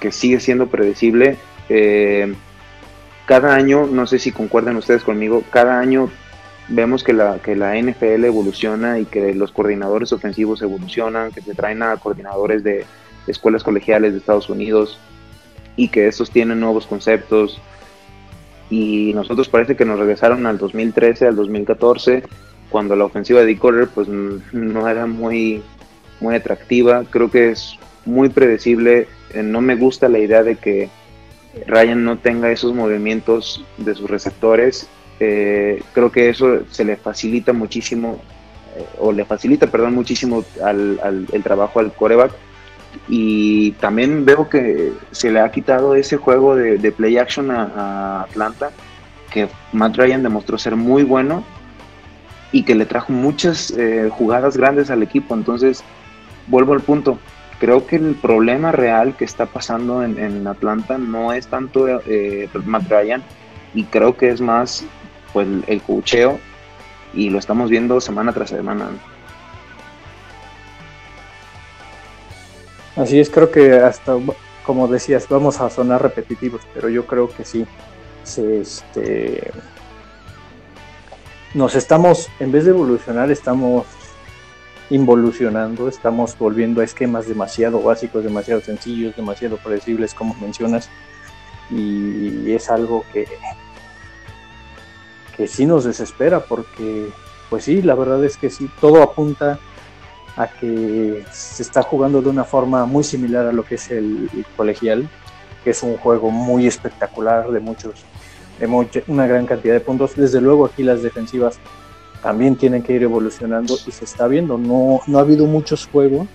que 0.00 0.10
sigue 0.10 0.40
siendo 0.40 0.66
predecible. 0.66 1.36
Eh, 1.68 2.34
cada 3.26 3.54
año, 3.54 3.86
no 3.86 4.06
sé 4.06 4.18
si 4.18 4.32
concuerdan 4.32 4.76
ustedes 4.76 5.04
conmigo, 5.04 5.44
cada 5.50 5.78
año 5.78 6.10
vemos 6.68 7.04
que 7.04 7.12
la, 7.12 7.38
que 7.38 7.56
la 7.56 7.76
NFL 7.76 8.24
evoluciona 8.24 8.98
y 8.98 9.04
que 9.04 9.34
los 9.34 9.52
coordinadores 9.52 10.12
ofensivos 10.12 10.62
evolucionan, 10.62 11.32
que 11.32 11.42
se 11.42 11.54
traen 11.54 11.82
a 11.82 11.96
coordinadores 11.96 12.62
de 12.62 12.84
escuelas 13.26 13.62
colegiales 13.62 14.12
de 14.12 14.18
Estados 14.18 14.48
Unidos 14.48 14.98
y 15.76 15.88
que 15.88 16.06
estos 16.06 16.30
tienen 16.30 16.60
nuevos 16.60 16.86
conceptos, 16.86 17.60
y 18.72 19.12
nosotros 19.12 19.50
parece 19.50 19.76
que 19.76 19.84
nos 19.84 19.98
regresaron 19.98 20.46
al 20.46 20.56
2013, 20.56 21.26
al 21.26 21.36
2014, 21.36 22.22
cuando 22.70 22.96
la 22.96 23.04
ofensiva 23.04 23.42
de 23.42 23.58
Correr 23.58 23.86
pues 23.88 24.08
no 24.08 24.88
era 24.88 25.04
muy, 25.06 25.62
muy 26.20 26.34
atractiva. 26.34 27.04
Creo 27.10 27.30
que 27.30 27.50
es 27.50 27.78
muy 28.06 28.30
predecible. 28.30 29.08
Eh, 29.34 29.42
no 29.42 29.60
me 29.60 29.76
gusta 29.76 30.08
la 30.08 30.20
idea 30.20 30.42
de 30.42 30.56
que 30.56 30.88
Ryan 31.66 32.02
no 32.02 32.16
tenga 32.16 32.50
esos 32.50 32.72
movimientos 32.72 33.62
de 33.76 33.94
sus 33.94 34.08
receptores. 34.08 34.88
Eh, 35.20 35.82
creo 35.92 36.10
que 36.10 36.28
eso 36.28 36.62
se 36.70 36.84
le 36.84 36.96
facilita 36.96 37.52
muchísimo, 37.52 38.20
eh, 38.76 38.84
o 38.98 39.12
le 39.12 39.24
facilita, 39.24 39.66
perdón, 39.68 39.94
muchísimo 39.94 40.44
al, 40.62 40.98
al 41.02 41.26
el 41.32 41.42
trabajo 41.42 41.80
al 41.80 41.92
coreback 41.92 42.32
y 43.08 43.72
también 43.72 44.24
veo 44.24 44.48
que 44.48 44.92
se 45.10 45.30
le 45.30 45.40
ha 45.40 45.50
quitado 45.50 45.94
ese 45.94 46.16
juego 46.16 46.54
de, 46.54 46.92
play 46.92 47.18
action 47.18 47.50
a, 47.50 48.22
Atlanta, 48.22 48.70
que 49.30 49.48
Matt 49.72 49.96
Ryan 49.96 50.22
demostró 50.22 50.58
ser 50.58 50.76
muy 50.76 51.02
bueno 51.02 51.44
y 52.52 52.64
que 52.64 52.74
le 52.74 52.84
trajo 52.84 53.12
muchas 53.12 53.70
eh, 53.70 54.10
jugadas 54.10 54.56
grandes 54.56 54.90
al 54.90 55.02
equipo. 55.02 55.34
Entonces, 55.34 55.82
vuelvo 56.48 56.74
al 56.74 56.80
punto. 56.80 57.18
Creo 57.58 57.86
que 57.86 57.96
el 57.96 58.14
problema 58.16 58.72
real 58.72 59.16
que 59.16 59.24
está 59.24 59.46
pasando 59.46 60.02
en, 60.02 60.46
Atlanta 60.46 60.98
no 60.98 61.32
es 61.32 61.46
tanto 61.46 61.86
eh, 62.06 62.48
Matt 62.66 62.90
Ryan 62.90 63.22
y 63.72 63.84
creo 63.84 64.16
que 64.16 64.30
es 64.30 64.40
más 64.40 64.84
pues, 65.32 65.48
el 65.66 65.82
cocheo 65.82 66.38
y 67.14 67.30
lo 67.30 67.38
estamos 67.38 67.70
viendo 67.70 68.00
semana 68.00 68.32
tras 68.32 68.50
semana. 68.50 68.90
Así 72.96 73.18
es, 73.18 73.30
creo 73.30 73.50
que 73.50 73.78
hasta, 73.78 74.16
como 74.64 74.86
decías, 74.86 75.26
vamos 75.28 75.60
a 75.60 75.70
sonar 75.70 76.02
repetitivos, 76.02 76.60
pero 76.74 76.88
yo 76.88 77.06
creo 77.06 77.28
que 77.28 77.44
sí. 77.44 77.66
este, 78.36 79.50
nos 81.54 81.74
estamos, 81.74 82.28
en 82.38 82.52
vez 82.52 82.64
de 82.64 82.70
evolucionar, 82.70 83.30
estamos 83.30 83.86
involucionando, 84.90 85.88
estamos 85.88 86.36
volviendo 86.38 86.82
a 86.82 86.84
esquemas 86.84 87.26
demasiado 87.26 87.80
básicos, 87.80 88.24
demasiado 88.24 88.60
sencillos, 88.60 89.16
demasiado 89.16 89.56
predecibles, 89.56 90.12
como 90.12 90.34
mencionas, 90.34 90.90
y 91.70 92.52
es 92.52 92.68
algo 92.68 93.04
que, 93.12 93.26
que 95.36 95.46
sí 95.46 95.66
nos 95.66 95.84
desespera, 95.84 96.40
porque, 96.40 97.08
pues 97.50 97.64
sí, 97.64 97.82
la 97.82 97.94
verdad 97.94 98.24
es 98.24 98.36
que 98.36 98.50
sí, 98.50 98.70
todo 98.80 99.02
apunta 99.02 99.58
a 100.36 100.46
que 100.46 101.24
se 101.30 101.62
está 101.62 101.82
jugando 101.82 102.22
de 102.22 102.30
una 102.30 102.44
forma 102.44 102.86
muy 102.86 103.04
similar 103.04 103.46
a 103.46 103.52
lo 103.52 103.64
que 103.64 103.74
es 103.74 103.90
el, 103.90 104.28
colegial, 104.56 105.08
que 105.64 105.70
es 105.70 105.82
un 105.82 105.96
juego 105.96 106.30
muy 106.30 106.66
espectacular 106.66 107.50
de 107.50 107.60
muchos, 107.60 108.04
de 108.58 109.04
una 109.08 109.26
gran 109.26 109.46
cantidad 109.46 109.74
de 109.74 109.80
puntos. 109.80 110.16
Desde 110.16 110.40
luego 110.40 110.66
aquí 110.66 110.82
las 110.82 111.02
defensivas 111.02 111.58
también 112.22 112.56
tienen 112.56 112.82
que 112.82 112.94
ir 112.94 113.02
evolucionando 113.02 113.76
y 113.86 113.90
se 113.90 114.04
está 114.04 114.26
viendo. 114.26 114.56
No, 114.56 115.00
no 115.06 115.18
ha 115.18 115.22
habido 115.22 115.46
muchos 115.46 115.86
juegos 115.86 116.26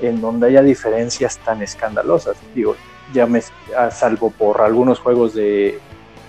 en 0.00 0.20
donde 0.20 0.48
haya 0.48 0.62
diferencias 0.62 1.38
tan 1.38 1.62
escandalosas. 1.62 2.36
Digo, 2.54 2.76
ya 3.12 3.26
me 3.26 3.42
salvo 3.90 4.30
por 4.30 4.60
algunos 4.60 4.98
juegos 4.98 5.34
de 5.34 5.80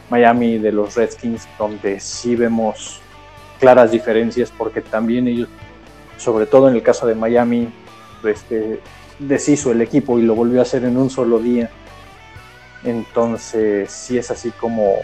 Miami 0.09 0.57
de 0.57 0.71
los 0.71 0.95
Redskins 0.95 1.47
donde 1.57 1.99
sí 1.99 2.35
vemos 2.35 3.01
claras 3.59 3.91
diferencias 3.91 4.51
porque 4.55 4.81
también 4.81 5.27
ellos 5.27 5.49
sobre 6.17 6.45
todo 6.45 6.69
en 6.69 6.75
el 6.75 6.83
caso 6.83 7.07
de 7.07 7.15
Miami, 7.15 7.69
este, 8.23 8.81
deshizo 9.19 9.71
el 9.71 9.81
equipo 9.81 10.19
y 10.19 10.23
lo 10.23 10.35
volvió 10.35 10.59
a 10.59 10.63
hacer 10.63 10.83
en 10.85 10.97
un 10.97 11.09
solo 11.09 11.39
día. 11.39 11.69
Entonces, 12.83 13.91
sí 13.91 14.17
es 14.17 14.31
así 14.31 14.51
como 14.51 14.95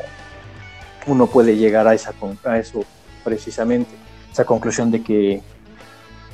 uno 1.08 1.28
puede 1.28 1.56
llegar 1.56 1.88
a, 1.88 1.94
esa, 1.94 2.14
a 2.46 2.58
eso 2.58 2.84
precisamente, 3.24 3.92
esa 4.32 4.46
conclusión 4.46 4.92
de 4.92 5.02
que 5.02 5.42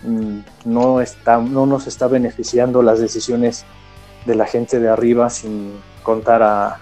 mm, 0.04 0.40
no, 0.66 1.02
está, 1.02 1.38
no 1.38 1.66
nos 1.66 1.88
está 1.88 2.08
beneficiando 2.08 2.82
las 2.82 3.00
decisiones 3.00 3.66
de 4.26 4.36
la 4.36 4.46
gente 4.46 4.80
de 4.80 4.90
arriba 4.90 5.30
sin 5.30 5.74
contar 6.04 6.44
a 6.44 6.80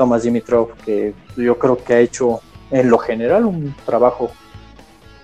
Thomas 0.00 0.22
Dimitrov, 0.22 0.78
que 0.82 1.12
yo 1.36 1.58
creo 1.58 1.76
que 1.76 1.92
ha 1.92 2.00
hecho 2.00 2.40
en 2.70 2.88
lo 2.88 2.96
general 2.96 3.44
un 3.44 3.74
trabajo, 3.84 4.30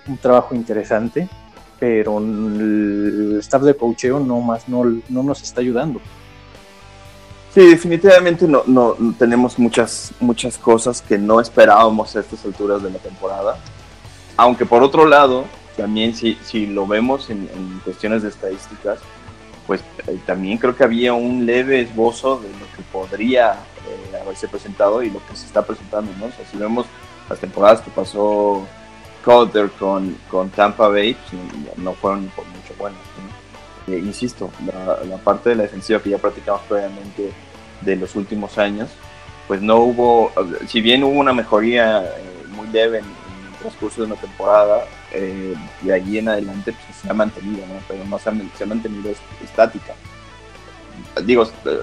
un 0.07 0.17
trabajo 0.17 0.53
interesante 0.53 1.27
pero 1.79 2.17
el 2.19 3.37
staff 3.39 3.61
de 3.61 3.75
coacheo 3.75 4.19
no 4.19 4.41
más 4.41 4.67
no, 4.67 4.83
no 5.09 5.23
nos 5.23 5.41
está 5.41 5.61
ayudando. 5.61 5.99
Sí, 7.53 7.65
definitivamente 7.65 8.47
no, 8.47 8.95
tenemos 9.17 9.57
muchas, 9.57 10.11
muchas 10.19 10.57
cosas 10.57 11.01
que 11.01 11.17
no 11.17 11.39
esperábamos 11.39 12.15
a 12.15 12.19
estas 12.19 12.45
alturas 12.45 12.83
de 12.83 12.91
la 12.91 12.99
temporada. 12.99 13.57
Aunque 14.35 14.65
por 14.65 14.83
otro 14.83 15.07
lado, 15.07 15.45
también 15.75 16.13
si, 16.13 16.37
si 16.43 16.67
lo 16.67 16.85
vemos 16.85 17.29
en, 17.29 17.47
cuestiones 17.83 18.21
de 18.21 18.29
estadísticas, 18.29 18.99
pues 19.65 19.81
eh, 20.05 20.19
también 20.25 20.57
creo 20.59 20.75
que 20.75 20.83
había 20.83 21.13
un 21.13 21.45
leve 21.45 21.81
esbozo 21.81 22.37
de 22.37 22.49
lo 22.49 22.65
que 22.75 22.83
podría 22.91 23.55
eh, 23.87 24.17
haberse 24.21 24.47
presentado 24.47 25.01
y 25.03 25.09
lo 25.09 25.25
que 25.25 25.35
se 25.35 25.45
está 25.45 25.65
presentando, 25.65 26.11
¿no? 26.19 26.25
O 26.25 26.31
sea, 26.31 26.45
si 26.49 26.57
vemos 26.57 26.85
las 27.29 27.39
temporadas 27.39 27.81
que 27.81 27.91
pasó 27.91 28.65
Cotter 29.23 29.69
con, 29.71 30.17
con 30.29 30.49
Tampa 30.49 30.87
Bay 30.87 31.13
pues, 31.29 31.77
no 31.77 31.93
fueron 31.93 32.27
por 32.35 32.45
mucho 32.45 32.73
buenos. 32.77 32.99
Eh, 33.87 33.99
insisto, 33.99 34.51
la, 34.65 35.17
parte 35.17 35.49
de 35.49 35.55
la 35.55 35.63
defensiva 35.63 36.01
que 36.01 36.09
ya 36.09 36.17
practicamos 36.17 36.61
previamente 36.67 37.31
de 37.81 37.95
los 37.95 38.15
últimos 38.15 38.57
años, 38.57 38.89
pues 39.47 39.61
no 39.61 39.77
hubo, 39.77 40.31
si 40.67 40.81
bien 40.81 41.03
hubo 41.03 41.19
una 41.19 41.33
mejoría 41.33 42.03
eh, 42.03 42.45
muy 42.49 42.67
leve 42.67 42.99
en, 42.99 43.05
el 43.05 43.59
transcurso 43.59 44.01
de 44.01 44.07
una 44.07 44.15
temporada, 44.15 44.85
eh, 45.13 45.55
de 45.81 45.93
allí 45.93 46.17
en 46.17 46.29
adelante 46.29 46.73
pues, 46.73 46.97
se 47.01 47.09
ha 47.09 47.13
mantenido, 47.13 47.65
¿no? 47.65 47.79
pero 47.87 48.03
no 48.05 48.19
se 48.19 48.29
ha, 48.29 48.33
se 48.57 48.63
ha 48.63 48.67
mantenido 48.67 49.11
estática. 49.43 49.93
Digo, 51.23 51.43
eh, 51.43 51.79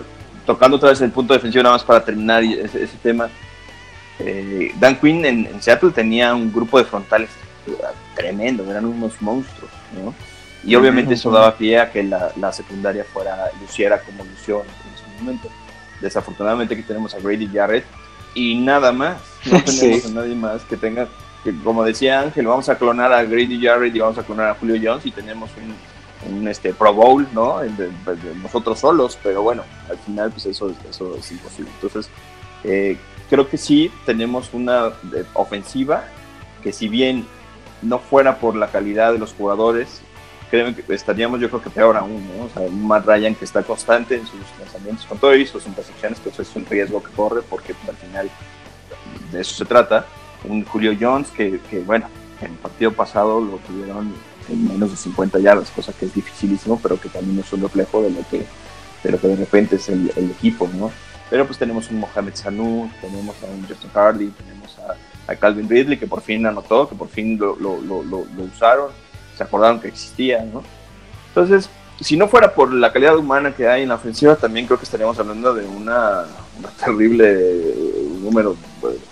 tocando 0.46 0.76
otra 0.76 0.90
vez 0.90 1.00
el 1.00 1.10
punto 1.10 1.34
defensivo, 1.34 1.62
nada 1.62 1.76
más 1.76 1.84
para 1.84 2.04
terminar 2.04 2.42
ese, 2.42 2.84
ese 2.84 2.96
tema. 3.02 3.28
Eh, 4.18 4.72
Dan 4.78 4.96
Quinn 4.96 5.24
en, 5.24 5.46
en, 5.46 5.62
Seattle 5.62 5.90
tenía 5.90 6.34
un 6.34 6.52
grupo 6.52 6.78
de 6.78 6.84
frontales 6.84 7.30
tremendo, 8.14 8.68
eran 8.70 8.84
unos 8.84 9.20
monstruos, 9.20 9.70
¿no? 9.92 10.14
Y 10.62 10.74
obviamente 10.76 11.14
eso 11.14 11.30
daba 11.30 11.56
pie 11.56 11.78
a 11.78 11.90
que 11.90 12.02
la, 12.02 12.32
la 12.36 12.52
secundaria 12.52 13.04
fuera, 13.04 13.50
luciera 13.60 14.00
como 14.00 14.24
lució 14.24 14.62
en 14.62 14.94
ese 14.94 15.20
momento. 15.20 15.48
Desafortunadamente 16.00 16.74
aquí 16.74 16.82
tenemos 16.82 17.14
a 17.14 17.18
Grady 17.18 17.48
Jarrett 17.48 17.84
y 18.34 18.54
nada 18.56 18.92
más, 18.92 19.18
no 19.44 19.60
tenemos 19.64 20.02
sí. 20.02 20.02
a 20.06 20.10
nadie 20.10 20.34
más 20.34 20.62
que 20.62 20.76
tenga, 20.76 21.08
que 21.42 21.54
como 21.58 21.84
decía 21.84 22.20
Ángel, 22.20 22.46
vamos 22.46 22.68
a 22.68 22.78
clonar 22.78 23.12
a 23.12 23.24
Grady 23.24 23.60
Jarrett 23.60 23.94
y 23.94 23.98
vamos 23.98 24.16
a 24.16 24.22
clonar 24.22 24.50
a 24.50 24.54
Julio 24.54 24.80
Jones 24.82 25.04
y 25.04 25.10
tenemos 25.10 25.50
un, 25.56 25.74
un 26.30 26.48
este 26.48 26.72
Pro 26.72 26.92
Bowl, 26.92 27.26
¿no? 27.32 27.58
De 27.58 27.90
nosotros 28.42 28.78
solos, 28.80 29.18
pero 29.22 29.42
bueno, 29.42 29.62
al 29.88 29.98
final 29.98 30.30
pues 30.30 30.46
eso, 30.46 30.72
eso 30.88 31.16
es 31.16 31.32
imposible. 31.32 31.70
Entonces, 31.74 32.10
eh, 32.64 32.96
creo 33.28 33.48
que 33.48 33.58
sí 33.58 33.90
tenemos 34.06 34.52
una 34.52 34.92
ofensiva 35.34 36.04
que 36.62 36.72
si 36.72 36.88
bien 36.88 37.26
no 37.82 37.98
fuera 37.98 38.38
por 38.38 38.56
la 38.56 38.68
calidad 38.68 39.12
de 39.12 39.18
los 39.18 39.34
jugadores, 39.34 40.00
creo 40.50 40.74
que 40.74 40.94
estaríamos 40.94 41.40
yo 41.40 41.48
creo 41.48 41.62
que 41.62 41.70
peor 41.70 41.96
aún, 41.96 42.26
¿no? 42.26 42.44
O 42.44 42.48
sea, 42.48 42.62
un 42.62 42.86
Matt 42.86 43.06
Ryan 43.06 43.34
que 43.34 43.44
está 43.44 43.62
constante 43.62 44.14
en 44.14 44.26
sus 44.26 44.40
lanzamientos 44.58 45.04
con 45.06 45.18
todo 45.18 45.34
y 45.34 45.46
sus 45.46 45.66
intercepciones, 45.66 46.20
que 46.20 46.30
eso 46.30 46.42
es 46.42 46.56
un 46.56 46.64
riesgo 46.64 47.02
que 47.02 47.10
corre 47.12 47.42
porque 47.42 47.74
pues, 47.74 47.88
al 47.88 47.96
final 47.96 48.30
de 49.32 49.40
eso 49.40 49.54
se 49.54 49.64
trata. 49.64 50.06
Un 50.44 50.64
Julio 50.64 50.94
Jones 50.98 51.30
que, 51.30 51.60
que, 51.70 51.80
bueno, 51.80 52.06
en 52.40 52.52
el 52.52 52.58
partido 52.58 52.92
pasado 52.92 53.40
lo 53.40 53.56
tuvieron 53.58 54.14
en 54.48 54.68
menos 54.68 54.90
de 54.90 54.96
50 54.96 55.38
yardas, 55.38 55.70
cosa 55.70 55.92
que 55.92 56.06
es 56.06 56.14
dificilísimo, 56.14 56.78
pero 56.82 57.00
que 57.00 57.08
también 57.08 57.38
es 57.38 57.52
un 57.52 57.62
reflejo 57.62 58.02
de 58.02 58.10
lo 58.10 58.28
que 58.28 58.44
de, 59.02 59.10
lo 59.10 59.20
que 59.20 59.28
de 59.28 59.36
repente 59.36 59.76
es 59.76 59.88
el, 59.88 60.10
el 60.16 60.30
equipo, 60.30 60.68
¿no? 60.74 60.90
Pero 61.30 61.46
pues 61.46 61.58
tenemos 61.58 61.90
un 61.90 62.00
Mohamed 62.00 62.34
Sanu, 62.34 62.90
tenemos 63.00 63.36
a 63.42 63.46
un 63.46 63.66
Justin 63.66 63.90
Hardy, 63.90 64.28
tenemos 64.28 64.78
a, 64.78 65.32
a, 65.32 65.36
Calvin 65.36 65.68
Ridley 65.68 65.98
que 65.98 66.06
por 66.06 66.20
fin 66.20 66.46
anotó, 66.46 66.88
que 66.88 66.94
por 66.94 67.08
fin 67.08 67.38
lo, 67.38 67.56
lo, 67.56 67.80
lo, 67.80 68.02
lo, 68.02 68.24
usaron, 68.44 68.90
se 69.36 69.42
acordaron 69.42 69.80
que 69.80 69.88
existía, 69.88 70.44
¿no? 70.44 70.62
Entonces, 71.28 71.68
si 72.00 72.16
no 72.16 72.28
fuera 72.28 72.54
por 72.54 72.72
la 72.72 72.92
calidad 72.92 73.16
humana 73.16 73.54
que 73.54 73.68
hay 73.68 73.82
en 73.82 73.88
la 73.88 73.96
ofensiva, 73.96 74.36
también 74.36 74.66
creo 74.66 74.78
que 74.78 74.84
estaríamos 74.84 75.18
hablando 75.18 75.54
de 75.54 75.66
una, 75.66 76.24
una 76.58 76.68
terrible 76.70 77.74
número 78.20 78.56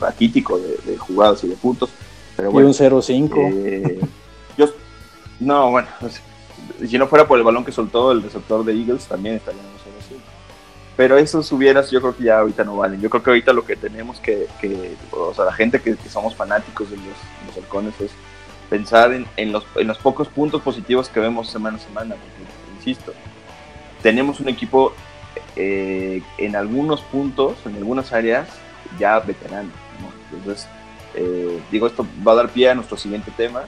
raquítico 0.01 0.59
de, 0.59 0.93
de, 0.93 0.99
jugadas 0.99 1.43
y 1.45 1.49
de 1.49 1.57
puntos. 1.57 1.91
Pero 2.37 2.51
bueno, 2.51 2.69
y 2.69 2.73
un 2.73 2.77
0-5. 2.77 3.31
Eh, 3.37 4.01
no, 5.43 5.71
bueno, 5.71 5.89
si 6.87 6.99
no 6.99 7.07
fuera 7.07 7.27
por 7.27 7.39
el 7.39 7.45
balón 7.45 7.65
que 7.65 7.73
soltó 7.73 8.13
el 8.13 8.23
receptor 8.23 8.65
de 8.65 8.73
Eagles, 8.73 9.07
también 9.07 9.37
estaríamos 9.37 9.73
pero 10.97 11.17
esos 11.17 11.51
hubieras 11.53 11.91
yo 11.91 12.01
creo 12.01 12.17
que 12.17 12.25
ya 12.25 12.39
ahorita 12.39 12.65
no 12.65 12.77
valen. 12.77 13.01
Yo 13.01 13.09
creo 13.09 13.23
que 13.23 13.31
ahorita 13.31 13.53
lo 13.53 13.65
que 13.65 13.77
tenemos 13.77 14.21
que, 14.21 14.47
que 14.61 14.95
o 15.11 15.33
sea, 15.35 15.47
la 15.47 15.53
gente 15.53 15.81
que, 15.81 15.97
somos 16.09 16.35
fanáticos 16.35 16.91
de 16.91 16.97
los, 16.97 17.07
los 17.47 17.57
halcones 17.57 17.99
es 18.01 18.11
pensar 18.69 19.13
en, 19.13 19.27
en, 19.37 19.53
los, 19.53 19.65
en 19.77 19.93
pocos 20.03 20.29
puntos 20.29 20.61
positivos 20.63 21.09
que 21.09 21.21
vemos 21.21 21.49
semana 21.49 21.77
a 21.77 21.81
semana, 21.81 22.15
porque, 22.15 22.77
insisto, 22.77 23.13
tenemos 24.03 24.41
un 24.41 24.49
equipo 24.49 24.93
eh, 25.57 26.23
en 26.39 26.57
algunos 26.57 27.01
puntos, 27.01 27.57
en 27.65 27.77
algunas 27.77 28.13
áreas, 28.13 28.49
ya 28.99 29.19
veterano. 29.21 29.71
¿no? 30.01 30.37
Entonces, 30.37 30.69
eh, 31.15 31.61
digo, 31.71 31.87
esto 31.87 32.07
va 32.27 32.33
a 32.33 32.37
dar 32.37 32.49
pie 32.51 32.71
a 32.71 32.75
nuestro 32.75 32.97
siguiente 32.97 33.31
tema, 33.37 33.63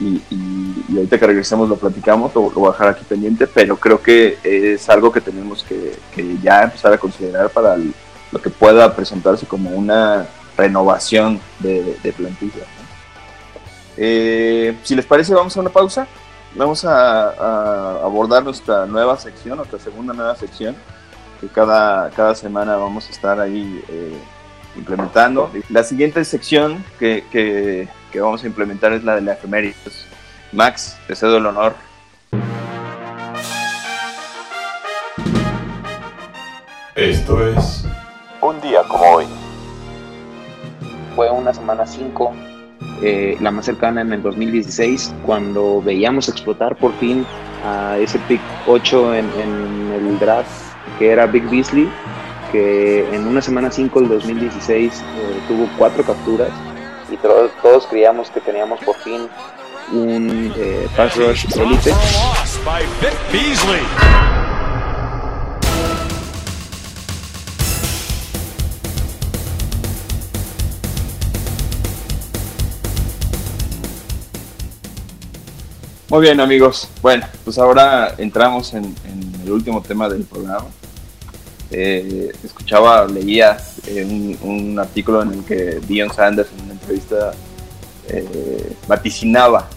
y, 0.00 0.94
ahorita 0.96 1.18
que 1.18 1.26
regresemos 1.26 1.68
lo 1.68 1.76
platicamos, 1.76 2.34
lo, 2.34 2.42
lo, 2.42 2.50
voy 2.50 2.68
a 2.68 2.72
dejar 2.72 2.88
aquí 2.88 3.04
pendiente, 3.04 3.46
pero 3.46 3.76
creo 3.76 4.00
que 4.00 4.38
es 4.42 4.88
algo 4.88 5.10
que 5.10 5.20
tenemos 5.20 5.64
que, 5.64 5.98
ya 6.42 6.62
empezar 6.62 6.92
a 6.92 6.98
considerar 6.98 7.50
para 7.50 7.74
el, 7.74 7.92
lo 8.30 8.40
que 8.40 8.50
pueda 8.50 8.94
presentarse 8.94 9.46
como 9.46 9.70
una 9.70 10.26
renovación 10.56 11.40
de, 11.58 12.14
plantilla. 12.16 12.64
Eh, 13.96 14.76
si 14.84 14.94
les 14.94 15.04
parece, 15.04 15.34
vamos 15.34 15.56
a 15.56 15.60
una 15.60 15.70
pausa. 15.70 16.06
Vamos 16.54 16.84
a, 16.84 18.00
abordar 18.04 18.44
nuestra 18.44 18.86
nueva 18.86 19.18
sección, 19.18 19.56
nuestra 19.56 19.78
segunda 19.78 20.14
nueva 20.14 20.34
sección, 20.36 20.76
que 21.40 21.48
cada, 21.48 22.10
cada 22.10 22.34
semana 22.34 22.76
vamos 22.76 23.06
a 23.08 23.10
estar 23.10 23.40
ahí 23.40 23.84
eh, 23.88 24.16
implementando. 24.76 25.50
La 25.68 25.82
siguiente 25.82 26.24
sección 26.24 26.84
que 26.98 27.88
que 28.12 28.20
vamos 28.20 28.42
a 28.44 28.46
implementar 28.46 28.92
es 28.92 29.04
la 29.04 29.14
de 29.14 29.22
la 29.22 29.32
efemérides. 29.32 30.06
Max, 30.52 30.96
te 31.06 31.14
cedo 31.14 31.36
el 31.36 31.46
honor. 31.46 31.74
Esto 36.94 37.46
es 37.46 37.84
un 38.40 38.60
día 38.60 38.82
como 38.88 39.04
hoy. 39.04 39.26
Fue 41.14 41.30
una 41.30 41.52
semana 41.52 41.86
5, 41.86 42.32
eh, 43.02 43.36
la 43.40 43.50
más 43.50 43.66
cercana 43.66 44.00
en 44.00 44.12
el 44.12 44.22
2016, 44.22 45.14
cuando 45.24 45.82
veíamos 45.82 46.28
explotar 46.28 46.76
por 46.76 46.92
fin 46.94 47.26
a 47.64 47.98
ese 47.98 48.18
pick 48.20 48.40
8 48.66 49.14
en, 49.14 49.30
en 49.40 49.92
el 49.92 50.18
draft, 50.18 50.50
que 50.98 51.10
era 51.10 51.26
Big 51.26 51.48
Beasley, 51.48 51.88
que 52.52 53.08
en 53.14 53.26
una 53.26 53.42
semana 53.42 53.70
5 53.70 54.00
del 54.00 54.08
2016 54.08 54.92
eh, 54.92 55.40
tuvo 55.48 55.68
cuatro 55.76 56.02
capturas 56.02 56.50
y 57.10 57.16
todos, 57.16 57.86
creíamos 57.86 58.30
que 58.30 58.40
teníamos 58.40 58.80
por 58.80 58.96
fin 58.96 59.28
un 59.92 60.52
eh, 60.56 60.88
pass 60.96 61.16
rush 61.16 61.46
elite. 61.58 61.92
Muy 76.10 76.22
bien 76.22 76.40
amigos, 76.40 76.88
bueno, 77.02 77.26
pues 77.44 77.58
ahora 77.58 78.14
entramos 78.16 78.72
en, 78.72 78.84
en 79.04 79.40
el 79.44 79.52
último 79.52 79.82
tema 79.82 80.08
del 80.08 80.24
programa. 80.24 80.66
Eh, 81.70 82.32
escuchaba, 82.42 83.06
leía 83.06 83.58
eh, 83.86 84.36
un, 84.42 84.78
artículo 84.78 85.22
en 85.22 85.32
el 85.32 85.44
que 85.44 85.80
Dion 85.86 86.12
Sanders 86.12 86.48
en 86.56 86.64
una 86.64 86.72
entrevista 86.72 87.32
eh, 88.08 88.72
vaticinaba 88.86 89.68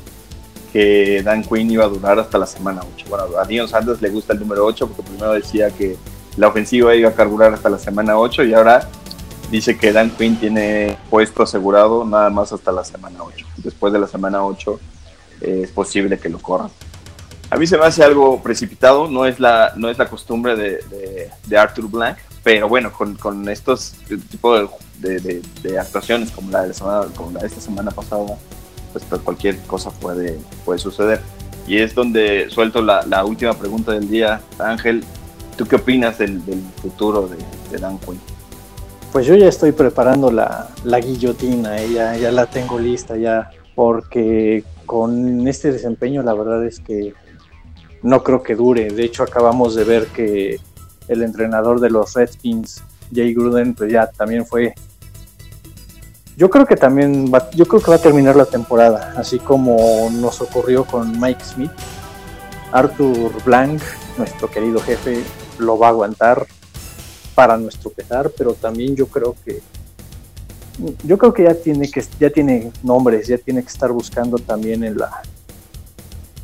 que 0.71 1.21
Dan 1.21 1.43
Quinn 1.43 1.69
iba 1.69 1.84
a 1.84 1.89
durar 1.89 2.17
hasta 2.19 2.38
la 2.38 2.45
semana 2.45 2.82
8. 2.95 3.06
Bueno, 3.10 3.25
a 3.38 3.45
Dion 3.45 3.67
Sanders 3.67 4.01
le 4.01 4.10
gusta 4.10 4.34
el 4.34 4.39
número 4.39 4.65
8 4.65 4.88
porque 4.88 5.04
primero 5.04 5.34
decía 5.34 5.69
que 5.69 5.97
la 6.38 6.47
ofensiva 6.47 6.95
iba 6.95 7.10
a 7.10 7.13
carburar 7.13 7.54
hasta 7.54 7.69
la 7.69 7.77
semana 7.77 8.17
8 8.17 8.45
y 8.45 8.54
ahora 8.54 8.88
dice 9.51 9.77
que 9.77 9.91
Dan 9.91 10.12
Quinn 10.12 10.38
tiene 10.38 10.97
puesto 11.10 11.43
asegurado 11.43 12.06
nada 12.06 12.30
más 12.30 12.54
hasta 12.54 12.71
la 12.71 12.86
semana 12.86 13.21
8. 13.21 13.45
Después 13.58 13.91
de 13.91 13.99
la 13.99 14.08
semana 14.08 14.45
8 14.45 14.80
eh, 15.41 15.62
es 15.65 15.71
posible 15.71 16.17
que 16.17 16.30
lo 16.30 16.39
corran. 16.39 16.69
A 17.52 17.58
mí 17.58 17.68
se 17.68 17.78
me 17.78 17.84
hace 17.84 18.02
algo 18.02 18.42
precipitado, 18.42 19.10
no 19.10 19.26
es 19.26 19.38
la, 19.38 19.74
no 19.76 19.90
es 19.90 19.98
la 19.98 20.08
costumbre 20.08 20.56
de, 20.56 21.58
Arthur 21.58 21.90
Blank, 21.90 22.18
pero 22.44 22.70
bueno, 22.70 22.94
con, 22.94 23.16
con 23.16 23.50
estos 23.50 23.94
tipos 24.30 24.70
de, 25.00 25.42
de, 25.62 25.78
actuaciones 25.78 26.32
como 26.32 26.50
la 26.50 26.64
de, 26.64 26.72
esta 26.72 27.60
semana 27.60 27.92
pasada, 27.92 28.38
pues 28.94 29.04
cualquier 29.22 29.60
cosa 29.64 29.92
puede, 29.92 30.40
puede 30.64 30.80
suceder. 30.80 31.20
Y 31.68 31.80
es 31.80 31.94
donde 31.94 32.50
suelto 32.50 32.82
la, 32.82 33.25
última 33.25 33.54
pregunta 33.54 33.92
del 33.92 34.10
día. 34.10 34.40
Ángel, 34.58 35.04
¿tú 35.58 35.65
qué 35.65 35.75
opinas 35.75 36.19
del, 36.19 36.46
del 36.46 36.62
futuro 36.82 37.28
de, 37.28 37.78
Dan 37.78 37.98
Quinn? 38.00 38.19
Pues 39.12 39.25
yo 39.25 39.36
ya 39.36 39.50
estoy 39.50 39.73
preparando 39.73 40.32
la, 40.32 40.69
la 40.86 41.02
guillotina, 41.02 41.82
¿eh? 41.82 41.92
ya, 41.92 42.15
ya 42.15 42.32
la 42.32 42.46
tengo 42.46 42.80
lista 42.80 43.17
ya, 43.17 43.52
porque 43.75 44.63
con 44.86 45.46
este 45.50 45.73
desempeño 45.73 46.23
la 46.23 46.34
verdad 46.34 46.65
es 46.65 46.80
que 46.80 47.13
no 48.04 48.23
creo 48.23 48.43
que 48.43 48.56
dure. 48.56 48.89
De 48.89 49.04
hecho, 49.04 49.23
acabamos 49.23 49.75
de 49.75 49.83
ver 49.83 50.08
que 50.08 50.60
el 51.08 51.23
entrenador 51.23 51.79
de 51.79 51.89
los 51.89 52.13
Redskins, 52.13 52.83
Jay 53.13 53.33
Gruden, 53.33 53.73
pues 53.73 53.91
ya 53.91 54.08
también 54.08 54.45
fue. 54.45 54.73
Yo 56.37 56.49
creo 56.49 56.65
que 56.65 56.75
también 56.75 57.31
va, 57.33 57.49
yo 57.52 57.67
creo 57.67 57.81
que 57.81 57.91
va 57.91 57.97
a 57.97 58.02
terminar 58.02 58.35
la 58.35 58.45
temporada, 58.45 59.13
así 59.17 59.37
como 59.37 60.10
nos 60.12 60.41
ocurrió 60.41 60.85
con 60.85 61.19
Mike 61.19 61.43
Smith. 61.43 61.71
Arthur 62.71 63.31
Blank, 63.43 63.81
nuestro 64.17 64.49
querido 64.49 64.79
jefe, 64.79 65.23
lo 65.60 65.77
va 65.77 65.87
a 65.87 65.89
aguantar 65.89 66.47
para 67.35 67.58
nuestro 67.58 67.91
pesar, 67.91 68.31
pero 68.37 68.54
también 68.54 68.95
yo 68.95 69.08
creo 69.08 69.35
que 69.43 69.62
yo 71.04 71.17
creo 71.17 71.33
que 71.33 71.43
ya 71.43 71.54
tiene 71.54 71.91
que 71.91 72.04
ya 72.19 72.29
tiene 72.29 72.71
nombres, 72.81 73.27
ya 73.27 73.37
tiene 73.37 73.62
que 73.62 73.69
estar 73.69 73.91
buscando 73.91 74.37
también 74.37 74.83
en 74.83 74.97
la 74.97 75.21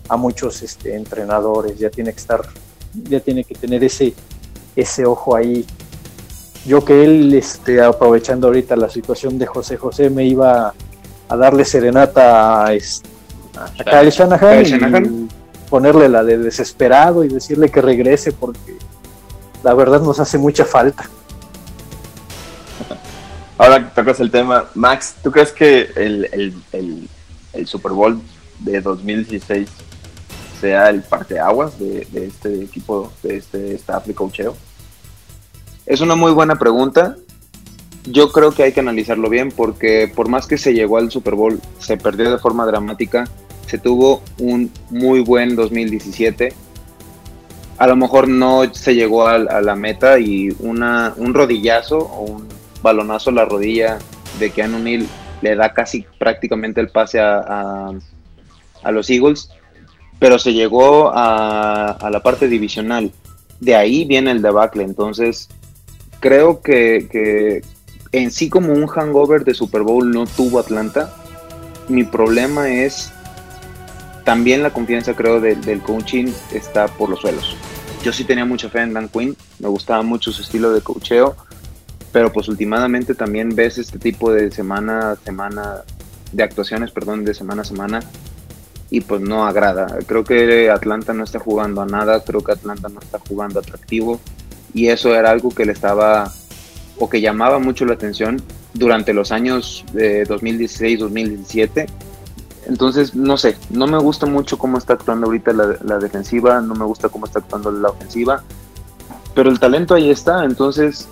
a 0.09 0.17
muchos 0.17 0.61
este, 0.61 0.95
entrenadores, 0.95 1.77
ya 1.77 1.89
tiene 1.89 2.11
que 2.13 2.19
estar, 2.19 2.41
ya 2.93 3.19
tiene 3.19 3.43
que 3.43 3.55
tener 3.55 3.83
ese, 3.83 4.13
ese 4.75 5.05
ojo 5.05 5.35
ahí. 5.35 5.65
Yo 6.65 6.83
que 6.83 7.03
él, 7.03 7.33
este, 7.33 7.81
aprovechando 7.81 8.47
ahorita 8.47 8.75
la 8.75 8.89
situación 8.89 9.37
de 9.37 9.45
José 9.45 9.77
José, 9.77 10.09
me 10.09 10.25
iba 10.25 10.73
a 11.29 11.37
darle 11.37 11.65
serenata 11.65 12.65
a, 12.65 12.67
a 12.67 12.73
Kyle 13.83 14.09
Shanahan, 14.09 14.63
Kyle 14.63 15.05
y 15.05 15.27
ponerle 15.69 16.09
la 16.09 16.23
de 16.23 16.37
desesperado 16.37 17.23
y 17.23 17.27
decirle 17.27 17.69
que 17.69 17.81
regrese 17.81 18.31
porque 18.31 18.77
la 19.63 19.73
verdad 19.73 20.01
nos 20.01 20.19
hace 20.19 20.37
mucha 20.37 20.65
falta. 20.65 21.09
Ahora 23.57 23.83
que 23.83 23.95
tocas 23.95 24.19
el 24.19 24.31
tema, 24.31 24.65
Max, 24.75 25.15
¿tú 25.23 25.31
crees 25.31 25.51
que 25.51 25.89
el, 25.95 26.29
el, 26.31 26.53
el, 26.71 27.09
el 27.53 27.67
Super 27.67 27.91
Bowl 27.91 28.21
de 28.59 28.81
2016 28.81 29.67
sea 30.59 30.89
el 30.89 31.01
parteaguas 31.01 31.79
de, 31.79 32.07
de 32.11 32.27
este 32.27 32.63
equipo, 32.63 33.11
de 33.23 33.37
este 33.37 33.75
staff 33.75 34.05
de 34.05 34.13
cocheo? 34.13 34.55
Es 35.85 36.01
una 36.01 36.15
muy 36.15 36.31
buena 36.31 36.55
pregunta. 36.57 37.15
Yo 38.03 38.31
creo 38.31 38.51
que 38.51 38.63
hay 38.63 38.73
que 38.73 38.79
analizarlo 38.79 39.29
bien 39.29 39.51
porque 39.51 40.11
por 40.13 40.29
más 40.29 40.47
que 40.47 40.57
se 40.57 40.73
llegó 40.73 40.97
al 40.97 41.11
Super 41.11 41.35
Bowl, 41.35 41.61
se 41.79 41.97
perdió 41.97 42.31
de 42.31 42.37
forma 42.37 42.65
dramática, 42.65 43.25
se 43.65 43.77
tuvo 43.77 44.21
un 44.39 44.71
muy 44.89 45.21
buen 45.21 45.55
2017. 45.55 46.53
A 47.77 47.87
lo 47.87 47.95
mejor 47.95 48.27
no 48.27 48.73
se 48.73 48.95
llegó 48.95 49.27
a, 49.27 49.35
a 49.35 49.61
la 49.61 49.75
meta 49.75 50.19
y 50.19 50.55
una, 50.59 51.13
un 51.17 51.33
rodillazo 51.33 51.99
o 51.99 52.23
un 52.23 52.47
balonazo 52.81 53.29
a 53.29 53.33
la 53.33 53.45
rodilla 53.45 53.99
de 54.39 54.51
Keanu 54.51 54.79
Neal 54.79 55.05
le 55.41 55.55
da 55.55 55.73
casi 55.73 56.05
prácticamente 56.17 56.81
el 56.81 56.89
pase 56.89 57.19
a, 57.19 57.37
a, 57.39 57.91
a 58.83 58.91
los 58.91 59.09
Eagles, 59.09 59.49
pero 60.19 60.39
se 60.39 60.53
llegó 60.53 61.11
a, 61.13 61.97
la 62.11 62.21
parte 62.21 62.47
divisional. 62.47 63.11
De 63.59 63.75
ahí 63.75 64.05
viene 64.05 64.31
el 64.31 64.41
debacle. 64.41 64.83
Entonces, 64.83 65.49
creo 66.19 66.61
que, 66.61 67.07
que, 67.11 67.61
en 68.11 68.31
sí 68.31 68.49
como 68.49 68.73
un 68.73 68.87
hangover 68.87 69.43
de 69.43 69.53
Super 69.53 69.81
Bowl 69.81 70.09
no 70.09 70.25
tuvo 70.25 70.59
Atlanta. 70.59 71.13
Mi 71.87 72.03
problema 72.03 72.69
es 72.69 73.11
también 74.25 74.63
la 74.63 74.71
confianza, 74.71 75.15
creo, 75.15 75.39
de, 75.39 75.55
del 75.55 75.81
coaching 75.81 76.27
está 76.53 76.87
por 76.87 77.09
los 77.09 77.19
suelos. 77.19 77.55
Yo 78.03 78.11
sí 78.11 78.23
tenía 78.23 78.45
mucha 78.45 78.69
fe 78.69 78.81
en 78.81 78.93
Dan 78.93 79.09
Quinn, 79.09 79.35
me 79.59 79.69
gustaba 79.69 80.03
mucho 80.03 80.31
su 80.31 80.41
estilo 80.41 80.71
de 80.71 80.81
coacheo 80.81 81.35
pero 82.11 82.31
pues 82.31 82.47
últimamente 82.47 83.13
también 83.15 83.55
ves 83.55 83.77
este 83.77 83.99
tipo 83.99 84.31
de 84.31 84.51
semana 84.51 85.11
a 85.11 85.15
semana, 85.17 85.83
de 86.31 86.43
actuaciones, 86.43 86.91
perdón, 86.91 87.25
de 87.25 87.33
semana 87.33 87.61
a 87.61 87.65
semana, 87.65 87.99
y 88.89 89.01
pues 89.01 89.21
no 89.21 89.45
agrada. 89.45 89.87
Creo 90.05 90.23
que 90.23 90.69
Atlanta 90.69 91.13
no 91.13 91.23
está 91.23 91.39
jugando 91.39 91.81
a 91.81 91.85
nada, 91.85 92.23
creo 92.23 92.41
que 92.41 92.53
Atlanta 92.53 92.89
no 92.89 92.99
está 92.99 93.19
jugando 93.19 93.59
atractivo, 93.59 94.19
y 94.73 94.87
eso 94.87 95.15
era 95.15 95.31
algo 95.31 95.49
que 95.49 95.65
le 95.65 95.71
estaba, 95.71 96.31
o 96.97 97.09
que 97.09 97.21
llamaba 97.21 97.59
mucho 97.59 97.85
la 97.85 97.93
atención 97.93 98.41
durante 98.73 99.13
los 99.13 99.31
años 99.31 99.83
de 99.93 100.25
2016-2017. 100.27 101.87
Entonces, 102.67 103.15
no 103.15 103.37
sé, 103.37 103.57
no 103.69 103.87
me 103.87 103.97
gusta 103.97 104.25
mucho 104.25 104.57
cómo 104.57 104.77
está 104.77 104.93
actuando 104.93 105.27
ahorita 105.27 105.53
la, 105.53 105.99
defensiva, 105.99 106.59
no 106.61 106.75
me 106.75 106.85
gusta 106.85 107.09
cómo 107.09 107.25
está 107.25 107.39
actuando 107.39 107.71
la 107.71 107.89
ofensiva, 107.89 108.43
pero 109.33 109.49
el 109.49 109.59
talento 109.59 109.95
ahí 109.95 110.09
está, 110.09 110.43
entonces 110.43 111.07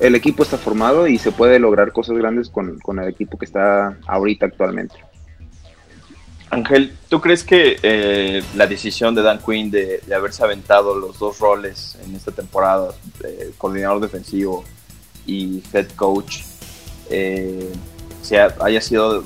el 0.00 0.16
equipo 0.16 0.42
está 0.42 0.56
formado 0.56 1.06
y 1.06 1.18
se 1.18 1.30
puede 1.30 1.60
lograr 1.60 1.92
cosas 1.92 2.16
grandes 2.16 2.48
con, 2.48 2.80
con 2.80 2.98
el 2.98 3.08
equipo 3.08 3.38
que 3.38 3.44
está 3.44 3.96
ahorita 4.08 4.46
actualmente. 4.46 5.11
Ángel, 6.52 6.94
¿tú 7.08 7.18
crees 7.18 7.44
que 7.44 7.78
eh, 7.82 8.44
la 8.56 8.66
decisión 8.66 9.14
de 9.14 9.22
Dan 9.22 9.38
Quinn 9.38 9.70
de, 9.70 10.02
haberse 10.14 10.44
aventado 10.44 10.94
los 10.94 11.18
dos 11.18 11.38
roles 11.38 11.96
en 12.04 12.14
esta 12.14 12.30
temporada, 12.30 12.90
eh, 13.24 13.52
coordinador 13.56 14.02
defensivo 14.02 14.62
y 15.26 15.62
head 15.72 15.86
coach, 15.96 16.40
eh, 17.08 17.72
sea, 18.20 18.54
haya 18.60 18.82
sido 18.82 19.24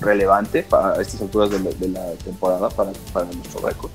relevante 0.00 0.64
para 0.64 1.00
estas 1.00 1.22
alturas 1.22 1.50
de 1.50 1.88
la, 1.88 2.12
temporada 2.14 2.68
para, 2.68 2.90
para 3.12 3.26
nuestro 3.26 3.64
récord? 3.64 3.92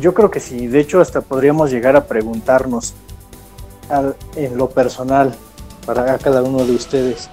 Yo 0.00 0.12
creo 0.12 0.28
que 0.28 0.40
sí, 0.40 0.66
de 0.66 0.80
hecho 0.80 1.00
hasta 1.00 1.20
podríamos 1.20 1.70
llegar 1.70 1.94
a 1.94 2.04
preguntarnos 2.08 2.94
en 4.34 4.58
lo 4.58 4.68
personal 4.70 5.36
para 5.86 6.18
cada 6.18 6.42
uno 6.42 6.66
de 6.66 6.72
ustedes, 6.72 7.30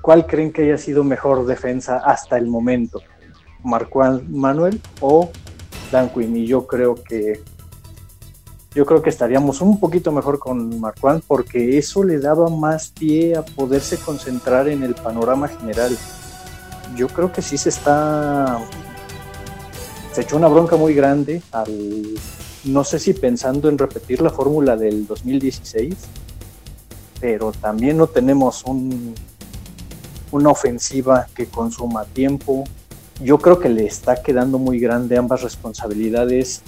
¿cuál 0.00 0.26
creen 0.26 0.52
que 0.52 0.62
haya 0.62 0.78
sido 0.78 1.04
mejor 1.04 1.46
defensa 1.46 1.98
hasta 1.98 2.36
el 2.36 2.46
momento? 2.46 3.00
¿Marcuán 3.62 4.24
Manuel 4.28 4.80
o 5.00 5.30
Dan 5.90 6.10
Quinn? 6.10 6.36
Y 6.36 6.46
yo 6.46 6.66
creo 6.66 6.94
que 6.94 7.40
yo 8.74 8.86
creo 8.86 9.02
que 9.02 9.10
estaríamos 9.10 9.60
un 9.60 9.80
poquito 9.80 10.12
mejor 10.12 10.38
con 10.38 10.78
Marcuán 10.80 11.22
porque 11.26 11.78
eso 11.78 12.04
le 12.04 12.18
daba 12.18 12.48
más 12.48 12.90
pie 12.90 13.36
a 13.36 13.42
poderse 13.42 13.98
concentrar 13.98 14.68
en 14.68 14.82
el 14.82 14.94
panorama 14.94 15.48
general. 15.48 15.96
Yo 16.94 17.08
creo 17.08 17.32
que 17.32 17.42
sí 17.42 17.58
se 17.58 17.70
está 17.70 18.58
se 20.12 20.22
echó 20.22 20.36
una 20.36 20.48
bronca 20.48 20.76
muy 20.76 20.94
grande 20.94 21.42
al 21.52 22.14
no 22.64 22.84
sé 22.84 22.98
si 22.98 23.14
pensando 23.14 23.68
en 23.68 23.78
repetir 23.78 24.20
la 24.20 24.30
fórmula 24.30 24.76
del 24.76 25.06
2016, 25.06 25.94
pero 27.20 27.52
también 27.52 27.96
no 27.96 28.06
tenemos 28.06 28.64
un, 28.64 29.14
una 30.30 30.50
ofensiva 30.50 31.26
que 31.34 31.46
consuma 31.46 32.04
tiempo. 32.04 32.64
Yo 33.20 33.38
creo 33.38 33.58
que 33.58 33.68
le 33.68 33.86
está 33.86 34.22
quedando 34.22 34.58
muy 34.58 34.78
grande 34.78 35.16
ambas 35.16 35.42
responsabilidades. 35.42 36.62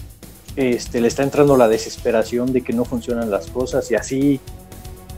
Este, 0.57 1.01
le 1.01 1.09
está 1.09 1.23
entrando 1.23 1.57
la 1.57 1.69
desesperación 1.69 2.53
de 2.53 2.63
que 2.63 2.73
no 2.73 2.85
funcionan 2.85 3.31
las 3.31 3.47
cosas 3.47 3.91
y 3.91 3.95
así 3.95 4.41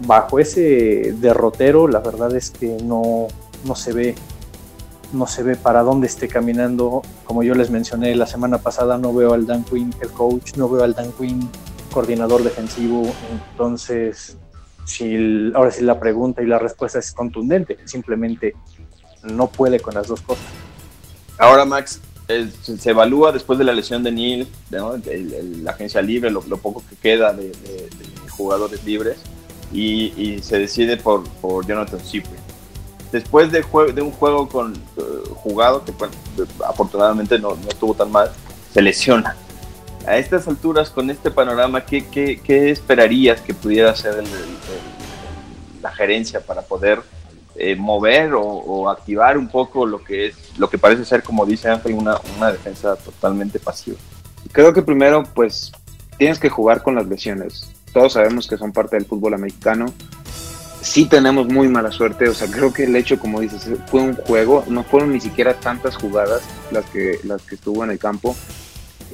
bajo 0.06 0.38
ese 0.38 1.14
derrotero 1.18 1.88
la 1.88 2.00
verdad 2.00 2.34
es 2.36 2.50
que 2.50 2.76
no, 2.82 3.28
no 3.64 3.74
se 3.74 3.92
ve 3.92 4.14
no 5.12 5.26
se 5.26 5.42
ve 5.42 5.56
para 5.56 5.82
dónde 5.82 6.06
esté 6.06 6.28
caminando. 6.28 7.02
Como 7.24 7.42
yo 7.42 7.54
les 7.54 7.70
mencioné 7.70 8.14
la 8.16 8.26
semana 8.26 8.58
pasada, 8.58 8.98
no 8.98 9.12
veo 9.12 9.34
al 9.34 9.46
Dan 9.46 9.64
Quinn 9.64 9.94
el 10.00 10.10
coach, 10.10 10.56
no 10.56 10.68
veo 10.68 10.84
al 10.84 10.94
Dan 10.94 11.12
Quinn 11.12 11.48
coordinador 11.92 12.42
defensivo. 12.42 13.02
Entonces, 13.50 14.38
si 14.84 15.52
ahora 15.54 15.70
sí 15.70 15.84
la 15.84 15.98
pregunta 15.98 16.42
y 16.42 16.46
la 16.46 16.58
respuesta 16.58 16.98
es 16.98 17.12
contundente, 17.12 17.78
simplemente 17.84 18.54
no 19.22 19.48
puede 19.48 19.80
con 19.80 19.94
las 19.94 20.08
dos 20.08 20.20
cosas. 20.20 20.44
Ahora, 21.38 21.64
Max, 21.64 22.00
eh, 22.28 22.48
se 22.62 22.90
evalúa 22.90 23.32
después 23.32 23.58
de 23.58 23.64
la 23.64 23.72
lesión 23.72 24.02
de 24.02 24.12
Neil, 24.12 24.48
¿no? 24.70 24.96
la 25.62 25.70
agencia 25.72 26.02
libre, 26.02 26.30
lo, 26.30 26.40
poco 26.40 26.82
que 26.88 26.96
queda 26.96 27.32
de, 27.32 27.52
jugadores 28.30 28.84
libres, 28.84 29.18
y, 29.72 30.38
se 30.42 30.58
decide 30.58 30.96
por, 30.96 31.24
Jonathan 31.66 32.00
Cipri 32.00 32.36
después 33.10 33.52
de, 33.52 33.62
un 34.00 34.10
juego 34.10 34.48
uh, 34.52 35.34
jugado, 35.34 35.84
que 35.84 35.92
afortunadamente 36.66 37.38
no, 37.38 37.50
no, 37.54 37.68
estuvo 37.68 37.92
tan 37.94 38.10
mal, 38.10 38.30
se 38.72 38.80
lesiona. 38.80 39.36
A 40.06 40.16
estas 40.16 40.48
alturas, 40.48 40.90
con 40.90 41.10
este 41.10 41.30
panorama, 41.30 41.84
¿qué, 41.84 42.06
qué, 42.08 42.40
qué 42.42 42.70
esperarías 42.70 43.40
que 43.40 43.54
pudiera 43.54 43.90
hacer 43.90 44.14
el, 44.14 44.26
el, 44.26 45.82
la 45.82 45.92
gerencia 45.92 46.40
para 46.40 46.62
poder 46.62 47.00
eh, 47.54 47.76
mover 47.76 48.34
o, 48.34 48.42
o, 48.42 48.88
activar 48.88 49.38
un 49.38 49.48
poco 49.48 49.86
lo 49.86 50.02
que 50.02 50.26
es, 50.26 50.58
lo 50.58 50.68
que 50.68 50.78
parece 50.78 51.04
ser, 51.04 51.22
como 51.22 51.46
dice 51.46 51.68
Ángel, 51.68 51.94
una, 51.94 52.16
una 52.36 52.50
defensa 52.50 52.96
totalmente 52.96 53.58
pasiva? 53.58 53.98
Creo 54.50 54.72
que 54.72 54.82
primero, 54.82 55.22
pues, 55.34 55.70
tienes 56.18 56.38
que 56.38 56.48
jugar 56.48 56.82
con 56.82 56.94
las 56.96 57.06
lesiones. 57.06 57.70
Todos 57.92 58.14
sabemos 58.14 58.46
que 58.48 58.56
son 58.56 58.72
parte 58.72 58.96
del 58.96 59.04
fútbol 59.04 59.34
americano 59.34 59.86
sí 60.82 61.06
tenemos 61.06 61.46
muy 61.46 61.68
mala 61.68 61.90
suerte, 61.90 62.28
o 62.28 62.34
sea, 62.34 62.48
creo 62.48 62.72
que 62.72 62.84
el 62.84 62.94
hecho, 62.96 63.18
como 63.18 63.40
dices, 63.40 63.66
fue 63.86 64.00
un 64.00 64.14
juego, 64.14 64.64
no 64.68 64.82
fueron 64.82 65.12
ni 65.12 65.20
siquiera 65.20 65.54
tantas 65.54 65.96
jugadas 65.96 66.42
las 66.70 66.84
que, 66.86 67.20
las 67.24 67.42
que 67.42 67.54
estuvo 67.54 67.84
en 67.84 67.92
el 67.92 67.98
campo, 67.98 68.36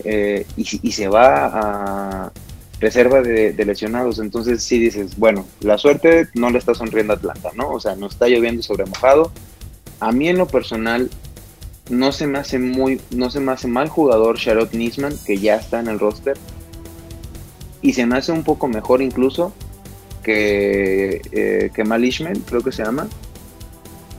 eh, 0.05 0.47
y, 0.57 0.93
se 0.93 1.09
va 1.09 2.27
a 2.27 2.33
reserva 2.81 3.23
de, 3.23 3.53
lesionados, 3.65 4.19
entonces 4.19 4.63
sí 4.63 4.79
dices, 4.79 5.17
bueno, 5.17 5.47
la 5.61 5.79
suerte 5.79 6.29
no 6.35 6.51
le 6.51 6.59
está 6.59 6.75
sonriendo 6.75 7.13
a 7.13 7.17
Atlanta, 7.17 7.51
¿no? 7.55 7.71
O 7.71 7.81
sea, 7.81 7.97
no 7.97 8.07
está 8.07 8.29
lloviendo 8.29 8.63
sobre 8.63 8.87
mojado. 8.87 9.33
A 10.01 10.13
mí 10.13 10.29
en 10.29 10.39
lo 10.39 10.47
personal 10.47 11.11
no 11.91 12.13
se 12.13 12.27
me 12.27 12.39
hace 12.39 12.59
muy, 12.59 13.01
no 13.11 13.31
se 13.31 13.41
me 13.41 13.53
hace 13.53 13.67
mal 13.67 13.89
jugador 13.89 14.39
Sharot 14.39 14.73
Nisman, 14.75 15.15
que 15.27 15.39
ya 15.39 15.57
está 15.57 15.81
en 15.81 15.89
el 15.89 15.99
roster, 15.99 16.37
y 17.83 17.93
se 17.95 18.07
me 18.07 18.17
hace 18.17 18.33
un 18.33 18.45
poco 18.45 18.69
mejor 18.69 19.03
incluso 19.03 19.53
que 20.23 21.23
eh, 21.33 21.71
Kemal 21.75 22.05
Ishmael, 22.05 22.43
creo 22.43 22.61
que 22.61 22.73
se 22.73 22.85
llama, 22.85 23.09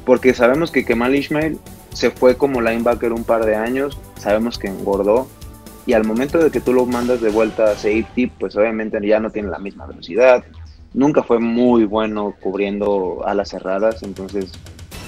porque 0.05 0.34
sabemos 0.34 0.71
que 0.71 0.84
Kemal 0.84 1.15
Ishmael 1.15 1.59
se 1.93 2.11
fue 2.11 2.36
como 2.38 2.61
linebacker 2.61 3.13
un 3.13 3.23
par 3.23 3.45
de 3.45 3.55
años, 3.55 3.97
sabemos 4.17 4.57
que 4.57 4.67
engordó, 4.67 5.27
y 5.89 5.93
al 5.93 6.03
momento 6.03 6.37
de 6.37 6.51
que 6.51 6.61
tú 6.61 6.71
lo 6.71 6.85
mandas 6.85 7.19
de 7.19 7.31
vuelta 7.31 7.71
a 7.71 7.75
safety, 7.75 8.27
pues 8.27 8.55
obviamente 8.55 8.99
ya 9.01 9.19
no 9.19 9.31
tiene 9.31 9.49
la 9.49 9.57
misma 9.57 9.87
velocidad, 9.87 10.43
nunca 10.93 11.23
fue 11.23 11.39
muy 11.39 11.85
bueno 11.85 12.35
cubriendo 12.39 13.23
alas 13.25 13.49
cerradas, 13.49 14.03
entonces 14.03 14.51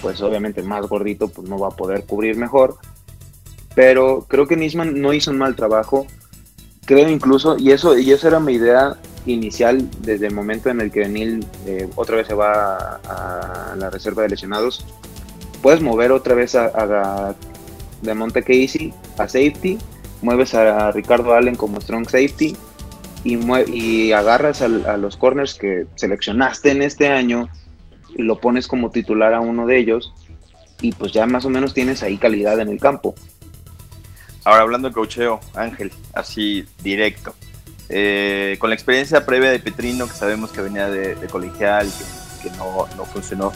pues 0.01 0.19
obviamente 0.23 0.63
más 0.63 0.87
gordito 0.87 1.27
pues 1.27 1.47
no 1.47 1.59
va 1.59 1.67
a 1.67 1.77
poder 1.77 2.03
cubrir 2.05 2.35
mejor, 2.35 2.77
pero 3.75 4.25
creo 4.27 4.47
que 4.47 4.55
Nisman 4.55 4.99
no 4.99 5.13
hizo 5.13 5.29
un 5.29 5.37
mal 5.37 5.55
trabajo, 5.55 6.07
creo 6.85 7.07
incluso, 7.07 7.59
y 7.59 7.73
eso, 7.73 7.95
y 7.95 8.11
eso 8.11 8.27
era 8.27 8.39
mi 8.39 8.53
idea 8.53 8.97
inicial 9.27 9.87
desde 9.99 10.25
el 10.25 10.33
momento 10.33 10.71
en 10.71 10.81
el 10.81 10.89
que 10.89 11.07
Neil 11.07 11.45
eh, 11.67 11.87
otra 11.95 12.15
vez 12.15 12.25
se 12.25 12.33
va 12.33 12.75
a, 12.75 13.73
a, 13.73 13.75
la 13.75 13.91
reserva 13.91 14.23
de 14.23 14.29
lesionados. 14.29 14.83
puedes 15.61 15.79
mover 15.79 16.11
otra 16.11 16.33
vez 16.33 16.55
a, 16.55 16.71
a 16.73 17.35
de 18.01 18.13
Monte 18.15 18.41
Casey 18.41 18.91
a 19.19 19.27
safety, 19.27 19.77
mueves 20.21 20.53
a 20.53 20.91
Ricardo 20.91 21.33
Allen 21.33 21.55
como 21.55 21.81
strong 21.81 22.05
safety 22.05 22.55
y, 23.23 23.37
y 23.71 24.11
agarras 24.11 24.61
a, 24.61 24.97
los 24.97 25.17
corners 25.17 25.55
que 25.55 25.85
seleccionaste 25.95 26.71
en 26.71 26.81
este 26.81 27.09
año 27.09 27.49
y 28.15 28.23
lo 28.23 28.39
pones 28.39 28.67
como 28.67 28.91
titular 28.91 29.33
a 29.33 29.39
uno 29.39 29.65
de 29.65 29.77
ellos 29.77 30.13
y 30.81 30.91
pues 30.93 31.11
ya 31.11 31.25
más 31.25 31.45
o 31.45 31.49
menos 31.49 31.73
tienes 31.73 32.03
ahí 32.03 32.17
calidad 32.17 32.59
en 32.59 32.69
el 32.69 32.79
campo. 32.79 33.13
Ahora 34.43 34.63
hablando 34.63 34.87
de 34.87 34.93
cocheo, 34.93 35.39
Ángel, 35.53 35.91
así 36.13 36.65
directo. 36.81 37.35
Eh, 37.89 38.55
con 38.57 38.69
la 38.69 38.75
experiencia 38.75 39.25
previa 39.25 39.51
de 39.51 39.59
Petrino, 39.59 40.07
que 40.07 40.13
sabemos 40.13 40.51
que 40.51 40.61
venía 40.61 40.89
de, 40.89 41.15
colegial 41.27 41.87
y 41.87 42.43
que, 42.43 42.49
no, 42.57 42.87
no, 42.97 43.05
funcionó, 43.05 43.51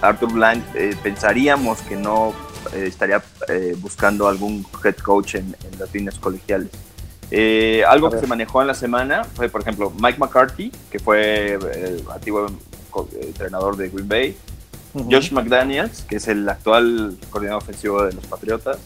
Arthur 0.00 0.32
Blank, 0.32 0.64
eh, 0.74 0.96
pensaríamos 1.02 1.82
que 1.82 1.96
no 1.96 2.32
estaría 2.74 3.22
buscando 3.78 4.28
algún 4.28 4.66
head 4.84 4.96
coach 4.96 5.36
en, 5.36 5.54
las 5.78 5.92
líneas 5.92 6.18
colegiales. 6.18 6.70
algo 7.88 8.10
que 8.10 8.18
se 8.18 8.26
manejó 8.26 8.62
en 8.62 8.68
la 8.68 8.74
semana 8.74 9.24
fue, 9.24 9.48
por 9.48 9.62
ejemplo, 9.62 9.92
Mike 9.98 10.18
McCarthy, 10.18 10.72
que 10.90 10.98
fue 10.98 11.54
el 11.54 12.04
antiguo 12.12 12.46
entrenador 13.20 13.76
de 13.76 13.88
Green 13.88 14.08
Bay, 14.08 14.36
Josh 15.10 15.32
McDaniels, 15.32 16.02
que 16.02 16.16
es 16.16 16.28
el 16.28 16.48
actual 16.48 17.18
coordinador 17.30 17.62
ofensivo 17.62 18.02
de 18.02 18.12
los 18.12 18.26
Patriotas, 18.26 18.78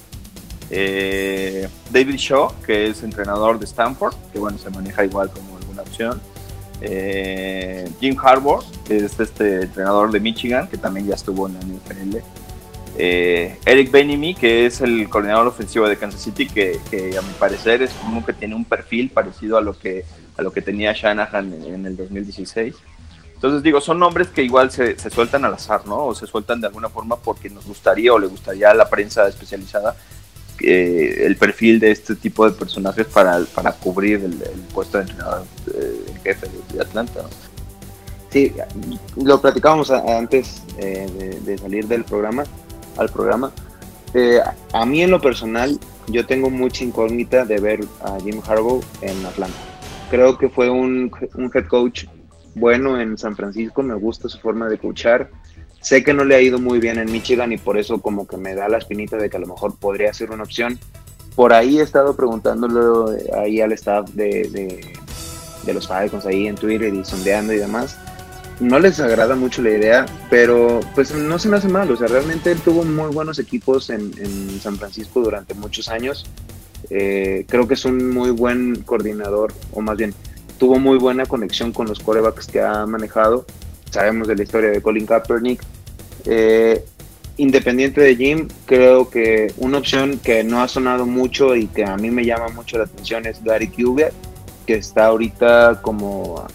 eh, 0.71 1.69
David 1.91 2.17
Shaw, 2.17 2.53
que 2.65 2.87
es 2.89 3.03
entrenador 3.03 3.59
de 3.59 3.65
Stanford, 3.65 4.15
que 4.33 4.39
bueno, 4.39 4.57
se 4.59 4.71
maneja 4.71 5.05
igual 5.05 5.31
como 5.31 5.57
alguna 5.57 5.83
opción. 5.83 6.21
Eh, 6.81 7.91
Jim 8.01 8.17
Harbour, 8.23 8.65
que 8.85 8.99
es 8.99 9.19
este 9.19 9.63
entrenador 9.63 10.11
de 10.13 10.21
Michigan, 10.21 10.69
que 10.69 10.79
también 10.79 11.07
ya 11.07 11.15
estuvo 11.15 11.49
en 11.49 11.55
la 11.55 11.61
NFL. 11.61 12.19
Eh, 12.99 13.57
Eric 13.65 13.91
Benimi, 13.91 14.35
que 14.35 14.67
es 14.67 14.81
el 14.81 15.09
coordinador 15.09 15.47
ofensivo 15.47 15.89
de 15.89 15.97
Kansas 15.97 16.23
City, 16.23 16.47
que, 16.47 16.79
a 17.19 17.23
mi 17.23 17.33
parecer 17.39 17.83
es 17.83 17.93
como 17.93 18.25
que 18.25 18.33
tiene 18.33 18.55
un 18.55 18.65
perfil 18.65 19.11
parecido 19.11 19.57
a 19.57 19.61
lo 19.61 19.79
que, 19.79 20.05
a 20.37 20.43
lo 20.43 20.53
que 20.53 20.63
tenía 20.63 20.93
Shanahan 20.93 21.53
en, 21.65 21.87
el 21.87 21.97
2016. 21.97 22.75
Entonces 23.35 23.63
digo, 23.63 23.81
son 23.81 23.99
nombres 23.99 24.29
que 24.29 24.43
igual 24.43 24.71
se, 24.71 24.99
se, 24.99 25.09
sueltan 25.09 25.45
al 25.47 25.55
azar, 25.55 25.87
¿no? 25.87 26.07
O 26.07 26.15
se 26.15 26.27
sueltan 26.27 26.61
de 26.61 26.67
alguna 26.67 26.91
forma 26.91 27.17
porque 27.17 27.49
nos 27.49 27.67
gustaría 27.67 28.13
o 28.13 28.19
le 28.19 28.27
gustaría 28.27 28.71
a 28.71 28.75
la 28.75 28.91
prensa 28.91 29.27
especializada 29.27 29.97
eh, 30.63 31.25
el 31.25 31.37
perfil 31.37 31.81
de 31.81 31.91
este 31.91 32.15
tipo 32.15 32.45
de 32.45 32.55
personajes 32.55 33.07
para, 33.07 33.41
para 33.55 33.73
cubrir 33.73 34.23
el, 34.23 34.35
puesto 34.75 34.99
de 34.99 35.05
entrenador 35.05 35.45
eh, 35.75 36.05
jefe 36.23 36.49
de, 36.75 36.83
Atlanta. 36.83 37.23
Sí, 38.29 38.53
lo 39.17 39.41
platicábamos 39.41 39.91
antes 39.91 40.63
eh, 40.77 41.41
de, 41.43 41.57
salir 41.57 41.89
del 41.89 42.05
programa, 42.05 42.45
al 43.01 43.09
programa. 43.09 43.53
a 44.73 44.87
mí 44.87 45.03
en 45.03 45.11
lo 45.11 45.21
personal, 45.21 45.79
yo 46.09 46.27
tengo 46.27 46.51
mucha 46.51 46.85
incógnita 46.85 47.45
de 47.45 47.59
ver 47.59 47.81
a 48.03 48.19
Jim 48.21 48.41
Harbaugh 48.47 48.83
en 49.03 49.25
Atlanta. 49.27 49.59
Creo 50.11 50.39
que 50.39 50.49
fue 50.49 50.71
un, 50.71 51.11
un 51.35 51.51
head 51.55 51.67
coach 51.67 52.07
bueno 52.55 53.01
en 53.01 53.17
San 53.17 53.37
Francisco, 53.37 53.83
me 53.83 53.95
gusta 53.95 54.29
su 54.29 54.39
forma 54.39 54.69
de 54.69 54.79
coachar 54.79 55.31
Sé 55.81 56.05
que 56.05 56.13
no 56.13 56.25
le 56.25 56.35
ha 56.35 56.41
ido 56.41 56.59
muy 56.59 56.79
bien 56.79 56.99
en 56.99 57.11
Michigan 57.11 57.53
y 57.53 57.57
por 57.57 57.79
eso 57.79 58.01
como 58.01 58.27
que 58.27 58.37
me 58.37 58.55
da 58.55 58.69
la 58.69 58.79
espinita 58.79 59.17
de 59.17 59.31
que 59.31 59.39
a 59.39 59.41
lo 59.41 59.47
mejor 59.47 59.77
podría 59.79 60.13
ser 60.13 60.31
una 60.31 60.43
opción. 60.43 60.79
Por 61.35 61.55
ahí 61.55 61.79
he 61.79 61.83
estado 61.83 62.15
preguntándolo 62.15 63.15
eh, 63.15 63.31
ahí 63.35 63.61
al 63.63 63.73
staff 63.73 64.11
de, 64.11 64.83
de, 65.65 65.73
los 65.73 65.87
Falcons 65.87 66.27
ahí 66.27 66.49
en 66.49 66.57
Twitter 66.57 66.93
y 66.93 67.05
sondeando 67.05 67.55
y 67.55 67.59
demás. 67.59 67.97
No 68.61 68.79
les 68.79 69.01
agrada 69.01 69.35
mucho 69.37 69.63
la 69.63 69.71
idea, 69.71 70.07
pero 70.29 70.81
pues 70.95 71.15
no 71.15 71.39
se 71.39 71.49
me 71.49 71.57
hace 71.57 71.69
mal. 71.69 71.91
O 71.91 71.97
sea, 71.97 72.09
realmente 72.09 72.53
él 72.53 72.61
tuvo 72.61 72.85
muy 72.85 73.13
buenos 73.13 73.39
equipos 73.39 73.91
en, 73.91 74.13
San 74.61 74.77
Francisco 74.77 75.21
durante 75.21 75.55
muchos 75.55 75.89
años. 75.89 76.27
Eh, 76.91 77.47
creo 77.49 77.67
que 77.67 77.75
es 77.75 77.85
un 77.85 78.11
muy 78.11 78.31
buen 78.31 78.83
coordinador, 78.83 79.53
o 79.73 79.81
más 79.81 79.97
bien, 79.97 80.15
tuvo 80.59 80.79
muy 80.79 80.99
buena 80.99 81.25
conexión 81.27 81.73
con 81.73 81.87
los 81.87 82.01
corebacks 82.01 82.47
que 82.47 82.61
ha 82.61 82.85
manejado 82.87 83.47
sabemos 83.91 84.29
de 84.29 84.37
la 84.37 84.43
historia 84.43 84.71
de 84.71 84.81
Colin 84.81 85.07
Kaepernick. 85.07 85.63
Eh, 86.25 86.85
independiente 87.37 88.01
de 88.01 88.17
Jim, 88.17 88.49
creo 88.67 89.09
que 89.09 89.53
una 89.59 89.79
opción 89.79 90.19
que 90.19 90.45
no 90.45 90.63
ha 90.63 90.69
sonado 90.69 91.07
mucho 91.07 91.57
y 91.57 91.67
que 91.67 91.85
a 91.85 91.97
mí 91.97 92.11
me 92.11 92.25
llama 92.25 92.49
mucho 92.49 92.79
la 92.79 92.85
atención 92.85 93.27
es 93.27 93.43
Gary 93.43 93.69
Kubiak, 93.69 94.13
que 94.67 94.75
está 94.75 95.07
ahorita 95.07 95.81
como 95.83 96.47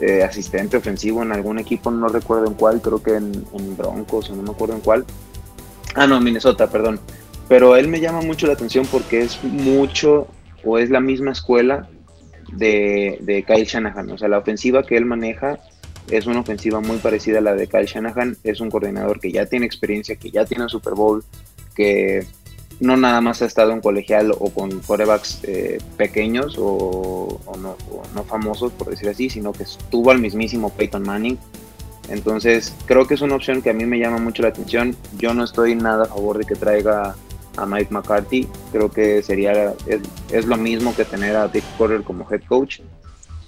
eh, 0.00 0.22
asistente 0.22 0.76
ofensivo 0.76 1.22
en 1.22 1.32
algún 1.32 1.58
equipo, 1.58 1.90
no 1.90 2.08
recuerdo 2.08 2.46
en 2.46 2.54
cuál, 2.54 2.80
creo 2.80 3.02
que 3.02 3.16
en, 3.16 3.76
Broncos 3.76 4.30
o 4.30 4.36
no 4.36 4.42
me 4.42 4.50
acuerdo 4.50 4.74
en 4.74 4.80
cuál. 4.80 5.04
Ah, 5.94 6.06
no, 6.06 6.20
Minnesota, 6.20 6.70
perdón. 6.70 7.00
Pero 7.48 7.76
él 7.76 7.88
me 7.88 8.00
llama 8.00 8.20
mucho 8.22 8.46
la 8.46 8.52
atención 8.52 8.86
porque 8.86 9.22
es 9.22 9.42
mucho 9.42 10.28
o 10.64 10.78
es 10.78 10.88
la 10.88 11.00
misma 11.00 11.32
escuela 11.32 11.88
de, 12.52 13.18
de 13.20 13.42
Kyle 13.42 13.64
Shanahan. 13.64 14.10
O 14.10 14.18
sea, 14.18 14.28
la 14.28 14.38
ofensiva 14.38 14.84
que 14.84 14.96
él 14.96 15.04
maneja 15.04 15.58
es 16.10 16.26
una 16.26 16.40
ofensiva 16.40 16.80
muy 16.80 16.98
parecida 16.98 17.38
a 17.38 17.42
la 17.42 17.54
de 17.54 17.66
Kyle 17.66 17.86
Shanahan. 17.86 18.36
Es 18.44 18.60
un 18.60 18.70
coordinador 18.70 19.20
que 19.20 19.32
ya 19.32 19.46
tiene 19.46 19.66
experiencia, 19.66 20.16
que 20.16 20.30
ya 20.30 20.44
tiene 20.44 20.68
Super 20.68 20.94
Bowl, 20.94 21.24
que 21.74 22.24
no 22.80 22.96
nada 22.96 23.20
más 23.20 23.42
ha 23.42 23.46
estado 23.46 23.72
en 23.72 23.80
colegial 23.80 24.32
o 24.32 24.50
con 24.50 24.80
quarterbacks 24.80 25.40
eh, 25.44 25.78
pequeños 25.96 26.56
o, 26.58 27.38
no, 28.14 28.24
famosos, 28.24 28.72
por 28.72 28.88
decir 28.88 29.08
así, 29.08 29.28
sino 29.28 29.52
que 29.52 29.64
estuvo 29.64 30.10
al 30.10 30.18
mismísimo 30.18 30.70
Peyton 30.70 31.02
Manning. 31.02 31.38
Entonces, 32.08 32.74
creo 32.86 33.06
que 33.06 33.14
es 33.14 33.20
una 33.20 33.36
opción 33.36 33.62
que 33.62 33.70
a 33.70 33.72
mí 33.72 33.84
me 33.84 33.98
llama 33.98 34.18
mucho 34.18 34.42
la 34.42 34.48
atención. 34.48 34.96
Yo 35.18 35.34
no 35.34 35.44
estoy 35.44 35.74
nada 35.74 36.04
a 36.04 36.06
favor 36.06 36.38
de 36.38 36.44
que 36.44 36.56
traiga 36.56 37.14
a 37.56 37.66
Mike 37.66 37.92
McCarthy. 37.92 38.48
Creo 38.72 38.90
que 38.90 39.22
sería 39.22 39.74
es, 40.32 40.46
lo 40.46 40.56
mismo 40.56 40.94
que 40.96 41.04
tener 41.04 41.36
a 41.36 41.48
Dick 41.48 41.64
Porter 41.76 42.02
como 42.02 42.26
head 42.30 42.42
coach. 42.48 42.80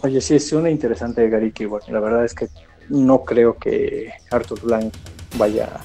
Oye, 0.03 0.21
sí, 0.21 0.35
es 0.35 0.53
una 0.53 0.71
interesante 0.71 1.29
Gary 1.29 1.53
Keyword. 1.53 1.89
La 1.89 2.01
verdad 2.01 2.25
es 2.25 2.35
que 2.35 2.49
no 2.89 3.25
creo 3.25 3.57
que 3.57 4.13
Arthur 4.31 4.61
Blank 4.61 4.95
vaya 5.39 5.81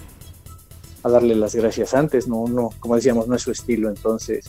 a 1.07 1.11
darle 1.11 1.35
las 1.35 1.55
gracias 1.55 1.93
antes, 1.93 2.27
no, 2.27 2.45
no, 2.47 2.69
como 2.79 2.95
decíamos, 2.95 3.27
no 3.27 3.35
es 3.35 3.41
su 3.41 3.51
estilo. 3.51 3.89
Entonces, 3.89 4.45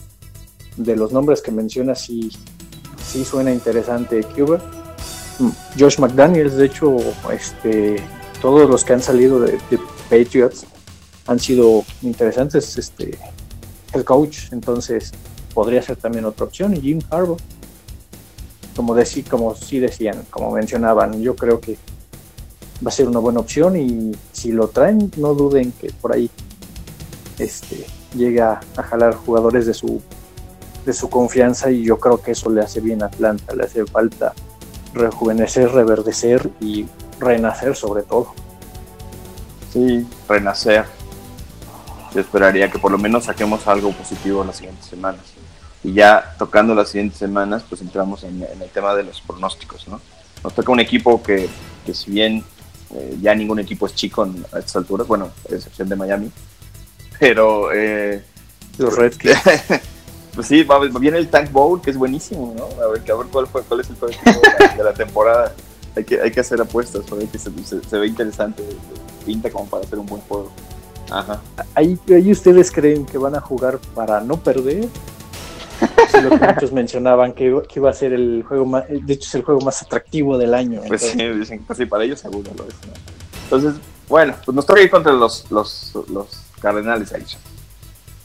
de 0.76 0.96
los 0.96 1.12
nombres 1.12 1.42
que 1.42 1.50
menciona, 1.50 1.94
sí, 1.94 2.30
sí 3.04 3.24
suena 3.24 3.52
interesante 3.52 4.22
Cuba. 4.22 4.60
Mm, 5.38 5.50
Josh 5.78 5.98
McDaniels, 5.98 6.56
de 6.56 6.66
hecho, 6.66 6.96
este, 7.32 7.96
todos 8.40 8.68
los 8.68 8.84
que 8.84 8.92
han 8.92 9.02
salido 9.02 9.40
de, 9.40 9.58
Patriots 10.10 10.64
han 11.26 11.38
sido 11.38 11.84
interesantes, 12.02 12.78
este, 12.78 13.18
el 13.92 14.04
coach, 14.04 14.52
entonces 14.52 15.12
podría 15.52 15.82
ser 15.82 15.96
también 15.96 16.24
otra 16.24 16.46
opción. 16.46 16.74
Y 16.74 16.80
Jim 16.80 17.00
Harbaugh 17.10 17.38
como, 18.78 18.94
decí, 18.94 19.24
como 19.24 19.56
sí 19.56 19.80
decían, 19.80 20.24
como 20.30 20.52
mencionaban, 20.52 21.20
yo 21.20 21.34
creo 21.34 21.60
que 21.60 21.76
va 22.84 22.90
a 22.90 22.92
ser 22.92 23.08
una 23.08 23.18
buena 23.18 23.40
opción 23.40 23.76
y 23.76 24.12
si 24.30 24.52
lo 24.52 24.68
traen, 24.68 25.10
no 25.16 25.34
duden 25.34 25.72
que 25.72 25.90
por 26.00 26.12
ahí 26.12 26.30
este, 27.38 27.86
llega 28.14 28.60
a 28.76 28.82
jalar 28.82 29.14
jugadores 29.14 29.66
de 29.66 29.74
su, 29.74 30.02
de 30.84 30.92
su 30.92 31.08
confianza 31.08 31.70
y 31.70 31.84
yo 31.84 31.98
creo 31.98 32.20
que 32.20 32.32
eso 32.32 32.50
le 32.50 32.60
hace 32.60 32.80
bien 32.80 33.02
a 33.02 33.06
Atlanta, 33.06 33.54
le 33.54 33.64
hace 33.64 33.84
falta 33.86 34.34
rejuvenecer, 34.94 35.70
reverdecer 35.70 36.50
y 36.60 36.86
renacer 37.20 37.76
sobre 37.76 38.02
todo. 38.02 38.34
Sí, 39.72 40.06
renacer. 40.28 40.84
Yo 42.14 42.20
esperaría 42.20 42.70
que 42.70 42.78
por 42.78 42.90
lo 42.90 42.98
menos 42.98 43.24
saquemos 43.24 43.66
algo 43.66 43.92
positivo 43.92 44.40
en 44.40 44.48
las 44.48 44.56
siguientes 44.56 44.86
semanas. 44.86 45.20
Y 45.84 45.92
ya 45.92 46.34
tocando 46.38 46.74
las 46.74 46.88
siguientes 46.88 47.18
semanas, 47.18 47.64
pues 47.68 47.80
entramos 47.82 48.24
en, 48.24 48.42
el 48.42 48.70
tema 48.70 48.94
de 48.94 49.04
los 49.04 49.20
pronósticos, 49.20 49.86
¿no? 49.88 50.00
Nos 50.42 50.54
toca 50.54 50.72
un 50.72 50.80
equipo 50.80 51.22
que, 51.22 51.48
que 51.84 51.94
si 51.94 52.10
bien 52.10 52.44
eh, 52.94 53.18
ya 53.20 53.34
ningún 53.34 53.58
equipo 53.58 53.86
es 53.86 53.94
chico 53.94 54.22
a 54.22 54.58
estas 54.58 54.76
alturas, 54.76 55.06
bueno, 55.06 55.30
a 55.50 55.54
excepción 55.54 55.88
de 55.88 55.96
Miami, 55.96 56.32
pero... 57.18 57.70
Eh, 57.72 58.22
los 58.78 58.96
Redskins. 58.96 59.36
pues 60.34 60.46
sí, 60.46 60.62
va, 60.62 60.78
viene 60.78 61.18
el 61.18 61.28
Tank 61.28 61.50
Bowl, 61.50 61.80
que 61.80 61.90
es 61.90 61.96
buenísimo, 61.96 62.54
¿no? 62.56 62.64
A 62.82 62.88
ver, 62.88 63.10
a 63.10 63.14
ver 63.16 63.26
cuál, 63.30 63.46
fue, 63.46 63.62
cuál 63.62 63.80
es 63.80 63.90
el 63.90 63.96
peor 63.96 64.12
de 64.76 64.84
la, 64.84 64.94
temporada. 64.94 65.52
Hay 65.96 66.04
que, 66.04 66.20
hay 66.20 66.30
que 66.30 66.40
hacer 66.40 66.60
apuestas, 66.60 67.02
porque 67.08 67.26
se, 67.38 67.50
se, 67.64 67.98
ve 67.98 68.06
interesante, 68.06 68.62
pinta 69.26 69.50
como 69.50 69.66
para 69.66 69.84
hacer 69.84 69.98
un 69.98 70.06
buen 70.06 70.22
juego. 70.22 70.52
Ajá. 71.10 71.40
¿Ahí, 71.74 71.98
¿Ahí 72.08 72.30
ustedes 72.30 72.70
creen 72.70 73.04
que 73.04 73.18
van 73.18 73.34
a 73.34 73.40
jugar 73.40 73.78
para 73.94 74.20
no 74.20 74.36
perder 74.36 74.88
lo 76.22 76.30
que 76.30 76.46
muchos 76.46 76.72
mencionaban 76.72 77.32
que, 77.32 77.44
iba 77.74 77.90
a 77.90 77.92
ser 77.92 78.12
el 78.12 78.44
juego 78.46 78.66
más, 78.66 78.84
de 78.88 79.12
hecho 79.12 79.28
es 79.28 79.34
el 79.34 79.42
juego 79.42 79.60
más 79.60 79.82
atractivo 79.82 80.38
del 80.38 80.54
año. 80.54 80.82
Pues 80.86 81.02
sí, 81.02 81.16
dicen 81.16 81.64
que 81.64 81.74
sí, 81.74 81.86
para 81.86 82.04
ellos 82.04 82.20
seguro 82.20 82.50
lo 82.56 82.64
es. 82.64 82.74
Entonces, 83.44 83.74
bueno, 84.08 84.34
pues 84.44 84.54
nos 84.54 84.66
toca 84.66 84.80
ir 84.82 84.90
contra 84.90 85.12
los, 85.12 85.50
los, 85.50 85.92
los 86.08 86.47
Cardenales 86.60 87.12
ahí. 87.12 87.24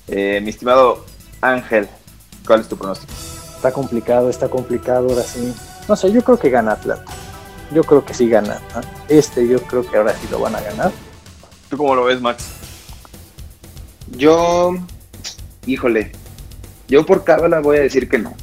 Eh, 0.07 0.41
mi 0.43 0.49
estimado 0.49 1.05
Ángel, 1.41 1.87
¿cuál 2.45 2.61
es 2.61 2.67
tu 2.67 2.77
pronóstico? 2.77 3.13
Está 3.55 3.71
complicado, 3.71 4.29
está 4.29 4.49
complicado 4.49 5.09
ahora 5.09 5.23
sí. 5.23 5.53
No 5.87 5.95
sé, 5.95 6.11
yo 6.11 6.23
creo 6.23 6.39
que 6.39 6.49
gana 6.49 6.73
Atlanta. 6.73 7.11
Yo 7.71 7.83
creo 7.83 8.05
que 8.05 8.13
sí 8.13 8.29
gana. 8.29 8.59
Este 9.07 9.47
yo 9.47 9.61
creo 9.61 9.89
que 9.89 9.97
ahora 9.97 10.13
sí 10.13 10.27
lo 10.29 10.39
van 10.39 10.55
a 10.55 10.61
ganar. 10.61 10.91
¿Tú 11.69 11.77
cómo 11.77 11.95
lo 11.95 12.05
ves, 12.05 12.21
Max? 12.21 12.45
Yo, 14.11 14.73
híjole, 15.65 16.11
yo 16.87 17.05
por 17.05 17.23
cábala 17.23 17.59
voy 17.59 17.77
a 17.77 17.81
decir 17.81 18.07
que 18.07 18.19
no. 18.19 18.33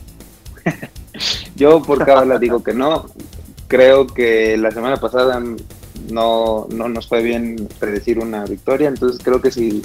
yo 1.55 1.82
por 1.82 2.05
cábala 2.05 2.38
digo 2.38 2.62
que 2.62 2.74
no. 2.74 3.07
Creo 3.68 4.07
que 4.07 4.57
la 4.57 4.70
semana 4.72 4.97
pasada 4.97 5.41
no, 6.09 6.66
no 6.70 6.88
nos 6.88 7.07
fue 7.07 7.22
bien 7.22 7.68
predecir 7.78 8.18
una 8.18 8.44
victoria, 8.44 8.88
entonces 8.88 9.20
creo 9.22 9.40
que 9.40 9.51
si 9.51 9.82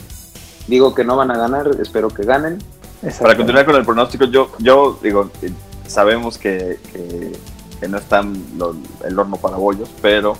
digo 0.67 0.93
que 0.95 1.03
no 1.03 1.15
van 1.15 1.31
a 1.31 1.37
ganar, 1.37 1.69
espero 1.81 2.09
que 2.09 2.23
ganen. 2.23 2.59
Para 3.19 3.35
continuar 3.35 3.65
con 3.65 3.75
el 3.75 3.85
pronóstico, 3.85 4.25
yo, 4.25 4.51
yo 4.59 4.97
digo, 5.01 5.29
sabemos 5.87 6.37
que, 6.37 6.79
que, 7.79 7.87
no 7.87 7.97
está 7.97 8.21
el 9.05 9.19
horno 9.19 9.37
para 9.37 9.57
bollos, 9.57 9.89
pero 10.01 10.35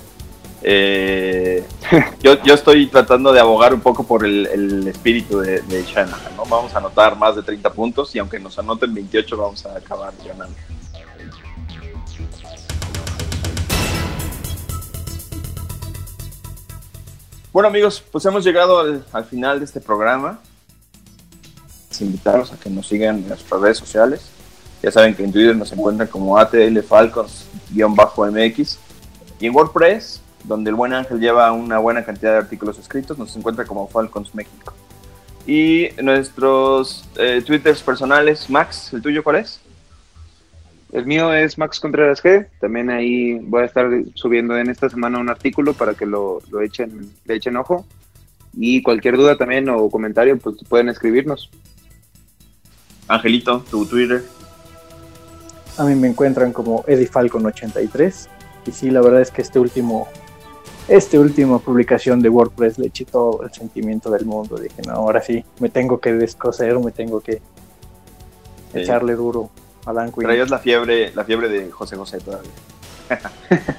eh, 0.63 1.63
yo, 2.23 2.41
yo, 2.43 2.55
estoy 2.55 2.87
tratando 2.87 3.31
de 3.31 3.39
abogar 3.39 3.71
un 3.71 3.81
poco 3.81 4.03
por 4.03 4.25
el, 4.25 4.87
espíritu 4.87 5.39
de, 5.39 5.61
de, 5.61 5.83
Shanahan, 5.83 6.35
¿no? 6.35 6.45
Vamos 6.45 6.73
a 6.73 6.79
anotar 6.79 7.15
más 7.17 7.35
de 7.35 7.43
30 7.43 7.71
puntos 7.71 8.15
y 8.15 8.19
aunque 8.19 8.39
nos 8.39 8.57
anoten 8.57 8.91
28 8.93 9.37
vamos 9.37 9.63
a 9.67 9.77
acabar 9.77 10.11
ganando. 10.25 10.55
Bueno 17.55 17.69
amigos, 17.69 18.03
pues 18.11 18.25
hemos 18.25 18.43
llegado 18.43 18.79
al, 18.81 19.05
al 19.13 19.23
final 19.23 19.59
de 19.59 19.65
este 19.65 19.79
programa. 19.79 20.41
Invitarlos 22.01 22.51
a 22.51 22.57
que 22.59 22.69
nos 22.69 22.85
sigan 22.85 23.19
en 23.19 23.29
nuestras 23.29 23.61
redes 23.61 23.77
sociales. 23.77 24.29
Ya 24.83 24.91
saben 24.91 25.15
que 25.15 25.23
en 25.23 25.31
Twitter 25.31 25.55
nos 25.55 25.71
encuentran 25.71 26.09
como 26.09 26.37
ATL 26.37 26.77
Falcons-MX 26.81 28.77
y 29.39 29.45
en 29.45 29.55
WordPress 29.55 30.19
donde 30.43 30.69
el 30.69 30.75
buen 30.75 30.91
Ángel 30.91 31.21
lleva 31.21 31.49
una 31.53 31.79
buena 31.79 32.03
cantidad 32.03 32.33
de 32.33 32.39
artículos 32.39 32.77
escritos, 32.77 33.17
nos 33.17 33.33
encuentra 33.37 33.63
como 33.63 33.87
Falcons 33.87 34.35
México. 34.35 34.73
Y 35.47 35.91
nuestros 36.03 37.05
eh, 37.15 37.41
twitters 37.41 37.81
personales, 37.81 38.49
Max, 38.49 38.91
¿el 38.91 39.01
tuyo 39.01 39.23
cuál 39.23 39.37
es? 39.37 39.61
El 40.95 41.05
mío 41.05 41.33
es 41.33 41.57
Max 41.57 41.81
Contreras 41.81 42.23
G. 42.23 42.47
También 42.61 42.89
ahí 42.89 43.37
voy 43.39 43.63
a 43.63 43.65
estar 43.65 43.85
subiendo 44.13 44.57
en 44.57 44.69
esta 44.69 44.89
semana 44.89 45.19
un 45.19 45.29
artículo 45.29 45.73
para 45.73 45.93
que 45.93 46.05
lo, 46.05 46.39
lo 46.49 46.61
echen, 46.61 47.11
le 47.25 47.35
echen 47.35 47.57
ojo. 47.57 47.85
Y 48.53 48.81
cualquier 48.81 49.17
duda 49.17 49.35
también 49.35 49.67
o 49.67 49.89
comentario, 49.89 50.37
pues 50.37 50.55
pueden 50.69 50.87
escribirnos. 50.87 51.49
Angelito, 53.09 53.65
tu 53.69 53.85
Twitter. 53.85 54.23
A 55.77 55.83
mí 55.83 55.95
me 55.95 56.07
encuentran 56.07 56.53
como 56.53 56.85
edifalcon83. 56.85 58.29
Y 58.65 58.71
sí, 58.71 58.89
la 58.89 59.01
verdad 59.01 59.19
es 59.19 59.31
que 59.31 59.41
este 59.41 59.59
último 59.59 60.07
esta 60.87 61.19
última 61.19 61.59
publicación 61.59 62.21
de 62.21 62.29
WordPress 62.29 62.79
le 62.79 62.87
eché 62.87 63.03
todo 63.03 63.43
el 63.43 63.51
sentimiento 63.51 64.09
del 64.11 64.25
mundo. 64.25 64.55
Dije, 64.55 64.81
no, 64.87 64.93
ahora 64.93 65.21
sí, 65.21 65.43
me 65.59 65.67
tengo 65.67 65.99
que 65.99 66.13
descoser, 66.13 66.79
me 66.79 66.91
tengo 66.91 67.19
que 67.19 67.41
echarle 68.73 69.15
duro 69.15 69.51
a 69.85 69.93
Dan 69.93 70.11
Quinn. 70.11 70.23
Traías 70.23 70.49
la 70.49 70.59
fiebre, 70.59 71.11
la 71.15 71.23
fiebre 71.23 71.49
de 71.49 71.71
José 71.71 71.95
José 71.95 72.19
todavía. 72.19 72.51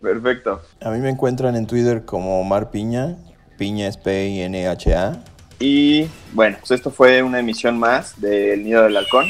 Perfecto. 0.00 0.60
A 0.82 0.90
mí 0.90 0.98
me 0.98 1.08
encuentran 1.08 1.56
en 1.56 1.66
Twitter 1.66 2.04
como 2.04 2.42
Mar 2.44 2.70
Piña, 2.70 3.16
Piña 3.56 3.88
es 3.88 3.96
P-I-N-H-A. 3.96 5.22
Y 5.58 6.08
bueno, 6.32 6.56
pues 6.58 6.72
esto 6.72 6.90
fue 6.90 7.22
una 7.22 7.38
emisión 7.38 7.78
más 7.78 8.20
del 8.20 8.64
Nido 8.64 8.82
del 8.82 8.96
Halcón. 8.96 9.26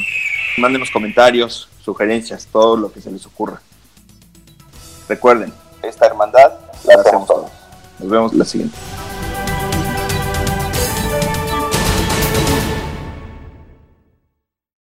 Mándenos 0.57 0.91
comentarios, 0.91 1.69
sugerencias, 1.81 2.47
todo 2.51 2.75
lo 2.75 2.91
que 2.91 2.99
se 2.99 3.11
les 3.11 3.25
ocurra. 3.25 3.61
Recuerden, 5.07 5.53
esta 5.83 6.07
hermandad 6.07 6.53
la 6.85 7.01
hacemos 7.01 7.27
todos. 7.27 7.51
Nos 7.99 8.09
vemos 8.09 8.33
la 8.33 8.45
siguiente. 8.45 8.75